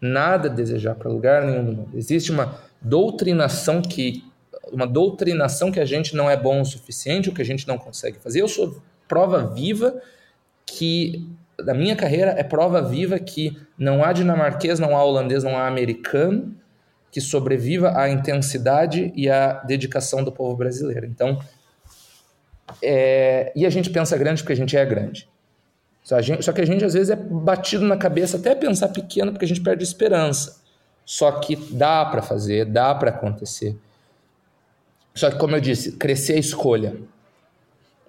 nada 0.00 0.48
a 0.48 0.52
desejar 0.52 0.94
para 0.94 1.10
lugar 1.10 1.44
nenhum. 1.44 1.86
Existe 1.94 2.30
uma 2.30 2.58
doutrinação 2.80 3.82
que 3.82 4.24
uma 4.72 4.86
doutrinação 4.86 5.70
que 5.70 5.78
a 5.78 5.84
gente 5.84 6.16
não 6.16 6.28
é 6.28 6.36
bom 6.36 6.60
o 6.60 6.64
suficiente, 6.64 7.28
o 7.28 7.32
que 7.32 7.42
a 7.42 7.44
gente 7.44 7.68
não 7.68 7.78
consegue 7.78 8.18
fazer. 8.18 8.40
Eu 8.40 8.48
sou 8.48 8.82
prova 9.06 9.46
viva 9.46 10.00
que 10.64 11.28
da 11.56 11.72
minha 11.72 11.94
carreira 11.94 12.32
é 12.32 12.42
prova 12.42 12.82
viva 12.82 13.18
que 13.18 13.56
não 13.78 14.04
há 14.04 14.12
dinamarquês, 14.12 14.78
não 14.78 14.96
há 14.96 15.04
holandês, 15.04 15.44
não 15.44 15.56
há 15.56 15.66
americano 15.66 16.54
que 17.16 17.20
sobreviva 17.22 17.98
à 17.98 18.10
intensidade 18.10 19.10
e 19.16 19.30
à 19.30 19.54
dedicação 19.54 20.22
do 20.22 20.30
povo 20.30 20.54
brasileiro. 20.54 21.06
Então, 21.06 21.42
é, 22.82 23.50
e 23.56 23.64
a 23.64 23.70
gente 23.70 23.88
pensa 23.88 24.18
grande 24.18 24.42
porque 24.42 24.52
a 24.52 24.56
gente 24.56 24.76
é 24.76 24.84
grande. 24.84 25.26
Só, 26.04 26.20
gente, 26.20 26.44
só 26.44 26.52
que 26.52 26.60
a 26.60 26.66
gente 26.66 26.84
às 26.84 26.92
vezes 26.92 27.08
é 27.08 27.16
batido 27.16 27.86
na 27.86 27.96
cabeça 27.96 28.36
até 28.36 28.54
pensar 28.54 28.88
pequeno 28.88 29.32
porque 29.32 29.46
a 29.46 29.48
gente 29.48 29.62
perde 29.62 29.82
esperança. 29.82 30.60
Só 31.06 31.32
que 31.32 31.56
dá 31.56 32.04
para 32.04 32.20
fazer, 32.20 32.66
dá 32.66 32.94
para 32.94 33.08
acontecer. 33.08 33.74
Só 35.14 35.30
que, 35.30 35.38
como 35.38 35.56
eu 35.56 35.60
disse, 35.62 35.92
crescer 35.92 36.34
a 36.34 36.38
escolha. 36.38 36.98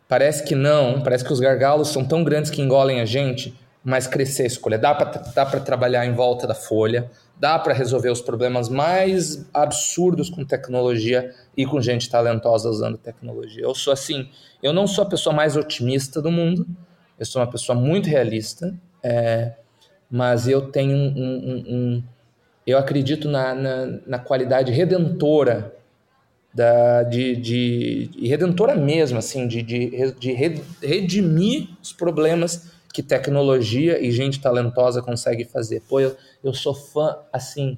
Parece 0.06 0.44
que 0.44 0.54
não, 0.54 1.02
parece 1.02 1.24
que 1.24 1.32
os 1.32 1.40
gargalos 1.40 1.94
são 1.94 2.04
tão 2.04 2.26
grandes 2.26 2.52
que 2.52 2.62
engolem 2.62 3.00
a 3.00 3.06
gente, 3.06 3.58
mas 3.82 4.06
crescer 4.06 4.44
a 4.44 4.48
escolha. 4.48 4.78
Dá 4.78 4.94
para 4.94 5.62
trabalhar 5.62 6.06
em 6.06 6.14
volta 6.14 6.46
da 6.46 6.54
folha, 6.54 7.10
dá 7.40 7.58
para 7.60 7.74
resolver 7.74 8.10
os 8.10 8.22
problemas 8.22 8.68
mais 8.68 9.48
absurdos 9.54 10.30
com 10.30 10.44
tecnologia 10.44 11.34
e 11.56 11.66
com 11.66 11.80
gente 11.80 12.10
talentosa 12.10 12.70
usando 12.70 12.98
tecnologia. 12.98 13.64
Eu 13.64 13.76
sou 13.76 13.94
assim, 13.94 14.30
eu 14.62 14.74
não 14.74 14.88
sou 14.88 15.04
a 15.04 15.08
pessoa 15.08 15.36
mais 15.36 15.56
otimista 15.56 16.22
do 16.22 16.32
mundo, 16.32 16.66
eu 17.20 17.26
sou 17.26 17.42
uma 17.42 17.50
pessoa 17.50 17.78
muito 17.78 18.10
realista, 18.10 18.74
é, 19.04 19.54
mas 20.10 20.48
eu 20.48 20.72
tenho 20.72 20.96
um, 20.96 21.14
um, 21.18 21.64
um 21.68 22.04
eu 22.66 22.78
acredito 22.78 23.30
na, 23.30 23.56
na, 23.56 23.86
na, 24.06 24.20
qualidade 24.20 24.74
redentora 24.74 25.74
da, 26.54 27.04
de, 27.04 27.36
de, 27.36 28.08
de 28.08 28.28
redentora 28.28 28.76
mesmo, 28.76 29.18
assim, 29.18 29.48
de, 29.48 29.62
de, 29.62 30.12
de 30.20 30.34
redimir 30.82 31.70
os 31.82 31.94
problemas 31.94 32.74
que 32.98 33.04
tecnologia 33.04 34.04
e 34.04 34.10
gente 34.10 34.42
talentosa 34.42 35.04
consegue 35.04 35.46
fazer. 35.46 35.84
Pô, 35.88 36.00
eu, 36.00 36.18
eu 36.44 36.52
sou 36.52 36.74
fã, 36.74 37.20
assim, 37.32 37.78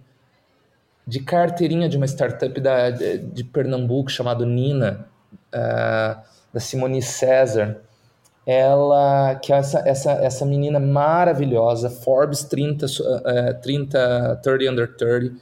de 1.06 1.20
carteirinha 1.20 1.90
de 1.90 1.98
uma 1.98 2.06
startup 2.06 2.58
da, 2.62 2.90
de, 2.90 3.18
de 3.18 3.44
Pernambuco 3.44 4.10
chamado 4.10 4.46
Nina, 4.46 5.10
uh, 5.54 6.22
da 6.54 6.60
Simone 6.62 7.02
César 7.02 7.82
ela 8.46 9.36
que 9.36 9.52
é 9.52 9.58
essa, 9.58 9.80
essa, 9.86 10.12
essa 10.14 10.46
menina 10.46 10.80
maravilhosa, 10.80 11.90
Forbes 11.90 12.46
30, 12.46 12.86
uh, 12.86 13.62
30 13.62 14.40
30 14.42 14.72
under 14.72 14.96
30, 14.96 15.36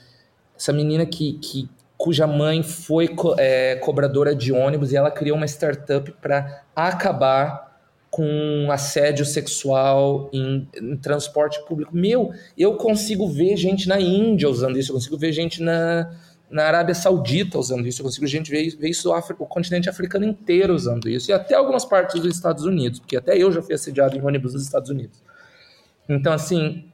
essa 0.57 0.73
menina 0.73 1.05
que, 1.05 1.33
que 1.33 1.69
cuja 1.95 2.25
mãe 2.25 2.63
foi 2.63 3.09
co 3.09 3.35
é, 3.37 3.75
cobradora 3.75 4.35
de 4.35 4.51
ônibus 4.51 4.91
e 4.91 4.97
ela 4.97 5.11
criou 5.11 5.37
uma 5.37 5.45
startup 5.45 6.11
para 6.19 6.63
acabar 6.75 7.66
com 8.09 8.71
assédio 8.71 9.25
sexual 9.25 10.29
em, 10.31 10.67
em, 10.75 10.97
transporte 10.97 11.63
público. 11.65 11.95
Meu, 11.95 12.31
eu 12.57 12.75
consigo 12.75 13.27
ver 13.27 13.57
gente 13.57 13.87
na 13.87 13.99
Índia 13.99 14.49
usando 14.49 14.77
isso, 14.77 14.91
eu 14.91 14.95
consigo 14.95 15.17
ver 15.17 15.31
gente 15.31 15.61
na, 15.61 16.09
na 16.49 16.63
Arábia 16.63 16.95
Saudita 16.95 17.59
usando 17.59 17.85
isso, 17.85 18.01
eu 18.01 18.05
consigo 18.05 18.25
gente 18.25 18.49
ver, 18.49 18.75
ver 18.77 18.89
isso 18.89 19.11
o 19.11 19.45
continente 19.45 19.89
africano 19.89 20.25
inteiro 20.25 20.73
usando 20.73 21.09
isso, 21.09 21.29
e 21.29 21.33
até 21.33 21.55
algumas 21.55 21.85
partes 21.85 22.21
dos 22.21 22.33
Estados 22.33 22.63
Unidos, 22.63 22.99
porque 22.99 23.17
até 23.17 23.37
eu 23.37 23.51
já 23.51 23.61
fui 23.61 23.75
assediado 23.75 24.17
em 24.17 24.21
ônibus 24.21 24.53
dos 24.53 24.63
Estados 24.63 24.89
Unidos. 24.89 25.21
Então, 26.07 26.31
assim, 26.31 26.85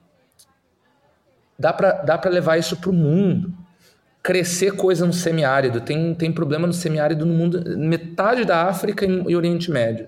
dá 1.57 1.71
para 1.71 1.91
dá 2.01 2.21
levar 2.29 2.57
isso 2.57 2.75
para 2.77 2.89
o 2.89 2.93
mundo. 2.93 3.53
Crescer 4.21 4.75
coisa 4.75 5.05
no 5.05 5.13
semiárido. 5.13 5.81
Tem, 5.81 6.15
tem 6.15 6.31
problema 6.31 6.65
no 6.65 6.73
semiárido 6.73 7.25
no 7.25 7.33
mundo, 7.33 7.77
metade 7.77 8.45
da 8.45 8.63
África 8.63 9.05
e 9.05 9.35
Oriente 9.35 9.69
Médio. 9.69 10.07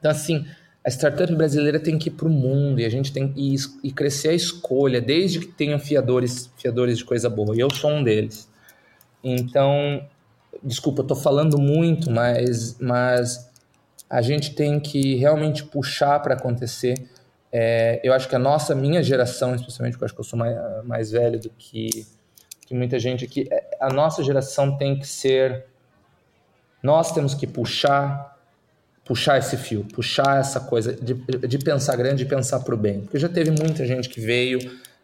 Então, 0.00 0.10
assim, 0.10 0.44
a 0.84 0.88
startup 0.88 1.32
brasileira 1.34 1.78
tem 1.78 1.98
que 1.98 2.08
ir 2.08 2.12
para 2.12 2.26
o 2.26 2.30
mundo 2.30 2.80
e 2.80 2.84
a 2.84 2.88
gente 2.88 3.12
tem 3.12 3.32
e, 3.36 3.54
e 3.84 3.92
crescer 3.92 4.30
a 4.30 4.34
escolha, 4.34 5.00
desde 5.00 5.40
que 5.40 5.46
tenham 5.46 5.78
fiadores, 5.78 6.50
fiadores 6.56 6.98
de 6.98 7.04
coisa 7.04 7.28
boa. 7.28 7.54
E 7.54 7.60
eu 7.60 7.70
sou 7.70 7.90
um 7.90 8.02
deles. 8.02 8.48
Então, 9.22 10.02
desculpa, 10.62 11.00
eu 11.00 11.04
estou 11.04 11.16
falando 11.16 11.58
muito, 11.58 12.10
mas, 12.10 12.78
mas 12.80 13.50
a 14.08 14.22
gente 14.22 14.54
tem 14.54 14.80
que 14.80 15.16
realmente 15.16 15.64
puxar 15.64 16.18
para 16.20 16.34
acontecer. 16.34 16.94
É, 17.52 18.00
eu 18.02 18.14
acho 18.14 18.26
que 18.26 18.34
a 18.34 18.38
nossa, 18.38 18.74
minha 18.74 19.02
geração, 19.02 19.54
especialmente, 19.54 19.92
porque 19.92 20.04
eu 20.04 20.06
acho 20.06 20.14
que 20.14 20.20
eu 20.20 20.24
sou 20.24 20.38
mais, 20.38 20.56
mais 20.84 21.10
velho 21.10 21.38
do 21.38 21.50
que, 21.50 22.06
que 22.66 22.74
muita 22.74 22.98
gente 22.98 23.24
aqui, 23.24 23.46
é, 23.50 23.76
a 23.78 23.92
nossa 23.92 24.22
geração 24.22 24.78
tem 24.78 24.98
que 24.98 25.06
ser. 25.06 25.66
Nós 26.82 27.12
temos 27.12 27.34
que 27.34 27.46
puxar 27.46 28.39
puxar 29.10 29.38
esse 29.38 29.56
fio, 29.56 29.84
puxar 29.92 30.38
essa 30.38 30.60
coisa 30.60 30.92
de, 30.92 31.14
de 31.14 31.58
pensar 31.58 31.96
grande 31.96 32.22
e 32.22 32.26
pensar 32.26 32.60
para 32.60 32.72
o 32.72 32.78
bem. 32.78 33.00
Porque 33.00 33.18
já 33.18 33.28
teve 33.28 33.50
muita 33.50 33.84
gente 33.84 34.08
que 34.08 34.20
veio, 34.20 34.60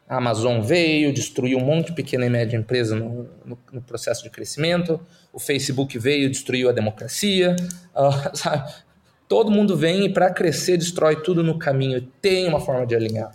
a 0.08 0.18
Amazon 0.18 0.60
veio, 0.60 1.12
destruiu 1.12 1.58
um 1.58 1.64
monte 1.64 1.86
de 1.86 1.94
pequena 1.94 2.24
e 2.24 2.30
média 2.30 2.56
empresa 2.56 2.94
no, 2.94 3.28
no, 3.44 3.58
no 3.72 3.82
processo 3.82 4.22
de 4.22 4.30
crescimento, 4.30 5.00
o 5.32 5.40
Facebook 5.40 5.98
veio, 5.98 6.30
destruiu 6.30 6.68
a 6.68 6.72
democracia, 6.72 7.56
uh, 7.96 8.30
sabe? 8.32 8.72
Todo 9.28 9.50
mundo 9.50 9.76
vem 9.76 10.04
e 10.04 10.08
para 10.08 10.30
crescer 10.30 10.76
destrói 10.76 11.16
tudo 11.16 11.42
no 11.42 11.58
caminho. 11.58 12.00
Tem 12.22 12.46
uma 12.46 12.60
forma 12.60 12.86
de 12.86 12.94
alinhar. 12.94 13.32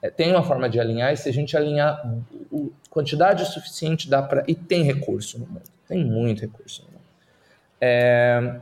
É, 0.00 0.08
tem 0.08 0.30
uma 0.30 0.42
forma 0.42 0.66
de 0.66 0.80
alinhar 0.80 1.12
e 1.12 1.16
se 1.18 1.28
a 1.28 1.32
gente 1.32 1.54
alinhar 1.54 2.10
o, 2.50 2.72
quantidade 2.88 3.44
suficiente 3.52 4.08
dá 4.08 4.22
para 4.22 4.44
e 4.48 4.54
tem 4.54 4.82
recurso 4.82 5.38
no 5.38 5.46
mundo. 5.46 5.68
Tem 5.86 6.02
muito 6.02 6.40
recurso 6.40 6.84
no 6.86 6.92
mundo. 6.92 7.04
É, 7.82 8.60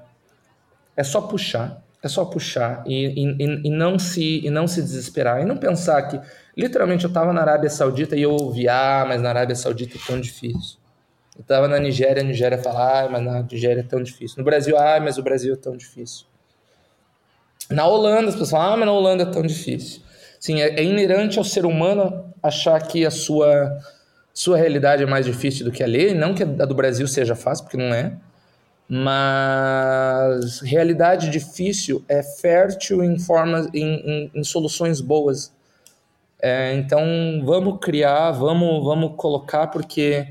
é 0.98 1.04
só 1.04 1.20
puxar, 1.20 1.80
é 2.02 2.08
só 2.08 2.24
puxar 2.24 2.82
e, 2.84 3.06
e, 3.06 3.68
e, 3.68 3.70
não 3.70 4.00
se, 4.00 4.44
e 4.44 4.50
não 4.50 4.66
se 4.66 4.82
desesperar. 4.82 5.40
E 5.40 5.44
não 5.44 5.56
pensar 5.56 6.02
que, 6.02 6.20
literalmente, 6.56 7.04
eu 7.04 7.08
estava 7.08 7.32
na 7.32 7.40
Arábia 7.40 7.70
Saudita 7.70 8.16
e 8.16 8.22
eu 8.22 8.32
ouvi, 8.32 8.68
ah, 8.68 9.04
mas 9.06 9.22
na 9.22 9.28
Arábia 9.28 9.54
Saudita 9.54 9.96
é 9.96 10.00
tão 10.04 10.20
difícil. 10.20 10.76
Eu 11.36 11.42
estava 11.42 11.68
na 11.68 11.78
Nigéria, 11.78 12.20
a 12.20 12.24
Nigéria 12.26 12.58
fala, 12.58 13.04
ah, 13.04 13.08
mas 13.08 13.22
na 13.22 13.42
Nigéria 13.44 13.80
é 13.80 13.84
tão 13.84 14.02
difícil. 14.02 14.38
No 14.38 14.44
Brasil, 14.44 14.76
ah, 14.76 14.98
mas 15.00 15.18
o 15.18 15.22
Brasil 15.22 15.54
é 15.54 15.56
tão 15.56 15.76
difícil. 15.76 16.26
Na 17.70 17.86
Holanda, 17.86 18.26
as 18.26 18.34
pessoas 18.34 18.50
falam, 18.50 18.72
ah, 18.72 18.76
mas 18.76 18.86
na 18.86 18.92
Holanda 18.92 19.22
é 19.22 19.26
tão 19.26 19.42
difícil. 19.42 20.02
Sim, 20.40 20.60
é, 20.60 20.80
é 20.80 20.82
inerente 20.82 21.38
ao 21.38 21.44
ser 21.44 21.64
humano 21.64 22.34
achar 22.42 22.82
que 22.82 23.06
a 23.06 23.10
sua, 23.12 23.78
sua 24.34 24.56
realidade 24.56 25.04
é 25.04 25.06
mais 25.06 25.24
difícil 25.24 25.64
do 25.64 25.70
que 25.70 25.84
a 25.84 25.86
lei, 25.86 26.12
não 26.12 26.34
que 26.34 26.42
a 26.42 26.46
do 26.46 26.74
Brasil 26.74 27.06
seja 27.06 27.36
fácil, 27.36 27.66
porque 27.66 27.76
não 27.76 27.94
é 27.94 28.16
mas 28.88 30.60
realidade 30.60 31.28
difícil 31.28 32.02
é 32.08 32.22
fértil 32.22 33.04
em 33.04 33.18
formas 33.18 33.68
em, 33.74 33.84
em, 33.84 34.30
em 34.34 34.44
soluções 34.44 35.00
boas. 35.00 35.52
É, 36.40 36.74
então 36.74 37.04
vamos 37.44 37.78
criar 37.80 38.30
vamos 38.30 38.82
vamos 38.84 39.14
colocar 39.16 39.66
porque 39.66 40.28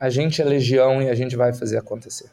a 0.00 0.10
gente 0.10 0.42
é 0.42 0.44
legião 0.44 1.00
e 1.00 1.08
a 1.08 1.14
gente 1.14 1.36
vai 1.36 1.52
fazer 1.52 1.78
acontecer. 1.78 2.28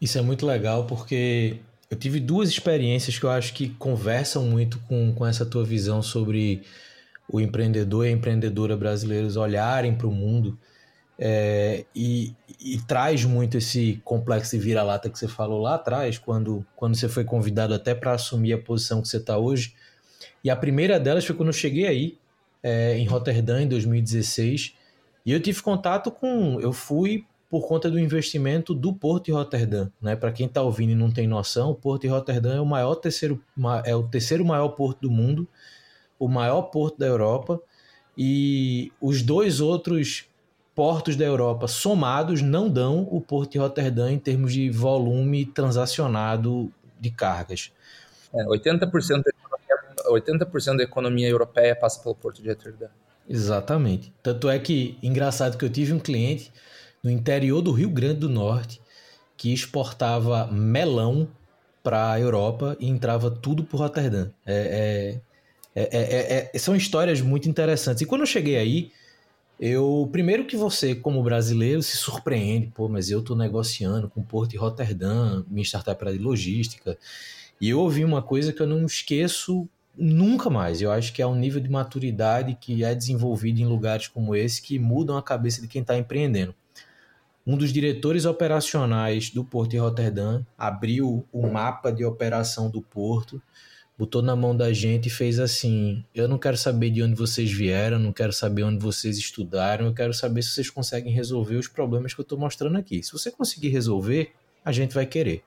Isso 0.00 0.16
é 0.16 0.22
muito 0.22 0.46
legal 0.46 0.84
porque 0.84 1.56
eu 1.90 1.96
tive 1.96 2.20
duas 2.20 2.48
experiências 2.48 3.18
que 3.18 3.24
eu 3.24 3.30
acho 3.30 3.52
que 3.54 3.70
conversam 3.70 4.44
muito 4.44 4.78
com, 4.80 5.12
com 5.12 5.26
essa 5.26 5.44
tua 5.44 5.64
visão 5.64 6.02
sobre 6.02 6.62
o 7.28 7.40
empreendedor 7.40 8.06
e 8.06 8.10
a 8.10 8.12
empreendedora 8.12 8.76
brasileiros 8.76 9.36
olharem 9.36 9.94
para 9.94 10.06
o 10.06 10.12
mundo 10.12 10.56
é, 11.18 11.84
e, 11.94 12.32
e, 12.60 12.78
traz 12.82 13.24
muito 13.24 13.58
esse 13.58 14.00
complexo 14.04 14.56
de 14.56 14.62
vira-lata 14.62 15.10
que 15.10 15.18
você 15.18 15.26
falou 15.26 15.60
lá 15.60 15.74
atrás, 15.74 16.16
quando, 16.16 16.64
quando 16.76 16.94
você 16.94 17.08
foi 17.08 17.24
convidado 17.24 17.74
até 17.74 17.92
para 17.92 18.12
assumir 18.12 18.52
a 18.52 18.58
posição 18.58 19.02
que 19.02 19.08
você 19.08 19.16
está 19.16 19.36
hoje. 19.36 19.74
E 20.44 20.48
a 20.48 20.54
primeira 20.54 21.00
delas 21.00 21.24
foi 21.24 21.34
quando 21.34 21.48
eu 21.48 21.52
cheguei 21.54 21.86
aí, 21.86 22.18
é, 22.62 22.96
em 22.96 23.04
Roterdã, 23.04 23.60
em 23.60 23.66
2016. 23.66 24.74
E 25.26 25.32
eu 25.32 25.40
tive 25.40 25.60
contato 25.60 26.10
com. 26.10 26.60
Eu 26.60 26.72
fui 26.72 27.26
por 27.50 27.66
conta 27.66 27.90
do 27.90 27.98
investimento 27.98 28.72
do 28.72 28.92
Porto 28.92 29.26
de 29.26 29.32
Roterdã. 29.32 29.90
Né? 30.00 30.14
Para 30.14 30.30
quem 30.30 30.46
está 30.46 30.62
ouvindo 30.62 30.92
e 30.92 30.94
não 30.94 31.10
tem 31.10 31.26
noção, 31.26 31.70
o 31.70 31.74
Porto 31.74 32.02
de 32.02 32.08
Roterdã 32.08 32.56
é 32.56 32.60
o 32.60 32.66
maior 32.66 32.94
terceiro, 32.94 33.42
é 33.84 33.96
o 33.96 34.04
terceiro 34.04 34.44
maior 34.44 34.68
porto 34.68 35.00
do 35.00 35.10
mundo, 35.10 35.48
o 36.18 36.28
maior 36.28 36.62
porto 36.62 36.98
da 36.98 37.06
Europa. 37.06 37.60
E 38.16 38.92
os 39.00 39.22
dois 39.22 39.60
outros 39.60 40.28
portos 40.78 41.16
da 41.16 41.24
Europa 41.24 41.66
somados 41.66 42.40
não 42.40 42.70
dão 42.70 43.08
o 43.10 43.20
Porto 43.20 43.50
de 43.50 43.58
Roterdã 43.58 44.12
em 44.12 44.18
termos 44.18 44.52
de 44.52 44.70
volume 44.70 45.44
transacionado 45.44 46.72
de 47.00 47.10
cargas. 47.10 47.72
É, 48.32 48.44
80%, 48.44 49.24
da 49.24 49.30
economia, 49.30 50.08
80 50.08 50.76
da 50.76 50.82
economia 50.84 51.28
europeia 51.28 51.74
passa 51.74 52.00
pelo 52.00 52.14
Porto 52.14 52.40
de 52.40 52.48
Roterdã. 52.48 52.86
Exatamente. 53.28 54.14
Tanto 54.22 54.48
é 54.48 54.56
que, 54.56 54.96
engraçado 55.02 55.58
que 55.58 55.64
eu 55.64 55.68
tive 55.68 55.92
um 55.92 55.98
cliente 55.98 56.52
no 57.02 57.10
interior 57.10 57.60
do 57.60 57.72
Rio 57.72 57.90
Grande 57.90 58.20
do 58.20 58.28
Norte 58.28 58.80
que 59.36 59.52
exportava 59.52 60.46
melão 60.46 61.26
para 61.82 62.12
a 62.12 62.20
Europa 62.20 62.76
e 62.78 62.88
entrava 62.88 63.32
tudo 63.32 63.64
por 63.64 63.78
Roterdã. 63.78 64.28
É, 64.46 65.18
é, 65.74 65.82
é, 65.92 66.50
é, 66.54 66.58
são 66.58 66.76
histórias 66.76 67.20
muito 67.20 67.48
interessantes. 67.48 68.00
E 68.00 68.06
quando 68.06 68.20
eu 68.20 68.28
cheguei 68.28 68.56
aí, 68.56 68.92
eu, 69.58 70.08
primeiro 70.12 70.44
que 70.44 70.56
você, 70.56 70.94
como 70.94 71.22
brasileiro, 71.22 71.82
se 71.82 71.96
surpreende, 71.96 72.70
pô, 72.74 72.88
mas 72.88 73.10
eu 73.10 73.18
estou 73.18 73.36
negociando 73.36 74.08
com 74.08 74.22
Porto 74.22 74.50
de 74.50 74.56
Roterdã, 74.56 75.42
minha 75.48 75.64
startup 75.64 76.00
era 76.00 76.12
de 76.12 76.18
logística, 76.18 76.96
e 77.60 77.68
eu 77.68 77.80
ouvi 77.80 78.04
uma 78.04 78.22
coisa 78.22 78.52
que 78.52 78.60
eu 78.60 78.66
não 78.66 78.86
esqueço 78.86 79.68
nunca 79.96 80.48
mais. 80.48 80.80
Eu 80.80 80.92
acho 80.92 81.12
que 81.12 81.20
é 81.20 81.26
um 81.26 81.34
nível 81.34 81.60
de 81.60 81.68
maturidade 81.68 82.56
que 82.60 82.84
é 82.84 82.94
desenvolvido 82.94 83.60
em 83.60 83.66
lugares 83.66 84.06
como 84.06 84.36
esse 84.36 84.62
que 84.62 84.78
mudam 84.78 85.16
a 85.16 85.22
cabeça 85.22 85.60
de 85.60 85.66
quem 85.66 85.82
está 85.82 85.98
empreendendo. 85.98 86.54
Um 87.44 87.56
dos 87.56 87.72
diretores 87.72 88.24
operacionais 88.26 89.30
do 89.30 89.42
Porto 89.42 89.70
de 89.70 89.78
Roterdã 89.78 90.42
abriu 90.56 91.26
o 91.32 91.46
mapa 91.48 91.90
de 91.90 92.04
operação 92.04 92.70
do 92.70 92.80
porto 92.80 93.42
botou 93.98 94.22
na 94.22 94.36
mão 94.36 94.56
da 94.56 94.72
gente 94.72 95.06
e 95.06 95.10
fez 95.10 95.40
assim: 95.40 96.04
eu 96.14 96.28
não 96.28 96.38
quero 96.38 96.56
saber 96.56 96.90
de 96.90 97.02
onde 97.02 97.16
vocês 97.16 97.50
vieram, 97.50 97.98
não 97.98 98.12
quero 98.12 98.32
saber 98.32 98.62
onde 98.62 98.78
vocês 98.78 99.18
estudaram, 99.18 99.86
eu 99.86 99.94
quero 99.94 100.14
saber 100.14 100.42
se 100.42 100.50
vocês 100.50 100.70
conseguem 100.70 101.12
resolver 101.12 101.56
os 101.56 101.66
problemas 101.66 102.14
que 102.14 102.20
eu 102.20 102.22
estou 102.22 102.38
mostrando 102.38 102.78
aqui. 102.78 103.02
Se 103.02 103.12
você 103.12 103.30
conseguir 103.30 103.68
resolver, 103.68 104.32
a 104.64 104.70
gente 104.70 104.94
vai 104.94 105.04
querer. 105.04 105.42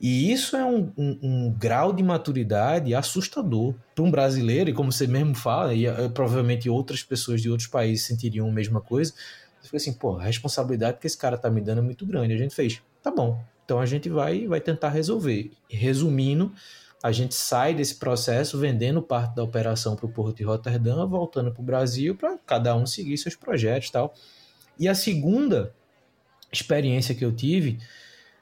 E 0.00 0.32
isso 0.32 0.56
é 0.56 0.64
um, 0.64 0.90
um, 0.96 1.18
um 1.22 1.52
grau 1.52 1.92
de 1.92 2.02
maturidade 2.02 2.94
assustador 2.94 3.74
para 3.94 4.02
um 4.02 4.10
brasileiro, 4.10 4.70
e 4.70 4.72
como 4.72 4.90
você 4.90 5.06
mesmo 5.06 5.34
fala, 5.34 5.74
e 5.74 5.86
uh, 5.86 6.08
provavelmente 6.08 6.70
outras 6.70 7.02
pessoas 7.02 7.42
de 7.42 7.50
outros 7.50 7.68
países 7.68 8.06
sentiriam 8.06 8.48
a 8.48 8.52
mesma 8.52 8.80
coisa. 8.80 9.12
Fica 9.62 9.76
assim, 9.76 9.92
pô, 9.92 10.16
a 10.16 10.22
responsabilidade 10.22 10.98
que 10.98 11.06
esse 11.06 11.18
cara 11.18 11.36
tá 11.36 11.50
me 11.50 11.60
dando 11.60 11.80
é 11.80 11.82
muito 11.82 12.06
grande. 12.06 12.32
A 12.32 12.38
gente 12.38 12.54
fez, 12.54 12.80
tá 13.02 13.10
bom, 13.10 13.44
então 13.62 13.78
a 13.78 13.84
gente 13.84 14.08
vai, 14.08 14.46
vai 14.46 14.58
tentar 14.58 14.88
resolver. 14.88 15.50
Resumindo, 15.68 16.50
a 17.02 17.12
gente 17.12 17.34
sai 17.34 17.74
desse 17.74 17.94
processo 17.94 18.58
vendendo 18.58 19.00
parte 19.00 19.34
da 19.34 19.42
operação 19.42 19.96
para 19.96 20.06
o 20.06 20.08
Porto 20.08 20.36
de 20.36 20.44
Roterdã, 20.44 21.06
voltando 21.06 21.50
para 21.50 21.60
o 21.62 21.64
Brasil 21.64 22.14
para 22.14 22.36
cada 22.46 22.76
um 22.76 22.84
seguir 22.84 23.16
seus 23.16 23.34
projetos 23.34 23.88
e 23.88 23.92
tal. 23.92 24.14
E 24.78 24.88
a 24.88 24.94
segunda 24.94 25.72
experiência 26.52 27.14
que 27.14 27.24
eu 27.24 27.32
tive, 27.32 27.78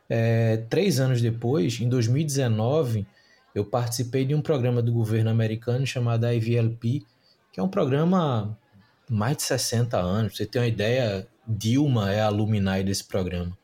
é, 0.09 0.57
três 0.69 0.99
anos 0.99 1.23
depois, 1.23 1.81
em 1.81 1.89
2019, 1.89 3.07
eu 3.55 3.65
participei 3.65 4.25
de 4.25 4.35
um 4.35 4.41
programa 4.41 4.83
do 4.83 4.93
governo 4.93 5.31
americano 5.31 5.87
chamado 5.87 6.27
IVLP, 6.27 7.05
que 7.53 7.61
é 7.61 7.63
um 7.63 7.69
programa 7.69 8.57
mais 9.09 9.37
de 9.37 9.43
60 9.45 9.99
anos. 9.99 10.37
Você 10.37 10.47
ter 10.47 10.59
uma 10.59 10.67
ideia, 10.67 11.27
Dilma 11.47 12.13
é 12.13 12.21
a 12.21 12.83
desse 12.83 13.05
programa. 13.05 13.57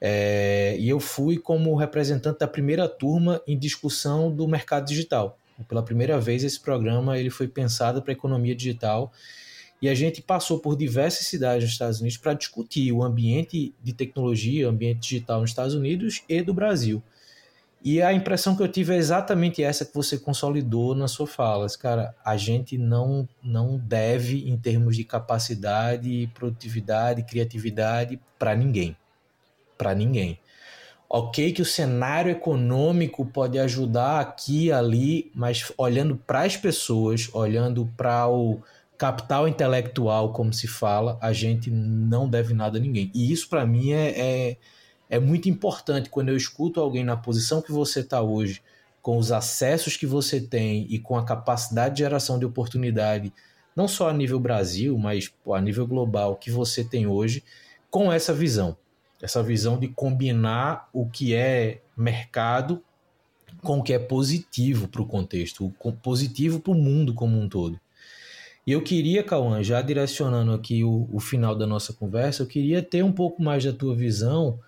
É, 0.00 0.76
e 0.78 0.88
eu 0.88 1.00
fui 1.00 1.38
como 1.38 1.74
representante 1.74 2.38
da 2.38 2.46
primeira 2.46 2.88
turma 2.88 3.40
em 3.46 3.58
discussão 3.58 4.30
do 4.30 4.46
mercado 4.46 4.86
digital. 4.86 5.38
Pela 5.68 5.82
primeira 5.82 6.20
vez 6.20 6.44
esse 6.44 6.60
programa 6.60 7.18
ele 7.18 7.30
foi 7.30 7.48
pensado 7.48 8.02
para 8.02 8.12
a 8.12 8.14
economia 8.14 8.54
digital 8.54 9.10
e 9.80 9.88
a 9.88 9.94
gente 9.94 10.22
passou 10.22 10.58
por 10.58 10.76
diversas 10.76 11.26
cidades 11.26 11.64
nos 11.64 11.72
Estados 11.72 12.00
Unidos 12.00 12.18
para 12.18 12.34
discutir 12.34 12.92
o 12.92 13.02
ambiente 13.02 13.74
de 13.82 13.92
tecnologia, 13.92 14.66
o 14.66 14.70
ambiente 14.70 15.00
digital 15.00 15.40
nos 15.40 15.50
Estados 15.50 15.74
Unidos 15.74 16.22
e 16.28 16.42
do 16.42 16.52
Brasil. 16.52 17.02
E 17.84 18.02
a 18.02 18.12
impressão 18.12 18.56
que 18.56 18.62
eu 18.62 18.68
tive 18.68 18.94
é 18.94 18.96
exatamente 18.96 19.62
essa 19.62 19.84
que 19.84 19.94
você 19.94 20.18
consolidou 20.18 20.94
na 20.94 21.06
sua 21.06 21.26
fala. 21.26 21.66
Cara, 21.78 22.14
a 22.24 22.36
gente 22.36 22.76
não, 22.76 23.28
não 23.42 23.78
deve, 23.78 24.48
em 24.48 24.56
termos 24.56 24.96
de 24.96 25.04
capacidade, 25.04 26.28
produtividade, 26.34 27.22
criatividade, 27.22 28.18
para 28.38 28.56
ninguém. 28.56 28.96
Para 29.76 29.94
ninguém. 29.94 30.38
Ok, 31.08 31.52
que 31.52 31.62
o 31.62 31.64
cenário 31.64 32.32
econômico 32.32 33.24
pode 33.24 33.58
ajudar 33.58 34.20
aqui 34.20 34.66
e 34.66 34.72
ali, 34.72 35.30
mas 35.34 35.72
olhando 35.78 36.16
para 36.16 36.42
as 36.42 36.56
pessoas, 36.56 37.28
olhando 37.32 37.86
para 37.96 38.28
o 38.28 38.60
capital 38.98 39.46
intelectual, 39.46 40.32
como 40.32 40.52
se 40.52 40.66
fala, 40.66 41.16
a 41.20 41.32
gente 41.32 41.70
não 41.70 42.28
deve 42.28 42.54
nada 42.54 42.78
a 42.78 42.80
ninguém. 42.80 43.10
E 43.14 43.30
isso, 43.30 43.48
para 43.48 43.64
mim, 43.64 43.92
é, 43.92 44.18
é 44.18 44.56
é 45.08 45.20
muito 45.20 45.48
importante 45.48 46.10
quando 46.10 46.30
eu 46.30 46.36
escuto 46.36 46.80
alguém 46.80 47.04
na 47.04 47.16
posição 47.16 47.62
que 47.62 47.70
você 47.70 48.00
está 48.00 48.20
hoje, 48.20 48.60
com 49.00 49.18
os 49.18 49.30
acessos 49.30 49.96
que 49.96 50.06
você 50.06 50.40
tem 50.40 50.86
e 50.90 50.98
com 50.98 51.16
a 51.16 51.24
capacidade 51.24 51.94
de 51.94 52.00
geração 52.00 52.38
de 52.38 52.44
oportunidade, 52.44 53.32
não 53.74 53.86
só 53.86 54.08
a 54.08 54.12
nível 54.12 54.40
Brasil, 54.40 54.98
mas 54.98 55.32
a 55.52 55.60
nível 55.60 55.86
global 55.86 56.36
que 56.36 56.50
você 56.50 56.82
tem 56.82 57.06
hoje, 57.06 57.44
com 57.88 58.12
essa 58.12 58.34
visão. 58.34 58.76
Essa 59.26 59.42
visão 59.42 59.76
de 59.76 59.88
combinar 59.88 60.88
o 60.92 61.04
que 61.04 61.34
é 61.34 61.82
mercado 61.96 62.80
com 63.60 63.80
o 63.80 63.82
que 63.82 63.92
é 63.92 63.98
positivo 63.98 64.86
para 64.86 65.02
o 65.02 65.04
contexto, 65.04 65.74
positivo 66.00 66.60
para 66.60 66.70
o 66.70 66.76
mundo 66.76 67.12
como 67.12 67.36
um 67.36 67.48
todo. 67.48 67.80
E 68.64 68.70
eu 68.70 68.80
queria, 68.80 69.24
Cauã, 69.24 69.64
já 69.64 69.82
direcionando 69.82 70.52
aqui 70.52 70.84
o, 70.84 71.08
o 71.12 71.18
final 71.18 71.56
da 71.56 71.66
nossa 71.66 71.92
conversa, 71.92 72.44
eu 72.44 72.46
queria 72.46 72.80
ter 72.80 73.02
um 73.02 73.10
pouco 73.10 73.42
mais 73.42 73.64
da 73.64 73.72
tua 73.72 73.96
visão 73.96 74.60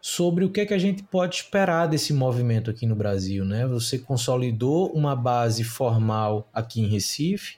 sobre 0.00 0.44
o 0.44 0.50
que, 0.50 0.60
é 0.60 0.66
que 0.66 0.74
a 0.74 0.78
gente 0.78 1.02
pode 1.02 1.34
esperar 1.34 1.88
desse 1.88 2.12
movimento 2.12 2.70
aqui 2.70 2.86
no 2.86 2.94
Brasil. 2.94 3.44
Né? 3.44 3.66
Você 3.66 3.98
consolidou 3.98 4.92
uma 4.92 5.16
base 5.16 5.64
formal 5.64 6.48
aqui 6.54 6.80
em 6.80 6.86
Recife. 6.86 7.56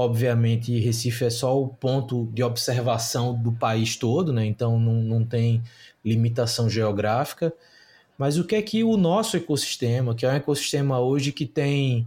Obviamente, 0.00 0.78
Recife 0.78 1.24
é 1.24 1.30
só 1.30 1.60
o 1.60 1.66
ponto 1.66 2.28
de 2.32 2.40
observação 2.40 3.34
do 3.34 3.50
país 3.50 3.96
todo, 3.96 4.32
né? 4.32 4.46
então 4.46 4.78
não, 4.78 5.02
não 5.02 5.24
tem 5.24 5.60
limitação 6.04 6.70
geográfica. 6.70 7.52
Mas 8.16 8.38
o 8.38 8.44
que 8.44 8.54
é 8.54 8.62
que 8.62 8.84
o 8.84 8.96
nosso 8.96 9.36
ecossistema, 9.36 10.14
que 10.14 10.24
é 10.24 10.28
um 10.28 10.34
ecossistema 10.34 11.00
hoje 11.00 11.32
que 11.32 11.44
tem 11.44 12.06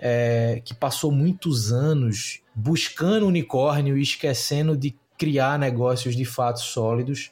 é, 0.00 0.60
que 0.64 0.74
passou 0.74 1.12
muitos 1.12 1.72
anos 1.72 2.40
buscando 2.52 3.28
unicórnio 3.28 3.96
e 3.96 4.02
esquecendo 4.02 4.76
de 4.76 4.96
criar 5.16 5.56
negócios 5.56 6.16
de 6.16 6.24
fato 6.24 6.58
sólidos, 6.58 7.30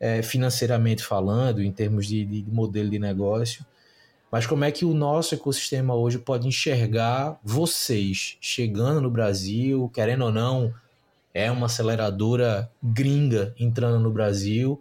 é, 0.00 0.20
financeiramente 0.20 1.04
falando, 1.04 1.62
em 1.62 1.70
termos 1.70 2.08
de, 2.08 2.24
de, 2.24 2.50
modelo 2.50 2.90
de 2.90 2.98
negócio, 2.98 3.64
mas 4.30 4.46
como 4.46 4.64
é 4.64 4.70
que 4.70 4.84
o 4.84 4.92
nosso 4.92 5.34
ecossistema 5.34 5.94
hoje 5.94 6.18
pode 6.18 6.46
enxergar 6.46 7.38
vocês 7.42 8.36
chegando 8.40 9.00
no 9.00 9.10
Brasil, 9.10 9.90
querendo 9.94 10.24
ou 10.24 10.32
não, 10.32 10.72
é 11.32 11.50
uma 11.50 11.66
aceleradora 11.66 12.70
gringa 12.82 13.54
entrando 13.58 13.98
no 13.98 14.10
Brasil. 14.10 14.80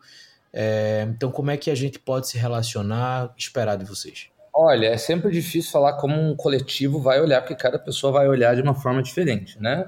É, 0.52 1.08
então, 1.10 1.32
como 1.32 1.52
é 1.52 1.58
que 1.58 1.70
a 1.70 1.76
gente 1.76 2.00
pode 2.00 2.28
se 2.28 2.38
relacionar, 2.38 3.34
esperar 3.38 3.78
de 3.78 3.86
vocês? 3.86 4.28
Olha, 4.54 4.88
é 4.88 4.98
sempre 4.98 5.32
difícil 5.32 5.72
falar 5.72 5.94
como 5.94 6.20
um 6.20 6.36
coletivo 6.36 7.00
vai 7.00 7.22
olhar, 7.22 7.42
porque 7.42 7.56
cada 7.56 7.78
pessoa 7.78 8.12
vai 8.12 8.28
olhar 8.28 8.56
de 8.56 8.62
uma 8.62 8.74
forma 8.74 9.04
diferente, 9.04 9.62
né? 9.62 9.86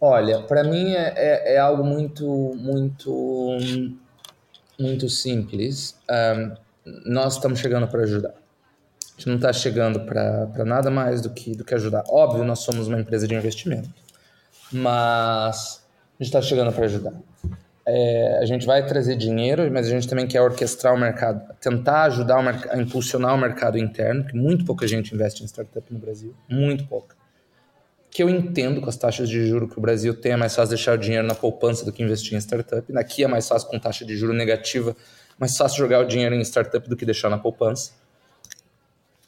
Olha, 0.00 0.40
para 0.40 0.64
mim 0.64 0.94
é, 0.94 1.12
é, 1.14 1.54
é, 1.56 1.58
algo 1.58 1.84
muito, 1.84 2.26
muito, 2.56 3.58
muito 4.78 5.10
simples. 5.10 5.94
Nós 6.84 7.34
estamos 7.34 7.58
chegando 7.58 7.86
para 7.88 8.02
ajudar. 8.02 8.30
A 8.30 9.12
gente 9.16 9.28
não 9.28 9.36
está 9.36 9.52
chegando 9.52 10.00
para 10.00 10.64
nada 10.64 10.90
mais 10.90 11.20
do 11.20 11.30
que, 11.30 11.54
do 11.54 11.64
que 11.64 11.74
ajudar. 11.74 12.04
Óbvio, 12.08 12.44
nós 12.44 12.60
somos 12.60 12.88
uma 12.88 12.98
empresa 12.98 13.28
de 13.28 13.34
investimento, 13.34 13.90
mas 14.72 15.84
a 16.18 16.22
gente 16.22 16.28
está 16.28 16.40
chegando 16.40 16.72
para 16.72 16.84
ajudar. 16.86 17.12
É, 17.86 18.38
a 18.40 18.46
gente 18.46 18.66
vai 18.66 18.86
trazer 18.86 19.16
dinheiro, 19.16 19.70
mas 19.72 19.86
a 19.86 19.90
gente 19.90 20.08
também 20.08 20.26
quer 20.26 20.40
orquestrar 20.40 20.94
o 20.94 20.98
mercado, 20.98 21.54
tentar 21.60 22.04
ajudar 22.04 22.38
a 22.70 22.78
impulsionar 22.78 23.34
o 23.34 23.38
mercado 23.38 23.78
interno, 23.78 24.22
porque 24.22 24.36
muito 24.36 24.64
pouca 24.64 24.86
gente 24.86 25.14
investe 25.14 25.42
em 25.42 25.46
startup 25.46 25.92
no 25.92 25.98
Brasil, 25.98 26.34
muito 26.48 26.86
pouca 26.86 27.20
que 28.10 28.22
eu 28.22 28.28
entendo 28.28 28.80
com 28.80 28.88
as 28.88 28.96
taxas 28.96 29.28
de 29.28 29.46
juro 29.46 29.68
que 29.68 29.78
o 29.78 29.80
Brasil 29.80 30.12
tem, 30.14 30.32
é 30.32 30.36
mais 30.36 30.54
fácil 30.54 30.70
deixar 30.74 30.94
o 30.94 30.98
dinheiro 30.98 31.26
na 31.26 31.34
poupança 31.34 31.84
do 31.84 31.92
que 31.92 32.02
investir 32.02 32.34
em 32.34 32.40
startup. 32.40 32.84
Aqui 32.96 33.22
é 33.22 33.28
mais 33.28 33.46
fácil 33.46 33.68
com 33.68 33.78
taxa 33.78 34.04
de 34.04 34.16
juro 34.16 34.32
negativa, 34.32 34.96
mais 35.40 35.56
fácil 35.56 35.78
jogar 35.78 36.00
o 36.00 36.04
dinheiro 36.04 36.34
em 36.34 36.40
startup 36.42 36.88
do 36.88 36.96
que 36.96 37.06
deixar 37.06 37.30
na 37.30 37.38
poupança. 37.38 37.92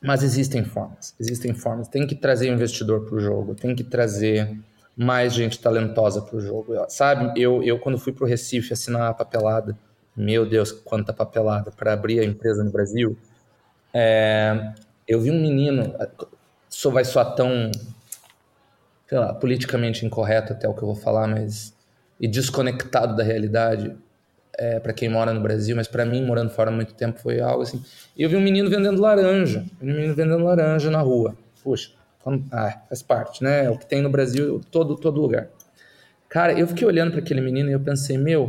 Mas 0.01 0.23
existem 0.23 0.63
formas, 0.65 1.15
existem 1.19 1.55
formas. 1.55 1.89
Tem 1.89 2.07
que 2.07 2.15
trazer 2.15 2.49
investidor 2.49 3.07
para 3.07 3.17
o 3.17 3.21
jogo, 3.21 3.55
tem 3.55 3.75
que 3.75 3.83
trazer 3.83 4.57
mais 4.97 5.33
gente 5.33 5.59
talentosa 5.59 6.21
para 6.21 6.37
o 6.37 6.41
jogo. 6.41 6.75
Sabe, 6.89 7.41
eu, 7.41 7.63
eu 7.63 7.79
quando 7.79 7.99
fui 7.99 8.13
para 8.13 8.25
o 8.25 8.29
Recife 8.29 8.73
assinar 8.73 9.11
a 9.11 9.15
papelada, 9.15 9.77
meu 10.15 10.45
Deus, 10.45 10.71
quanta 10.71 11.13
papelada 11.13 11.71
para 11.71 11.95
abrir 11.95 12.21
a 12.21 12.25
empresa 12.25 12.63
no 12.63 12.71
Brasil, 12.71 13.17
é, 13.95 14.75
eu 15.09 15.21
vi 15.21 15.31
um 15.31 15.41
menino, 15.41 15.95
isso 16.69 16.91
vai 16.91 17.05
soar 17.05 17.35
tão 17.35 17.71
sei 19.13 19.19
lá, 19.19 19.35
politicamente 19.35 20.07
incorreto 20.07 20.55
até 20.55 20.67
o 20.67 20.73
que 20.73 20.83
eu 20.83 20.87
vou 20.87 20.97
falar, 20.97 21.27
mas 21.27 21.75
e 22.19 22.27
desconectado 22.27 23.15
da 23.15 23.23
realidade 23.23 23.95
é, 24.59 24.79
para 24.79 24.93
quem 24.93 25.09
mora 25.09 25.33
no 25.33 25.41
Brasil, 25.41 25.75
mas 25.75 25.89
para 25.89 26.05
mim, 26.05 26.25
morando 26.25 26.51
fora 26.51 26.71
há 26.71 26.73
muito 26.73 26.95
tempo, 26.95 27.19
foi 27.21 27.41
algo 27.41 27.63
assim. 27.63 27.83
Eu 28.17 28.29
vi 28.29 28.37
um 28.37 28.41
menino 28.41 28.69
vendendo 28.69 29.01
laranja, 29.01 29.65
um 29.81 29.87
menino 29.87 30.15
vendendo 30.15 30.45
laranja 30.45 30.91
na 30.91 31.01
rua. 31.01 31.37
Puxa, 31.63 31.91
ah, 32.51 32.81
faz 32.89 33.03
parte, 33.03 33.43
né? 33.43 33.65
É 33.65 33.71
o 33.71 33.79
que 33.79 33.87
tem 33.87 34.03
no 34.03 34.11
Brasil, 34.11 34.61
todo, 34.71 34.97
todo 34.97 35.21
lugar. 35.21 35.49
Cara, 36.29 36.53
eu 36.59 36.67
fiquei 36.67 36.87
olhando 36.87 37.13
para 37.13 37.21
aquele 37.21 37.41
menino 37.41 37.69
e 37.69 37.73
eu 37.73 37.81
pensei, 37.81 38.17
meu, 38.17 38.49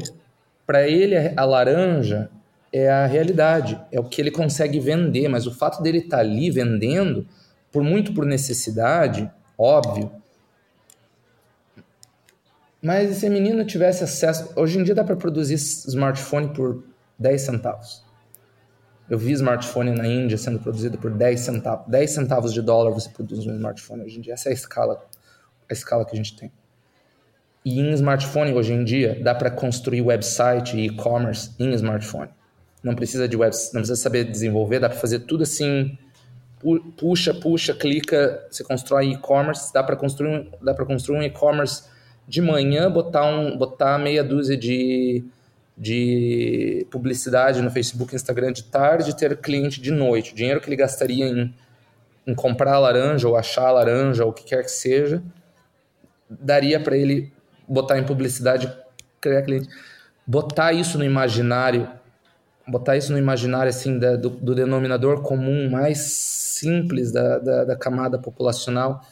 para 0.65 0.87
ele 0.87 1.15
a 1.35 1.43
laranja 1.43 2.29
é 2.71 2.89
a 2.89 3.05
realidade, 3.05 3.79
é 3.91 3.99
o 3.99 4.03
que 4.03 4.21
ele 4.21 4.31
consegue 4.31 4.79
vender, 4.79 5.27
mas 5.27 5.45
o 5.45 5.53
fato 5.53 5.83
dele 5.83 5.99
estar 5.99 6.17
tá 6.17 6.23
ali 6.23 6.49
vendendo, 6.49 7.27
por 7.71 7.83
muito 7.83 8.13
por 8.13 8.25
necessidade, 8.25 9.29
óbvio, 9.57 10.11
mas 12.83 13.15
se 13.15 13.25
a 13.25 13.29
menina 13.29 13.63
tivesse 13.63 14.03
acesso. 14.03 14.51
Hoje 14.57 14.77
em 14.77 14.83
dia 14.83 14.93
dá 14.93 15.05
para 15.05 15.15
produzir 15.15 15.53
smartphone 15.53 16.49
por 16.49 16.83
10 17.17 17.41
centavos. 17.41 18.03
Eu 19.09 19.17
vi 19.17 19.31
smartphone 19.31 19.91
na 19.91 20.05
Índia 20.05 20.37
sendo 20.37 20.59
produzido 20.59 20.97
por 20.97 21.09
10 21.09 21.39
centavos. 21.39 21.87
10 21.87 22.11
centavos 22.11 22.53
de 22.53 22.61
dólar 22.61 22.91
você 22.91 23.09
produz 23.09 23.47
um 23.47 23.55
smartphone 23.55 24.03
hoje 24.03 24.17
em 24.17 24.21
dia. 24.21 24.33
Essa 24.33 24.49
é 24.49 24.51
a 24.51 24.53
escala, 24.53 25.01
a 25.69 25.73
escala 25.73 26.05
que 26.05 26.11
a 26.11 26.17
gente 26.17 26.35
tem. 26.35 26.51
E 27.63 27.79
em 27.79 27.93
smartphone, 27.93 28.51
hoje 28.51 28.73
em 28.73 28.83
dia, 28.83 29.17
dá 29.23 29.33
para 29.33 29.49
construir 29.49 30.01
website 30.01 30.75
e 30.75 30.87
e-commerce 30.87 31.51
em 31.57 31.73
smartphone. 31.75 32.29
Não 32.83 32.93
precisa 32.93 33.29
de 33.29 33.37
web, 33.37 33.55
não 33.73 33.79
precisa 33.79 33.95
saber 33.95 34.25
desenvolver, 34.25 34.79
dá 34.79 34.89
para 34.89 34.99
fazer 34.99 35.19
tudo 35.19 35.43
assim. 35.43 35.97
Puxa, 36.97 37.33
puxa, 37.33 37.73
clica, 37.73 38.45
você 38.49 38.61
constrói 38.61 39.11
e-commerce, 39.11 39.71
dá 39.73 39.81
para 39.81 39.95
construir, 39.95 40.49
dá 40.61 40.73
para 40.73 40.85
construir 40.85 41.19
um 41.19 41.23
e-commerce 41.23 41.92
de 42.27 42.41
manhã 42.41 42.89
botar, 42.89 43.25
um, 43.25 43.57
botar 43.57 43.97
meia 43.97 44.23
dúzia 44.23 44.57
de, 44.57 45.23
de 45.77 46.87
publicidade 46.89 47.61
no 47.61 47.69
Facebook, 47.69 48.15
Instagram 48.15 48.51
de 48.51 48.63
tarde 48.63 49.11
e 49.11 49.15
ter 49.15 49.37
cliente 49.37 49.81
de 49.81 49.91
noite. 49.91 50.33
O 50.33 50.35
dinheiro 50.35 50.61
que 50.61 50.69
ele 50.69 50.75
gastaria 50.75 51.25
em, 51.25 51.53
em 52.25 52.33
comprar 52.33 52.79
laranja 52.79 53.27
ou 53.27 53.35
achar 53.35 53.71
laranja 53.71 54.23
ou 54.23 54.31
o 54.31 54.33
que 54.33 54.43
quer 54.43 54.63
que 54.63 54.71
seja, 54.71 55.21
daria 56.29 56.79
para 56.79 56.97
ele 56.97 57.31
botar 57.67 57.97
em 57.97 58.03
publicidade, 58.03 58.71
criar 59.19 59.41
cliente. 59.41 59.67
Botar 60.25 60.71
isso 60.71 60.97
no 60.97 61.03
imaginário, 61.03 61.89
botar 62.67 62.95
isso 62.95 63.11
no 63.11 63.17
imaginário 63.17 63.69
assim 63.69 63.99
da, 63.99 64.15
do, 64.15 64.29
do, 64.29 64.55
denominador 64.55 65.21
comum 65.21 65.69
mais 65.69 65.97
simples 65.99 67.11
da, 67.11 67.39
da, 67.39 67.63
da 67.65 67.75
camada 67.75 68.17
populacional 68.17 69.05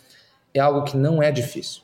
é 0.54 0.60
algo 0.60 0.84
que 0.84 0.96
não 0.96 1.22
é 1.22 1.32
difícil. 1.32 1.82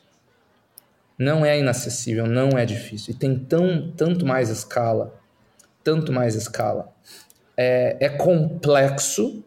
Não 1.18 1.46
é 1.46 1.58
inacessível, 1.58 2.28
não 2.28 2.50
é 2.50 2.66
difícil. 2.66 3.14
E 3.14 3.18
tem 3.18 3.38
tão, 3.38 3.92
tanto 3.92 4.26
mais 4.26 4.50
escala, 4.50 5.16
tanto 5.84 6.14
mais 6.14 6.36
escala. 6.36 6.94
É, 7.56 7.98
é 8.00 8.10
complexo, 8.10 9.44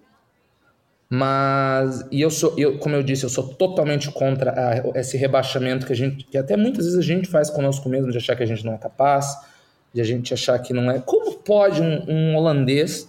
mas 1.09 2.07
e 2.11 2.21
eu 2.21 2.31
sou, 2.31 2.55
eu, 2.59 2.79
como 2.79 2.97
eu 2.97 3.03
disse, 3.03 3.25
eu 3.25 3.29
sou 3.29 3.55
totalmente 3.55 4.11
contra 4.11 4.53
a, 4.53 4.99
esse 4.99 5.16
rebaixamento 5.16 5.87
que 5.87 5.93
a 5.93 5.97
gente, 5.97 6.25
que 6.25 6.39
até 6.39 6.57
muitas 6.57 6.85
vezes 6.85 6.99
a 6.99 7.03
gente 7.03 7.29
faz 7.29 7.51
conosco 7.51 7.89
mesmo 7.89 8.11
de 8.11 8.18
achar 8.18 8.35
que 8.35 8.43
a 8.43 8.47
gente 8.47 8.64
não 8.64 8.75
é 8.75 8.79
capaz, 8.79 9.37
de 9.93 10.01
a 10.01 10.05
gente 10.05 10.33
achar 10.35 10.59
que 10.59 10.73
não 10.73 10.91
é. 10.91 11.01
Como 11.01 11.39
pode 11.39 11.81
um, 11.83 12.05
um 12.09 12.37
holandês 12.37 13.09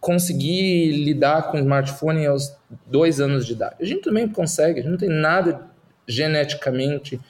conseguir 0.00 0.90
lidar 0.92 1.50
com 1.50 1.58
smartphone 1.58 2.26
aos 2.26 2.54
dois 2.86 3.20
anos 3.20 3.46
de 3.46 3.52
idade? 3.52 3.76
A 3.80 3.84
gente 3.84 4.02
também 4.02 4.28
consegue. 4.28 4.80
A 4.80 4.82
gente 4.82 4.90
não 4.90 4.98
tem 4.98 5.10
nada 5.10 5.66
geneticamente 6.06 7.20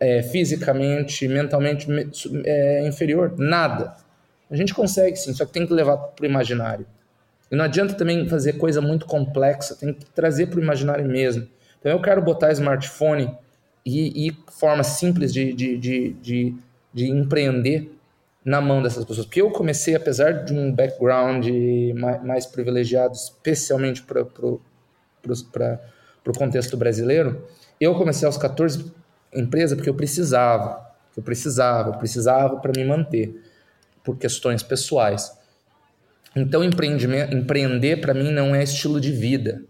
é, 0.00 0.22
fisicamente, 0.22 1.26
mentalmente 1.26 1.86
é, 2.44 2.86
inferior. 2.86 3.34
Nada. 3.36 3.96
A 4.50 4.56
gente 4.56 4.74
consegue 4.74 5.16
sim, 5.16 5.34
só 5.34 5.44
que 5.44 5.52
tem 5.52 5.66
que 5.66 5.72
levar 5.72 5.96
para 5.96 6.22
o 6.22 6.26
imaginário. 6.26 6.86
E 7.50 7.56
não 7.56 7.64
adianta 7.64 7.94
também 7.94 8.28
fazer 8.28 8.54
coisa 8.54 8.80
muito 8.80 9.06
complexa, 9.06 9.74
tem 9.74 9.92
que 9.92 10.04
trazer 10.06 10.46
para 10.46 10.58
o 10.58 10.62
imaginário 10.62 11.06
mesmo. 11.06 11.48
Então 11.78 11.92
eu 11.92 12.00
quero 12.00 12.20
botar 12.22 12.52
smartphone 12.52 13.34
e, 13.84 14.28
e 14.28 14.36
forma 14.50 14.82
simples 14.82 15.32
de, 15.32 15.52
de, 15.52 15.78
de, 15.78 16.12
de, 16.14 16.54
de 16.92 17.10
empreender 17.10 17.90
na 18.44 18.60
mão 18.60 18.82
dessas 18.82 19.04
pessoas. 19.04 19.26
Porque 19.26 19.40
eu 19.40 19.50
comecei, 19.50 19.94
apesar 19.94 20.44
de 20.44 20.52
um 20.52 20.72
background 20.72 21.46
mais, 22.22 22.46
privilegiado, 22.46 23.14
especialmente 23.14 24.02
para 24.02 24.22
o 24.22 24.60
contexto 26.36 26.76
brasileiro, 26.76 27.42
eu 27.80 27.94
comecei 27.94 28.26
aos 28.26 28.36
14 28.36 28.92
empresa 29.34 29.76
porque 29.76 29.90
eu 29.90 29.94
precisava. 29.94 30.86
Eu 31.16 31.22
precisava, 31.22 31.90
eu 31.90 31.98
precisava 31.98 32.56
para 32.58 32.72
me 32.76 32.84
manter, 32.84 33.42
por 34.04 34.16
questões 34.16 34.62
pessoais. 34.62 35.36
Então, 36.36 36.62
empreender 36.62 38.00
para 38.00 38.14
mim 38.14 38.30
não 38.30 38.54
é 38.54 38.62
estilo 38.62 39.00
de 39.00 39.10
vida. 39.10 39.62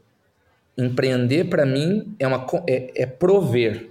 Empreender 0.77 1.45
para 1.45 1.65
mim 1.65 2.15
é, 2.19 2.27
uma, 2.27 2.47
é, 2.69 3.03
é 3.03 3.07
prover. 3.07 3.91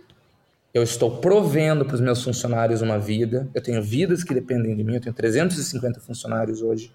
Eu 0.73 0.83
estou 0.83 1.17
provendo 1.17 1.83
para 1.85 1.95
os 1.95 2.01
meus 2.01 2.23
funcionários 2.23 2.81
uma 2.81 2.99
vida. 2.99 3.49
Eu 3.53 3.61
tenho 3.61 3.81
vidas 3.81 4.23
que 4.23 4.33
dependem 4.33 4.75
de 4.75 4.83
mim. 4.83 4.95
Eu 4.95 5.01
tenho 5.01 5.15
350 5.15 5.99
funcionários 5.99 6.61
hoje. 6.61 6.91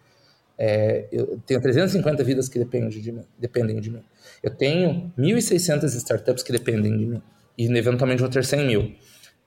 É, 0.56 1.08
eu 1.10 1.40
tenho 1.44 1.60
350 1.60 2.22
vidas 2.22 2.48
que 2.48 2.58
dependem 2.58 2.90
de 2.90 3.10
mim. 3.10 3.24
Dependem 3.38 3.80
de 3.80 3.90
mim. 3.90 4.02
Eu 4.42 4.54
tenho 4.54 5.12
1.600 5.18 5.84
startups 5.96 6.42
que 6.42 6.52
dependem 6.52 6.96
de 6.96 7.06
mim. 7.06 7.22
E 7.56 7.66
eventualmente 7.66 8.20
vou 8.20 8.30
ter 8.30 8.44
100 8.44 8.66
mil 8.66 8.94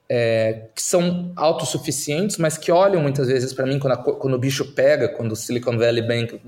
é, 0.08 0.68
que 0.74 0.82
são 0.82 1.32
autossuficientes, 1.34 2.38
mas 2.38 2.56
que 2.56 2.70
olham 2.70 3.02
muitas 3.02 3.28
vezes 3.28 3.52
para 3.52 3.66
mim 3.66 3.78
quando, 3.78 3.92
a, 3.92 3.96
quando, 3.96 4.34
o 4.34 4.38
bicho 4.38 4.72
pega, 4.72 5.08
quando 5.08 5.32
o 5.32 5.36
Silicon 5.36 5.76
Valley 5.76 6.06
Bank 6.06 6.40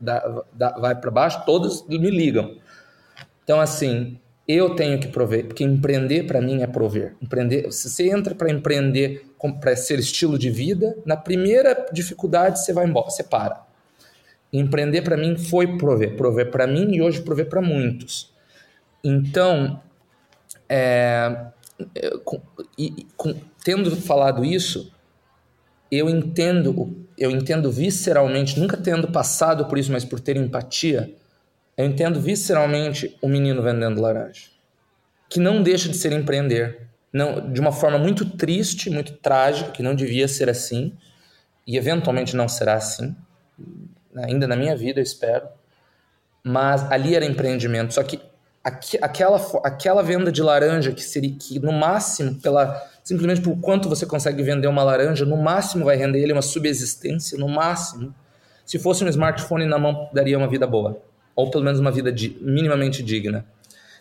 dá, 0.00 0.42
dá, 0.52 0.70
vai 0.78 0.94
para 0.98 1.10
baixo, 1.10 1.44
todos 1.44 1.86
me 1.86 2.10
ligam. 2.10 2.56
Então, 3.44 3.60
assim, 3.60 4.18
eu 4.48 4.74
tenho 4.74 4.98
que 4.98 5.08
prover, 5.08 5.46
porque 5.46 5.64
empreender 5.64 6.24
para 6.24 6.40
mim 6.40 6.62
é 6.62 6.66
prover. 6.66 7.14
Empreender, 7.20 7.70
se 7.72 7.90
você 7.90 8.08
entra 8.08 8.34
para 8.34 8.50
empreender 8.50 9.26
para 9.60 9.74
ser 9.76 9.98
estilo 9.98 10.38
de 10.38 10.50
vida, 10.50 10.96
na 11.04 11.16
primeira 11.16 11.86
dificuldade 11.92 12.60
você 12.60 12.72
vai 12.72 12.86
embora, 12.86 13.10
você 13.10 13.24
para. 13.24 13.60
Empreender 14.52 15.02
para 15.02 15.16
mim 15.16 15.36
foi 15.36 15.76
prover, 15.76 16.16
prover 16.16 16.50
para 16.50 16.66
mim 16.66 16.94
e 16.94 17.02
hoje 17.02 17.22
prover 17.22 17.48
para 17.48 17.60
muitos. 17.60 18.32
Então, 19.02 19.80
é, 20.74 21.52
com, 22.24 22.40
e, 22.78 23.06
com, 23.14 23.34
tendo 23.62 23.94
falado 23.94 24.42
isso, 24.42 24.90
eu 25.90 26.08
entendo, 26.08 27.06
eu 27.18 27.30
entendo 27.30 27.70
visceralmente, 27.70 28.58
nunca 28.58 28.78
tendo 28.78 29.08
passado 29.08 29.66
por 29.66 29.76
isso, 29.76 29.92
mas 29.92 30.02
por 30.02 30.18
ter 30.18 30.38
empatia, 30.38 31.14
eu 31.76 31.84
entendo 31.84 32.18
visceralmente 32.18 33.14
o 33.20 33.28
menino 33.28 33.62
vendendo 33.62 34.00
laranja, 34.00 34.46
que 35.28 35.38
não 35.38 35.62
deixa 35.62 35.90
de 35.90 35.96
ser 35.98 36.12
empreender, 36.12 36.88
não, 37.12 37.52
de 37.52 37.60
uma 37.60 37.72
forma 37.72 37.98
muito 37.98 38.24
triste, 38.24 38.88
muito 38.88 39.12
trágica, 39.12 39.72
que 39.72 39.82
não 39.82 39.94
devia 39.94 40.26
ser 40.26 40.48
assim, 40.48 40.94
e 41.66 41.76
eventualmente 41.76 42.34
não 42.34 42.48
será 42.48 42.74
assim, 42.74 43.14
ainda 44.16 44.46
na 44.46 44.56
minha 44.56 44.74
vida, 44.74 45.00
eu 45.00 45.04
espero. 45.04 45.46
Mas 46.42 46.90
ali 46.90 47.14
era 47.14 47.24
empreendimento, 47.24 47.92
só 47.92 48.02
que 48.02 48.18
aquela, 48.64 49.40
aquela 49.64 50.02
venda 50.02 50.30
de 50.30 50.42
laranja 50.42 50.92
que 50.92 51.02
seria 51.02 51.34
que 51.34 51.58
no 51.58 51.72
máximo 51.72 52.36
pela 52.36 52.80
simplesmente 53.02 53.40
por 53.40 53.56
quanto 53.60 53.88
você 53.88 54.06
consegue 54.06 54.42
vender 54.42 54.68
uma 54.68 54.84
laranja 54.84 55.24
no 55.26 55.36
máximo 55.36 55.84
vai 55.84 55.96
render 55.96 56.20
ele 56.20 56.32
uma 56.32 56.42
subsistência 56.42 57.36
no 57.36 57.48
máximo. 57.48 58.14
Se 58.64 58.78
fosse 58.78 59.04
um 59.04 59.08
smartphone 59.08 59.66
na 59.66 59.78
mão 59.78 60.08
daria 60.12 60.38
uma 60.38 60.46
vida 60.46 60.66
boa. 60.66 61.02
Ou 61.34 61.50
pelo 61.50 61.64
menos 61.64 61.80
uma 61.80 61.90
vida 61.90 62.14
minimamente 62.40 63.02
digna. 63.02 63.44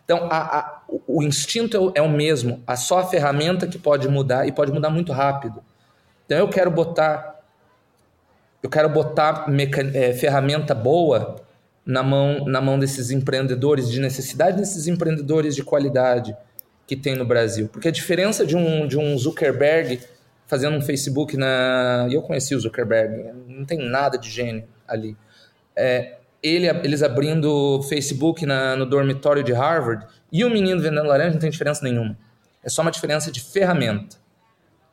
Então 0.06 0.28
a, 0.30 0.60
a, 0.60 0.82
o 1.08 1.24
instinto 1.24 1.92
é, 1.96 2.00
é 2.00 2.02
o 2.02 2.10
mesmo. 2.10 2.62
A 2.68 2.76
só 2.76 3.00
a 3.00 3.06
ferramenta 3.06 3.66
que 3.66 3.80
pode 3.80 4.08
mudar 4.08 4.48
e 4.48 4.52
pode 4.52 4.72
mudar 4.72 4.92
muito 4.92 5.12
rápido. 5.12 5.64
Então 6.26 6.38
eu 6.38 6.48
quero 6.48 6.70
botar 6.70 7.42
eu 8.62 8.70
quero 8.70 8.88
botar 8.90 9.50
meca, 9.50 9.82
é, 9.82 10.14
ferramenta 10.14 10.76
boa 10.76 11.41
na 11.86 12.04
mão, 12.04 12.46
na 12.46 12.62
mão 12.62 12.78
desses 12.78 13.12
empreendedores 13.12 13.90
de 13.90 14.00
necessidade, 14.00 14.58
desses 14.58 14.88
empreendedores 14.88 15.56
de 15.56 15.64
qualidade 15.64 16.36
que 16.86 16.96
tem 16.96 17.16
no 17.16 17.26
Brasil. 17.26 17.70
Porque 17.70 17.88
a 17.88 17.92
diferença 17.92 18.46
de 18.46 18.56
um, 18.56 18.88
de 18.88 18.98
um 18.98 19.18
Zuckerberg 19.18 20.00
fazendo 20.46 20.76
um 20.76 20.82
Facebook 20.82 21.38
na. 21.38 22.08
Eu 22.12 22.22
conheci 22.22 22.54
o 22.54 22.60
Zuckerberg, 22.60 23.32
não 23.48 23.64
tem 23.64 23.80
nada 23.80 24.18
de 24.18 24.30
gênio 24.30 24.66
ali. 24.86 25.16
É, 25.76 26.18
ele, 26.44 26.68
eles 26.68 27.02
abrindo 27.02 27.82
Facebook 27.84 28.46
na, 28.46 28.76
no 28.76 28.86
dormitório 28.86 29.44
de 29.44 29.54
Harvard 29.54 30.06
e 30.32 30.44
o 30.44 30.50
menino 30.50 30.82
vendendo 30.82 31.08
laranja 31.08 31.32
não 31.32 31.40
tem 31.40 31.50
diferença 31.50 31.84
nenhuma. 31.84 32.18
É 32.64 32.70
só 32.70 32.82
uma 32.82 32.92
diferença 32.92 33.32
de 33.32 33.40
ferramenta. 33.40 34.18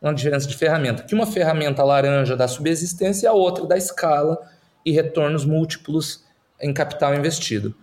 Uma 0.01 0.15
diferença 0.15 0.47
de 0.47 0.57
ferramenta. 0.57 1.03
Que 1.03 1.15
uma 1.15 1.27
ferramenta 1.27 1.83
laranja 1.83 2.37
dá 2.37 2.47
subsistência 2.47 3.27
e 3.27 3.29
a 3.29 3.33
outra 3.33 3.67
dá 3.67 3.77
escala 3.77 4.39
e 4.85 4.93
retornos 4.93 5.45
múltiplos 5.45 6.25
em 6.61 6.73
capital 6.73 7.15
investido. 7.15 7.75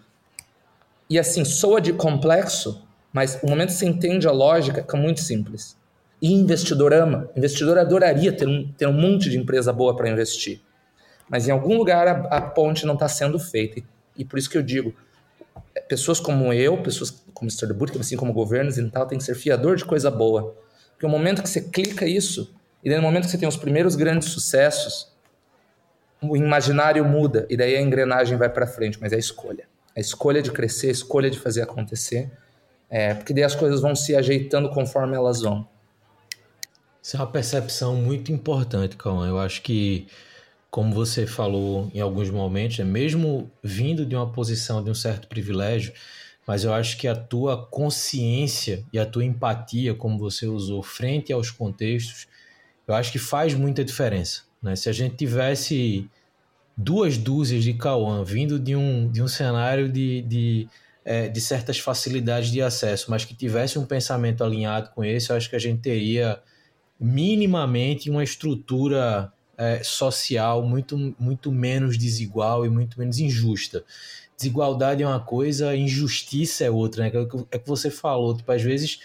E 1.09 1.19
assim, 1.19 1.45
soa 1.45 1.79
de 1.79 1.93
complexo, 1.93 2.85
mas 3.13 3.39
o 3.41 3.47
momento 3.47 3.69
que 3.69 3.75
você 3.75 3.85
entende 3.85 4.27
a 4.27 4.31
lógica 4.31 4.85
é 4.91 4.97
muito 4.97 5.21
simples. 5.21 5.77
E 6.21 6.33
investidor 6.33 6.93
ama. 6.93 7.29
Investidor 7.35 7.77
adoraria 7.77 8.31
ter 8.31 8.47
um, 8.47 8.67
ter 8.73 8.87
um 8.87 8.93
monte 8.93 9.29
de 9.29 9.37
empresa 9.37 9.71
boa 9.71 9.95
para 9.95 10.09
investir. 10.09 10.61
Mas 11.29 11.47
em 11.47 11.51
algum 11.51 11.77
lugar 11.77 12.07
a, 12.07 12.37
a 12.37 12.41
ponte 12.41 12.85
não 12.85 12.93
está 12.93 13.07
sendo 13.07 13.37
feita. 13.37 13.79
E, 13.79 13.83
e, 14.17 14.25
por 14.25 14.39
isso 14.39 14.49
que 14.49 14.57
eu 14.57 14.63
digo, 14.63 14.93
pessoas 15.87 16.19
como 16.19 16.51
eu, 16.53 16.81
pessoas 16.81 17.11
como 17.33 17.49
o 17.49 17.51
Mr. 17.51 17.73
Bootcamp, 17.73 18.01
assim 18.01 18.17
como 18.17 18.33
governos 18.33 18.77
e 18.77 18.89
tal, 18.89 19.05
tem 19.05 19.17
que 19.17 19.23
ser 19.23 19.35
fiador 19.35 19.75
de 19.75 19.85
coisa 19.85 20.09
boa. 20.09 20.55
Porque 20.91 21.05
o 21.05 21.09
momento 21.09 21.43
que 21.43 21.49
você 21.49 21.61
clica 21.61 22.07
isso, 22.07 22.55
e 22.83 22.89
no 22.95 23.01
momento 23.01 23.25
que 23.25 23.31
você 23.31 23.37
tem 23.37 23.47
os 23.47 23.57
primeiros 23.57 23.95
grandes 23.95 24.29
sucessos, 24.29 25.14
o 26.21 26.35
imaginário 26.35 27.03
muda 27.05 27.45
e 27.49 27.57
daí 27.57 27.75
a 27.75 27.81
engrenagem 27.81 28.37
vai 28.37 28.49
para 28.49 28.65
frente, 28.67 28.97
mas 28.99 29.11
é 29.11 29.15
a 29.15 29.19
escolha. 29.19 29.67
A 29.95 29.99
escolha 29.99 30.41
de 30.41 30.51
crescer, 30.51 30.87
a 30.87 30.91
escolha 30.91 31.29
de 31.29 31.39
fazer 31.39 31.61
acontecer, 31.61 32.31
é, 32.89 33.13
porque 33.13 33.33
daí 33.33 33.43
as 33.43 33.55
coisas 33.55 33.81
vão 33.81 33.95
se 33.95 34.15
ajeitando 34.15 34.69
conforme 34.69 35.15
elas 35.15 35.41
vão. 35.41 35.67
Isso 37.01 37.17
é 37.17 37.19
uma 37.19 37.27
percepção 37.27 37.95
muito 37.95 38.31
importante, 38.31 38.95
Cauã. 38.95 39.27
Eu 39.27 39.39
acho 39.39 39.61
que, 39.61 40.07
como 40.71 40.91
você 40.91 41.27
falou 41.27 41.91
em 41.93 41.99
alguns 41.99 42.31
momentos, 42.31 42.79
é 42.79 42.83
mesmo 42.83 43.51
vindo 43.61 44.05
de 44.05 44.15
uma 44.15 44.31
posição 44.31 44.83
de 44.83 44.89
um 44.89 44.95
certo 44.95 45.27
privilégio, 45.27 45.93
mas 46.47 46.63
eu 46.63 46.73
acho 46.73 46.97
que 46.97 47.07
a 47.07 47.15
tua 47.15 47.63
consciência 47.67 48.83
e 48.91 48.97
a 48.97 49.05
tua 49.05 49.23
empatia, 49.23 49.93
como 49.93 50.17
você 50.17 50.47
usou, 50.47 50.81
frente 50.81 51.31
aos 51.31 51.51
contextos, 51.51 52.27
eu 52.87 52.93
acho 52.93 53.11
que 53.11 53.19
faz 53.19 53.53
muita 53.53 53.83
diferença. 53.83 54.44
Né? 54.65 54.75
Se 54.75 54.89
a 54.89 54.91
gente 54.91 55.15
tivesse 55.15 56.09
duas 56.75 57.17
dúzias 57.17 57.63
de 57.63 57.73
Cauã 57.73 58.23
vindo 58.23 58.59
de 58.59 58.75
um, 58.75 59.09
de 59.09 59.21
um 59.21 59.27
cenário 59.27 59.87
de, 59.87 60.23
de, 60.23 60.67
é, 61.05 61.29
de 61.29 61.39
certas 61.39 61.77
facilidades 61.77 62.51
de 62.51 62.61
acesso, 62.61 63.11
mas 63.11 63.23
que 63.23 63.35
tivesse 63.35 63.77
um 63.77 63.85
pensamento 63.85 64.43
alinhado 64.43 64.89
com 64.89 65.03
esse, 65.03 65.29
eu 65.29 65.37
acho 65.37 65.49
que 65.49 65.55
a 65.55 65.59
gente 65.59 65.81
teria 65.81 66.41
minimamente 66.99 68.09
uma 68.09 68.23
estrutura 68.23 69.31
é, 69.55 69.83
social 69.83 70.63
muito, 70.63 71.15
muito 71.19 71.51
menos 71.51 71.95
desigual 71.97 72.65
e 72.65 72.69
muito 72.69 72.99
menos 72.99 73.19
injusta. 73.19 73.83
Desigualdade 74.35 75.03
é 75.03 75.07
uma 75.07 75.19
coisa, 75.19 75.75
injustiça 75.75 76.65
é 76.65 76.71
outra, 76.71 77.03
né? 77.03 77.11
É 77.13 77.19
o 77.19 77.59
que 77.59 77.67
você 77.67 77.89
falou, 77.89 78.35
tipo, 78.35 78.51
às 78.51 78.61
vezes 78.61 78.99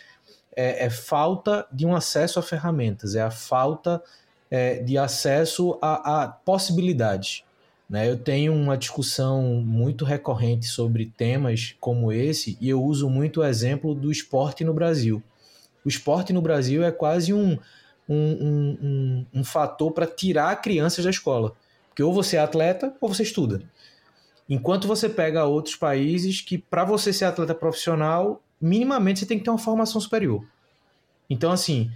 é, 0.57 0.87
é 0.87 0.91
falta 0.91 1.67
de 1.71 1.87
um 1.87 1.95
acesso 1.95 2.39
a 2.39 2.43
ferramentas, 2.43 3.15
é 3.15 3.21
a 3.21 3.31
falta 3.31 4.03
é, 4.51 4.83
de 4.83 4.99
acesso 4.99 5.79
a, 5.81 6.23
a 6.23 6.29
possibilidades. 6.29 7.45
Né? 7.89 8.09
Eu 8.09 8.17
tenho 8.17 8.53
uma 8.53 8.77
discussão 8.77 9.43
muito 9.65 10.05
recorrente 10.05 10.67
sobre 10.67 11.13
temas 11.17 11.75
como 11.81 12.13
esse 12.13 12.59
e 12.61 12.69
eu 12.69 12.83
uso 12.83 13.09
muito 13.09 13.41
o 13.41 13.45
exemplo 13.45 13.95
do 13.95 14.11
esporte 14.11 14.65
no 14.65 14.75
Brasil. 14.75 15.23
O 15.85 15.89
esporte 15.89 16.33
no 16.33 16.43
Brasil 16.43 16.85
é 16.85 16.93
quase 16.93 17.33
um, 17.33 17.59
um, 18.09 18.17
um, 18.17 18.79
um, 18.83 19.27
um 19.35 19.45
fator 19.45 19.93
para 19.93 20.07
tirar 20.07 20.61
crianças 20.61 21.05
da 21.05 21.11
escola. 21.11 21.53
Porque 21.89 22.03
ou 22.03 22.13
você 22.13 22.37
é 22.37 22.41
atleta 22.41 22.95
ou 23.01 23.09
você 23.09 23.23
estuda. 23.23 23.63
Enquanto 24.49 24.89
você 24.89 25.09
pega 25.09 25.45
outros 25.45 25.77
países 25.77 26.41
que, 26.41 26.59
para 26.59 26.85
você 26.85 27.13
ser 27.13 27.25
atleta 27.25 27.55
profissional, 27.55 28.43
minimamente 28.61 29.21
você 29.21 29.27
tem 29.27 29.39
que 29.39 29.45
ter 29.45 29.51
uma 29.51 29.59
formação 29.59 30.01
superior. 30.01 30.45
Então, 31.29 31.53
assim, 31.53 31.91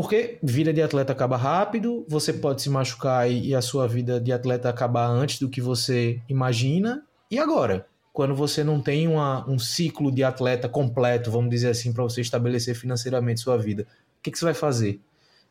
porque 0.00 0.38
vida 0.42 0.72
de 0.72 0.80
atleta 0.80 1.12
acaba 1.12 1.36
rápido, 1.36 2.06
você 2.08 2.32
pode 2.32 2.62
se 2.62 2.70
machucar 2.70 3.30
e, 3.30 3.54
a 3.54 3.60
sua 3.60 3.86
vida 3.86 4.18
de 4.18 4.32
atleta 4.32 4.70
acabar 4.70 5.06
antes 5.06 5.38
do 5.38 5.46
que 5.46 5.60
você 5.60 6.18
imagina. 6.26 7.04
E 7.30 7.38
agora? 7.38 7.86
Quando 8.10 8.34
você 8.34 8.64
não 8.64 8.80
tem 8.80 9.06
uma, 9.06 9.46
um 9.46 9.58
ciclo 9.58 10.10
de 10.10 10.24
atleta 10.24 10.70
completo, 10.70 11.30
vamos 11.30 11.50
dizer 11.50 11.68
assim, 11.68 11.92
para 11.92 12.02
você 12.02 12.22
estabelecer 12.22 12.74
financeiramente 12.74 13.40
sua 13.40 13.58
vida, 13.58 13.82
o 13.82 14.22
que, 14.22 14.30
que 14.30 14.38
você 14.38 14.46
vai 14.46 14.54
fazer? 14.54 14.98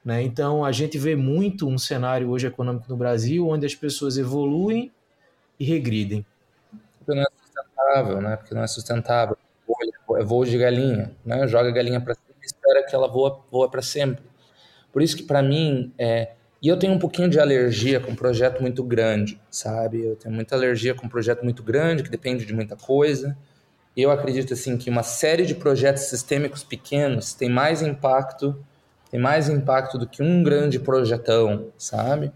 Né? 0.04 0.24
Então 0.24 0.66
a 0.66 0.72
gente 0.72 0.98
vê 0.98 1.16
muito 1.16 1.68
um 1.68 1.78
cenário 1.78 2.32
hoje 2.32 2.48
econômico 2.48 2.88
no 2.90 2.98
Brasil 2.98 3.48
onde 3.48 3.68
as 3.68 3.76
pessoas 3.76 4.18
evoluem 4.18 4.92
e 5.60 5.64
regridem. 5.64 6.26
Porque 6.98 7.14
não 7.14 7.22
é 7.22 7.28
sustentável, 7.40 8.20
né? 8.20 8.36
Porque 8.36 8.56
não 8.56 8.64
é 8.64 8.68
sustentável. 8.68 9.38
É 10.18 10.24
voo 10.24 10.44
de 10.44 10.58
galinha, 10.58 11.12
né? 11.24 11.48
Joga 11.48 11.70
a 11.70 11.72
galinha 11.72 12.02
para 12.02 12.16
cima 12.16 12.36
e 12.42 12.46
espera 12.48 12.84
que 12.84 12.96
ela 12.96 13.08
voa, 13.08 13.40
voa 13.52 13.70
para 13.70 13.84
sempre. 13.84 14.29
Por 14.92 15.02
isso 15.02 15.16
que 15.16 15.24
para 15.24 15.42
mim 15.42 15.92
é 15.98 16.32
e 16.62 16.68
eu 16.68 16.78
tenho 16.78 16.92
um 16.92 17.00
pouquinho 17.00 17.30
de 17.30 17.40
alergia 17.40 18.02
com 18.02 18.12
um 18.12 18.16
projeto 18.16 18.62
muito 18.62 18.84
grande, 18.84 19.40
sabe? 19.50 20.04
Eu 20.06 20.18
tenho 20.18 20.36
muita 20.36 20.56
alergia 20.56 20.94
com 20.94 21.06
um 21.06 21.10
projeto 21.10 21.42
muito 21.42 21.64
grande 21.64 22.04
que 22.04 22.10
depende 22.10 22.46
de 22.46 22.54
muita 22.54 22.76
coisa. 22.76 23.38
Eu 23.96 24.12
acredito 24.12 24.54
assim 24.54 24.78
que 24.78 24.90
uma 24.90 25.02
série 25.02 25.46
de 25.46 25.56
projetos 25.56 26.04
sistêmicos 26.04 26.62
pequenos 26.62 27.34
tem 27.34 27.48
mais 27.48 27.82
impacto 27.82 28.62
tem 29.10 29.20
mais 29.20 29.50
impacto 29.50 29.98
do 29.98 30.08
que 30.08 30.22
um 30.22 30.44
grande 30.44 30.80
projetão, 30.80 31.68
sabe? 31.78 32.32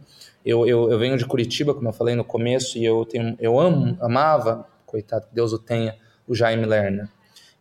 Eu, 0.45 0.67
eu, 0.67 0.91
eu 0.91 0.99
venho 0.99 1.17
de 1.17 1.25
Curitiba, 1.25 1.73
como 1.73 1.87
eu 1.87 1.93
falei 1.93 2.15
no 2.15 2.23
começo, 2.23 2.77
e 2.77 2.83
eu, 2.83 3.05
tenho, 3.05 3.35
eu 3.39 3.59
amo, 3.59 3.97
amava, 4.01 4.67
coitado, 4.85 5.27
que 5.27 5.35
Deus 5.35 5.53
o 5.53 5.59
tenha, 5.59 5.95
o 6.27 6.35
Jaime 6.35 6.65
Lerner. 6.65 7.07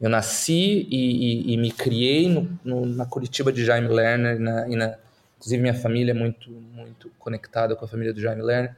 Eu 0.03 0.11
nasci 0.11 0.89
e, 0.91 1.51
e, 1.51 1.55
e 1.55 1.57
me 1.57 1.71
criei 1.71 2.29
no, 2.29 2.59
no, 2.65 2.85
na 2.85 3.07
Curitiba 3.07 3.53
de 3.53 3.65
Jaime 3.65 3.87
Lerner, 3.87 4.41
na, 4.41 4.69
e 4.69 4.75
na, 4.75 4.99
inclusive 5.37 5.63
minha 5.63 5.75
família 5.75 6.11
é 6.11 6.15
muito, 6.15 6.51
muito 6.51 7.09
conectada 7.21 7.77
com 7.77 7.85
a 7.85 7.89
família 7.89 8.13
do 8.13 8.21
Jaime 8.21 8.43
Lerner. 8.43 8.75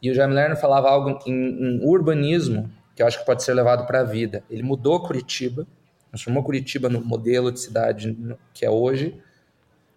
E 0.00 0.08
o 0.08 0.14
Jaime 0.14 0.34
Lerner 0.34 0.56
falava 0.56 0.88
algo 0.88 1.18
em, 1.26 1.32
em 1.32 1.84
urbanismo 1.84 2.70
que 2.94 3.02
eu 3.02 3.08
acho 3.08 3.18
que 3.18 3.26
pode 3.26 3.42
ser 3.42 3.54
levado 3.54 3.88
para 3.88 4.00
a 4.00 4.04
vida. 4.04 4.44
Ele 4.48 4.62
mudou 4.62 5.02
Curitiba, 5.02 5.66
transformou 6.10 6.44
Curitiba 6.44 6.88
no 6.88 7.00
modelo 7.00 7.50
de 7.50 7.58
cidade 7.58 8.16
que 8.54 8.64
é 8.64 8.70
hoje, 8.70 9.20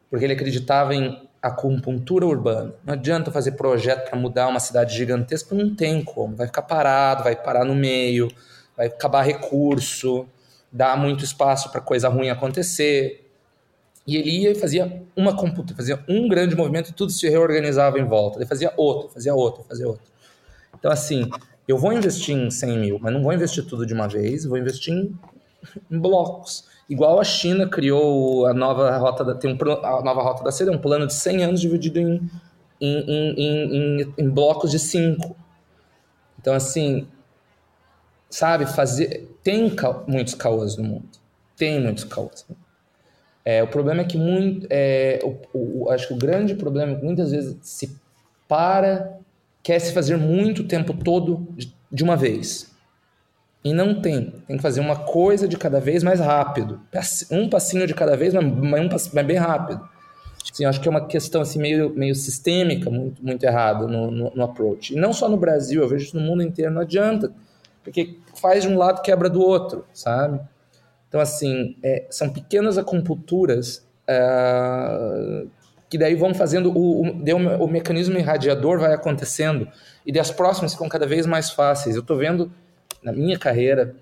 porque 0.10 0.26
ele 0.26 0.34
acreditava 0.34 0.96
em 0.96 1.30
acupuntura 1.40 2.26
urbana. 2.26 2.74
Não 2.84 2.96
adianta 2.96 3.30
fazer 3.30 3.52
projeto 3.52 4.10
para 4.10 4.18
mudar 4.18 4.48
uma 4.48 4.60
cidade 4.60 4.98
gigantesca, 4.98 5.54
não 5.54 5.76
tem 5.76 6.04
como. 6.04 6.36
Vai 6.36 6.48
ficar 6.48 6.64
parado, 6.64 7.24
vai 7.24 7.36
parar 7.36 7.66
no 7.66 7.76
meio, 7.76 8.30
vai 8.76 8.88
acabar 8.88 9.22
recurso, 9.22 10.28
dá 10.72 10.96
muito 10.96 11.24
espaço 11.24 11.72
para 11.72 11.82
coisa 11.82 12.08
ruim 12.08 12.30
acontecer. 12.30 13.28
E 14.08 14.16
ele 14.16 14.32
ia 14.32 14.52
e 14.52 14.56
fazia 14.56 15.04
uma 15.16 15.36
computa, 15.36 15.76
fazia 15.76 16.04
um 16.08 16.28
grande 16.28 16.56
movimento 16.56 16.90
e 16.90 16.94
tudo 16.94 17.12
se 17.12 17.30
reorganizava 17.30 18.00
em 18.00 18.06
volta. 18.06 18.40
Ele 18.40 18.48
fazia 18.48 18.74
outro, 18.78 19.10
fazia 19.10 19.36
outro, 19.36 19.64
fazia 19.64 19.88
outro. 19.88 20.04
Então, 20.78 20.92
assim, 20.92 21.30
eu 21.68 21.78
vou 21.78 21.94
investir 21.94 22.36
em 22.36 22.50
100 22.50 22.78
mil, 22.80 23.00
mas 23.00 23.14
não 23.14 23.22
vou 23.22 23.32
investir 23.32 23.66
tudo 23.66 23.86
de 23.86 23.94
uma 23.94 24.08
vez, 24.08 24.46
vou 24.46 24.58
investir 24.58 24.94
em, 24.94 25.18
em 25.90 26.00
blocos. 26.00 26.66
Igual 26.90 27.20
a 27.20 27.24
China 27.24 27.70
criou 27.70 28.46
a 28.48 28.54
nova 28.54 28.98
rota 28.98 29.24
da, 29.24 29.36
tem 29.36 29.54
um, 29.54 29.72
a 29.86 30.02
nova 30.02 30.22
rota 30.22 30.44
da 30.44 30.52
seda, 30.52 30.72
um 30.72 30.78
plano 30.78 31.08
de 31.08 31.14
100 31.14 31.44
anos 31.44 31.62
dividido 31.62 32.00
em, 32.00 32.30
em, 32.82 33.36
em, 33.38 34.14
em 34.18 34.30
blocos 34.30 34.72
de 34.72 34.80
5. 34.80 35.36
Então, 36.40 36.54
assim, 36.54 37.08
sabe, 38.30 38.66
fazer. 38.66 39.30
Tem 39.44 39.74
muitos 40.08 40.36
caos 40.36 40.78
no 40.78 40.84
mundo. 40.84 41.10
Tem 41.58 41.80
muitos 41.80 42.04
caos. 42.04 42.46
É, 43.44 43.64
o 43.64 43.68
problema 43.68 44.02
é 44.02 44.06
que 44.06 44.18
muito. 44.18 44.68
É, 44.70 45.20
o, 45.24 45.84
o, 45.84 45.90
acho 45.90 46.08
que 46.08 46.14
o 46.14 46.18
grande 46.18 46.56
problema 46.56 46.94
é 46.94 46.96
que 46.96 47.04
muitas 47.04 47.32
vezes 47.32 47.58
se 47.62 47.96
para, 48.48 49.18
quer 49.64 49.80
se 49.80 49.94
fazer 49.94 50.18
muito 50.18 50.64
tempo 50.64 50.94
todo 50.94 51.48
de, 51.56 51.74
de 51.92 52.04
uma 52.04 52.16
vez. 52.16 52.72
E 53.64 53.74
não 53.74 54.02
tem. 54.02 54.34
Tem 54.48 54.58
que 54.58 54.62
fazer 54.62 54.80
uma 54.80 54.96
coisa 54.96 55.48
de 55.48 55.58
cada 55.58 55.80
vez 55.80 56.04
mais 56.04 56.20
rápido. 56.20 56.82
Um 57.30 57.48
passinho 57.48 57.86
de 57.86 57.94
cada 57.94 58.18
vez, 58.18 58.34
mas, 58.34 58.44
um 58.46 58.90
mas 59.14 59.26
bem 59.26 59.38
rápido. 59.38 59.88
Assim, 60.52 60.66
acho 60.66 60.82
que 60.82 60.88
é 60.88 60.92
uma 60.92 61.06
questão 61.06 61.42
assim, 61.42 61.60
meio, 61.60 61.92
meio 61.92 62.16
sistêmica, 62.16 62.90
muito, 62.90 63.24
muito 63.24 63.44
errada 63.44 63.88
no, 63.88 64.10
no, 64.10 64.32
no, 64.36 64.44
approach. 64.44 64.94
E 64.94 64.96
não 64.96 65.14
só 65.14 65.30
no 65.30 65.38
Brasil, 65.38 65.82
eu 65.82 65.88
vejo 65.88 66.06
isso 66.06 66.20
no 66.20 66.26
mundo 66.26 66.42
inteiro, 66.42 66.74
não 66.74 66.82
adianta. 66.82 67.32
Porque 67.84 68.18
faz 68.40 68.64
de 68.64 68.70
um 68.70 68.78
lado, 68.78 69.02
quebra 69.02 69.30
do 69.30 69.42
outro, 69.42 69.86
sabe? 69.94 70.40
Então, 71.08 71.20
assim, 71.20 71.76
é, 71.84 72.06
são 72.10 72.30
pequenas 72.30 72.78
acupunturas 72.78 73.86
é, 74.08 75.46
que 75.90 75.98
daí 75.98 76.16
vão 76.16 76.34
fazendo, 76.34 76.72
o, 76.72 77.02
o, 77.06 77.66
o 77.66 77.68
mecanismo 77.68 78.18
irradiador 78.18 78.80
vai 78.80 78.94
acontecendo, 78.94 79.68
e 80.06 80.12
das 80.12 80.32
próximas 80.32 80.74
ficam 80.74 80.88
cada 80.88 81.06
vez 81.06 81.26
mais 81.26 81.50
fáceis. 81.50 81.96
Eu 81.96 82.02
estou 82.02 82.18
vendo 82.18 82.52
na 83.04 83.12
minha 83.12 83.38
carreira 83.38 83.96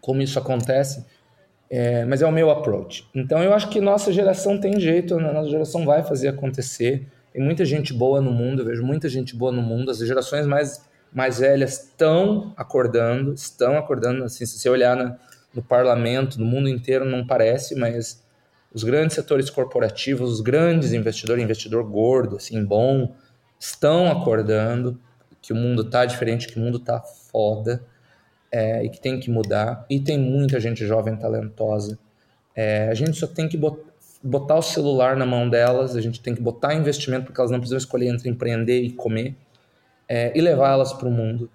como 0.00 0.22
isso 0.22 0.38
acontece, 0.38 1.04
é, 1.68 2.04
mas 2.04 2.22
é 2.22 2.26
o 2.26 2.32
meu 2.32 2.50
approach. 2.50 3.06
Então 3.14 3.42
eu 3.42 3.52
acho 3.52 3.68
que 3.68 3.80
nossa 3.80 4.12
geração 4.12 4.58
tem 4.58 4.80
jeito, 4.80 5.14
a 5.16 5.32
nossa 5.32 5.50
geração 5.50 5.84
vai 5.84 6.02
fazer 6.02 6.28
acontecer. 6.28 7.06
Tem 7.32 7.42
muita 7.42 7.64
gente 7.64 7.92
boa 7.92 8.20
no 8.20 8.32
mundo, 8.32 8.62
eu 8.62 8.66
vejo 8.66 8.82
muita 8.82 9.08
gente 9.08 9.36
boa 9.36 9.52
no 9.52 9.62
mundo. 9.62 9.90
As 9.90 9.98
gerações 9.98 10.46
mais, 10.46 10.84
mais 11.12 11.38
velhas 11.38 11.84
estão 11.84 12.52
acordando, 12.56 13.32
estão 13.34 13.76
acordando. 13.76 14.24
Assim, 14.24 14.46
se 14.46 14.58
você 14.58 14.68
olhar 14.68 15.18
no 15.52 15.62
parlamento, 15.62 16.38
no 16.38 16.46
mundo 16.46 16.68
inteiro, 16.68 17.04
não 17.04 17.26
parece, 17.26 17.74
mas 17.74 18.22
os 18.72 18.84
grandes 18.84 19.14
setores 19.14 19.50
corporativos, 19.50 20.30
os 20.30 20.40
grandes 20.40 20.92
investidores, 20.92 21.42
investidor 21.42 21.84
gordo, 21.84 22.36
assim, 22.36 22.64
bom, 22.64 23.12
estão 23.58 24.10
acordando 24.10 24.98
que 25.42 25.52
o 25.52 25.56
mundo 25.56 25.84
tá 25.84 26.04
diferente, 26.04 26.46
que 26.46 26.58
o 26.58 26.60
mundo 26.60 26.78
tá 26.78 27.00
foda 27.00 27.82
é, 28.52 28.84
e 28.84 28.88
que 28.88 29.00
tem 29.00 29.18
que 29.18 29.30
mudar. 29.30 29.84
E 29.90 29.98
tem 29.98 30.18
muita 30.18 30.60
gente 30.60 30.86
jovem 30.86 31.16
talentosa. 31.16 31.98
É, 32.54 32.88
a 32.88 32.94
gente 32.94 33.18
só 33.18 33.26
tem 33.26 33.48
que 33.48 33.58
botar 34.22 34.56
o 34.56 34.62
celular 34.62 35.16
na 35.16 35.26
mão 35.26 35.48
delas, 35.48 35.96
a 35.96 36.00
gente 36.00 36.20
tem 36.20 36.34
que 36.34 36.42
botar 36.42 36.74
investimento 36.74 37.26
porque 37.26 37.40
elas 37.40 37.50
não 37.50 37.58
precisam 37.58 37.78
escolher 37.78 38.08
entre 38.08 38.28
empreender 38.28 38.80
e 38.82 38.90
comer 38.90 39.34
é, 40.10 40.32
e 40.34 40.40
levar 40.40 40.72
elas 40.72 40.92
para 40.92 41.06
o 41.06 41.10
mundo. 41.10 41.48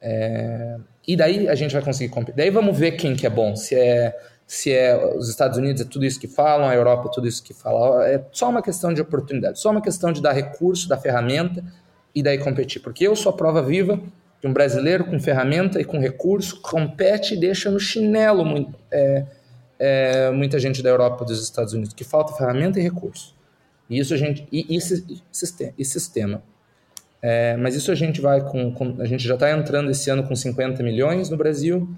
É, 0.00 0.76
e 1.06 1.16
daí 1.16 1.48
a 1.48 1.54
gente 1.54 1.72
vai 1.72 1.82
conseguir 1.82 2.12
competir. 2.12 2.36
Daí 2.36 2.50
vamos 2.50 2.76
ver 2.76 2.92
quem 2.92 3.14
que 3.14 3.24
é 3.24 3.30
bom. 3.30 3.54
Se 3.54 3.76
é 3.76 4.18
se 4.44 4.72
é 4.72 5.16
os 5.16 5.28
Estados 5.28 5.56
Unidos 5.56 5.80
é 5.80 5.84
tudo 5.84 6.04
isso 6.04 6.20
que 6.20 6.26
falam, 6.26 6.68
a 6.68 6.74
Europa 6.74 7.08
é 7.08 7.12
tudo 7.12 7.28
isso 7.28 7.42
que 7.42 7.54
falam. 7.54 8.02
É 8.02 8.20
só 8.32 8.50
uma 8.50 8.60
questão 8.60 8.92
de 8.92 9.00
oportunidade, 9.00 9.60
só 9.60 9.70
uma 9.70 9.80
questão 9.80 10.12
de 10.12 10.20
dar 10.20 10.32
recurso, 10.32 10.88
dar 10.88 10.98
ferramenta 10.98 11.64
e 12.12 12.22
daí 12.22 12.38
competir. 12.38 12.82
Porque 12.82 13.06
eu 13.06 13.14
sou 13.14 13.30
a 13.30 13.36
prova 13.36 13.62
viva 13.62 14.00
que 14.40 14.48
um 14.48 14.52
brasileiro 14.52 15.04
com 15.04 15.20
ferramenta 15.20 15.80
e 15.80 15.84
com 15.84 16.00
recurso 16.00 16.60
compete 16.60 17.34
e 17.34 17.36
deixa 17.40 17.70
no 17.70 17.78
chinelo 17.78 18.44
muito, 18.44 18.76
é, 18.90 19.24
é, 19.78 20.30
muita 20.32 20.58
gente 20.58 20.82
da 20.82 20.90
Europa 20.90 21.24
dos 21.24 21.40
Estados 21.40 21.72
Unidos, 21.72 21.94
que 21.94 22.02
falta 22.02 22.34
ferramenta 22.34 22.80
e 22.80 22.82
recurso. 22.82 23.34
E 23.88 24.00
isso 24.00 24.12
a 24.12 24.16
gente 24.16 24.46
e, 24.50 24.66
e, 24.68 24.78
e 25.78 25.84
sistema. 25.84 26.42
É, 27.22 27.56
mas 27.56 27.76
isso 27.76 27.92
a 27.92 27.94
gente 27.94 28.20
vai 28.20 28.40
com, 28.40 28.72
com 28.72 29.00
a 29.00 29.06
gente 29.06 29.22
já 29.22 29.34
está 29.34 29.56
entrando 29.56 29.90
esse 29.90 30.10
ano 30.10 30.24
com 30.24 30.34
50 30.34 30.82
milhões 30.82 31.30
no 31.30 31.36
Brasil. 31.36 31.88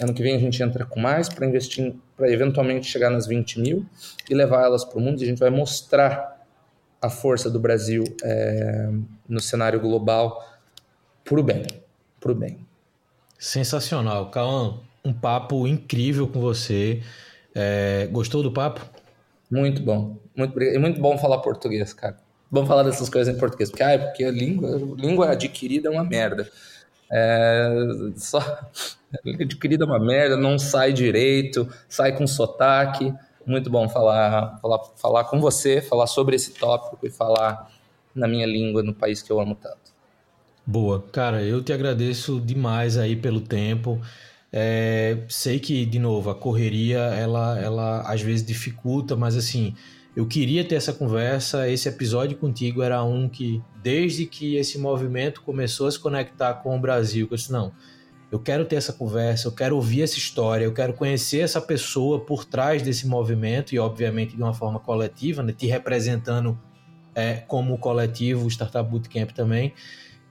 Ano 0.00 0.14
que 0.14 0.22
vem 0.22 0.36
a 0.36 0.38
gente 0.38 0.62
entra 0.62 0.86
com 0.86 1.00
mais 1.00 1.28
para 1.28 1.44
investir, 1.44 1.92
para 2.16 2.30
eventualmente 2.30 2.86
chegar 2.86 3.10
nas 3.10 3.26
20 3.26 3.60
mil 3.60 3.84
e 4.30 4.34
levar 4.34 4.64
elas 4.64 4.84
para 4.84 4.98
o 4.98 5.00
mundo. 5.00 5.20
E 5.20 5.24
a 5.24 5.26
gente 5.26 5.40
vai 5.40 5.50
mostrar 5.50 6.40
a 7.02 7.10
força 7.10 7.50
do 7.50 7.58
Brasil 7.58 8.04
é, 8.22 8.90
no 9.28 9.40
cenário 9.40 9.80
global 9.80 10.40
pro 11.24 11.42
bem, 11.42 11.66
pro 12.20 12.34
bem. 12.34 12.58
Sensacional, 13.38 14.30
Cauã, 14.30 14.80
um 15.04 15.12
papo 15.12 15.66
incrível 15.66 16.28
com 16.28 16.40
você. 16.40 17.02
É, 17.54 18.06
gostou 18.12 18.42
do 18.42 18.52
papo? 18.52 18.88
Muito 19.50 19.82
bom, 19.82 20.16
muito 20.36 20.60
É 20.62 20.78
muito 20.78 21.00
bom 21.00 21.18
falar 21.18 21.38
português, 21.38 21.92
cara. 21.92 22.16
Vamos 22.50 22.68
falar 22.68 22.82
dessas 22.82 23.08
coisas 23.08 23.34
em 23.34 23.38
português, 23.38 23.70
porque, 23.70 23.82
ah, 23.82 23.98
porque 23.98 24.24
a 24.24 24.30
língua, 24.30 24.76
a 24.76 25.00
língua 25.00 25.30
adquirida 25.30 25.88
é 25.88 25.90
uma 25.90 26.04
merda. 26.04 26.50
É, 27.12 27.68
só 28.16 28.40
adquirida 29.40 29.84
é 29.84 29.86
uma 29.86 29.98
merda, 29.98 30.36
não 30.36 30.58
sai 30.58 30.92
direito, 30.92 31.68
sai 31.88 32.16
com 32.16 32.26
sotaque. 32.26 33.14
Muito 33.46 33.70
bom 33.70 33.88
falar, 33.88 34.58
falar, 34.60 34.78
falar 34.96 35.24
com 35.24 35.40
você, 35.40 35.80
falar 35.80 36.06
sobre 36.06 36.36
esse 36.36 36.52
tópico 36.52 37.06
e 37.06 37.10
falar 37.10 37.70
na 38.14 38.26
minha 38.28 38.46
língua 38.46 38.82
no 38.82 38.94
país 38.94 39.22
que 39.22 39.30
eu 39.30 39.40
amo 39.40 39.54
tanto. 39.54 39.90
Boa. 40.66 41.02
Cara, 41.12 41.42
eu 41.42 41.62
te 41.62 41.72
agradeço 41.72 42.40
demais 42.40 42.96
aí 42.96 43.16
pelo 43.16 43.40
tempo. 43.40 44.00
É, 44.52 45.18
sei 45.28 45.58
que, 45.58 45.86
de 45.86 45.98
novo, 45.98 46.30
a 46.30 46.34
correria, 46.34 46.98
ela, 46.98 47.58
ela 47.58 48.02
às 48.02 48.20
vezes 48.20 48.44
dificulta, 48.44 49.16
mas 49.16 49.36
assim, 49.36 49.74
eu 50.20 50.26
queria 50.26 50.62
ter 50.62 50.74
essa 50.74 50.92
conversa. 50.92 51.66
Esse 51.66 51.88
episódio 51.88 52.36
contigo 52.36 52.82
era 52.82 53.02
um 53.02 53.26
que, 53.26 53.62
desde 53.82 54.26
que 54.26 54.56
esse 54.56 54.78
movimento 54.78 55.40
começou 55.40 55.86
a 55.86 55.90
se 55.90 55.98
conectar 55.98 56.52
com 56.54 56.76
o 56.76 56.78
Brasil, 56.78 57.26
eu 57.30 57.36
disse, 57.38 57.50
não, 57.50 57.72
eu 58.30 58.38
quero 58.38 58.66
ter 58.66 58.76
essa 58.76 58.92
conversa, 58.92 59.48
eu 59.48 59.52
quero 59.52 59.76
ouvir 59.76 60.02
essa 60.02 60.18
história, 60.18 60.66
eu 60.66 60.74
quero 60.74 60.92
conhecer 60.92 61.38
essa 61.38 61.58
pessoa 61.58 62.20
por 62.20 62.44
trás 62.44 62.82
desse 62.82 63.08
movimento 63.08 63.74
e, 63.74 63.78
obviamente, 63.78 64.36
de 64.36 64.42
uma 64.42 64.52
forma 64.52 64.78
coletiva, 64.78 65.42
né, 65.42 65.54
te 65.54 65.66
representando 65.66 66.60
é, 67.14 67.36
como 67.36 67.78
coletivo, 67.78 68.44
o 68.44 68.50
Startup 68.50 68.88
Bootcamp 68.88 69.30
também. 69.30 69.72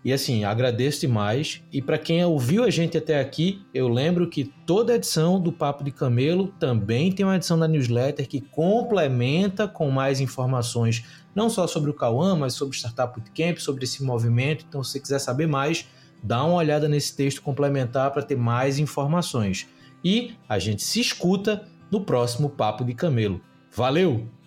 E 0.04 0.14
assim, 0.14 0.46
agradeço 0.46 1.02
demais. 1.02 1.62
E 1.72 1.82
para 1.82 1.98
quem 1.98 2.24
ouviu 2.24 2.64
a 2.64 2.70
gente 2.70 2.98
até 2.98 3.20
aqui, 3.20 3.62
eu 3.74 3.88
lembro 3.90 4.30
que 4.30 4.46
toda 4.66 4.96
edição 4.96 5.40
do 5.40 5.52
Papo 5.52 5.84
de 5.84 5.92
Camelo 5.92 6.48
também 6.60 7.12
tem 7.12 7.26
uma 7.26 7.36
edição 7.36 7.60
da 7.60 7.68
newsletter 7.68 8.28
que 8.28 8.40
complementa 8.40 9.68
com 9.68 9.90
mais 9.92 10.22
informações, 10.22 11.04
não 11.36 11.50
só 11.50 11.68
sobre 11.68 11.90
o 11.90 11.94
Cauã, 11.94 12.36
mas 12.36 12.54
sobre 12.54 12.78
Startup 12.78 13.14
Bootcamp, 13.14 13.58
sobre 13.58 13.84
esse 13.84 14.02
movimento. 14.04 14.66
Então, 14.68 14.84
se 14.84 14.92
você 14.92 15.00
quiser 15.02 15.20
saber 15.20 15.48
mais, 15.48 15.86
dá 16.24 16.44
uma 16.46 16.56
olhada 16.56 16.88
nesse 16.88 17.16
texto 17.16 17.42
complementar 17.42 18.12
para 18.12 18.24
ter 18.24 18.38
mais 18.38 18.80
informações. 18.80 19.68
E 20.04 20.34
a 20.48 20.58
gente 20.60 20.82
se 20.82 21.02
escuta 21.02 21.68
no 21.92 22.06
próximo 22.06 22.50
Papo 22.50 22.86
de 22.86 22.94
Camelo. 22.94 23.42
Valeu! 23.76 24.39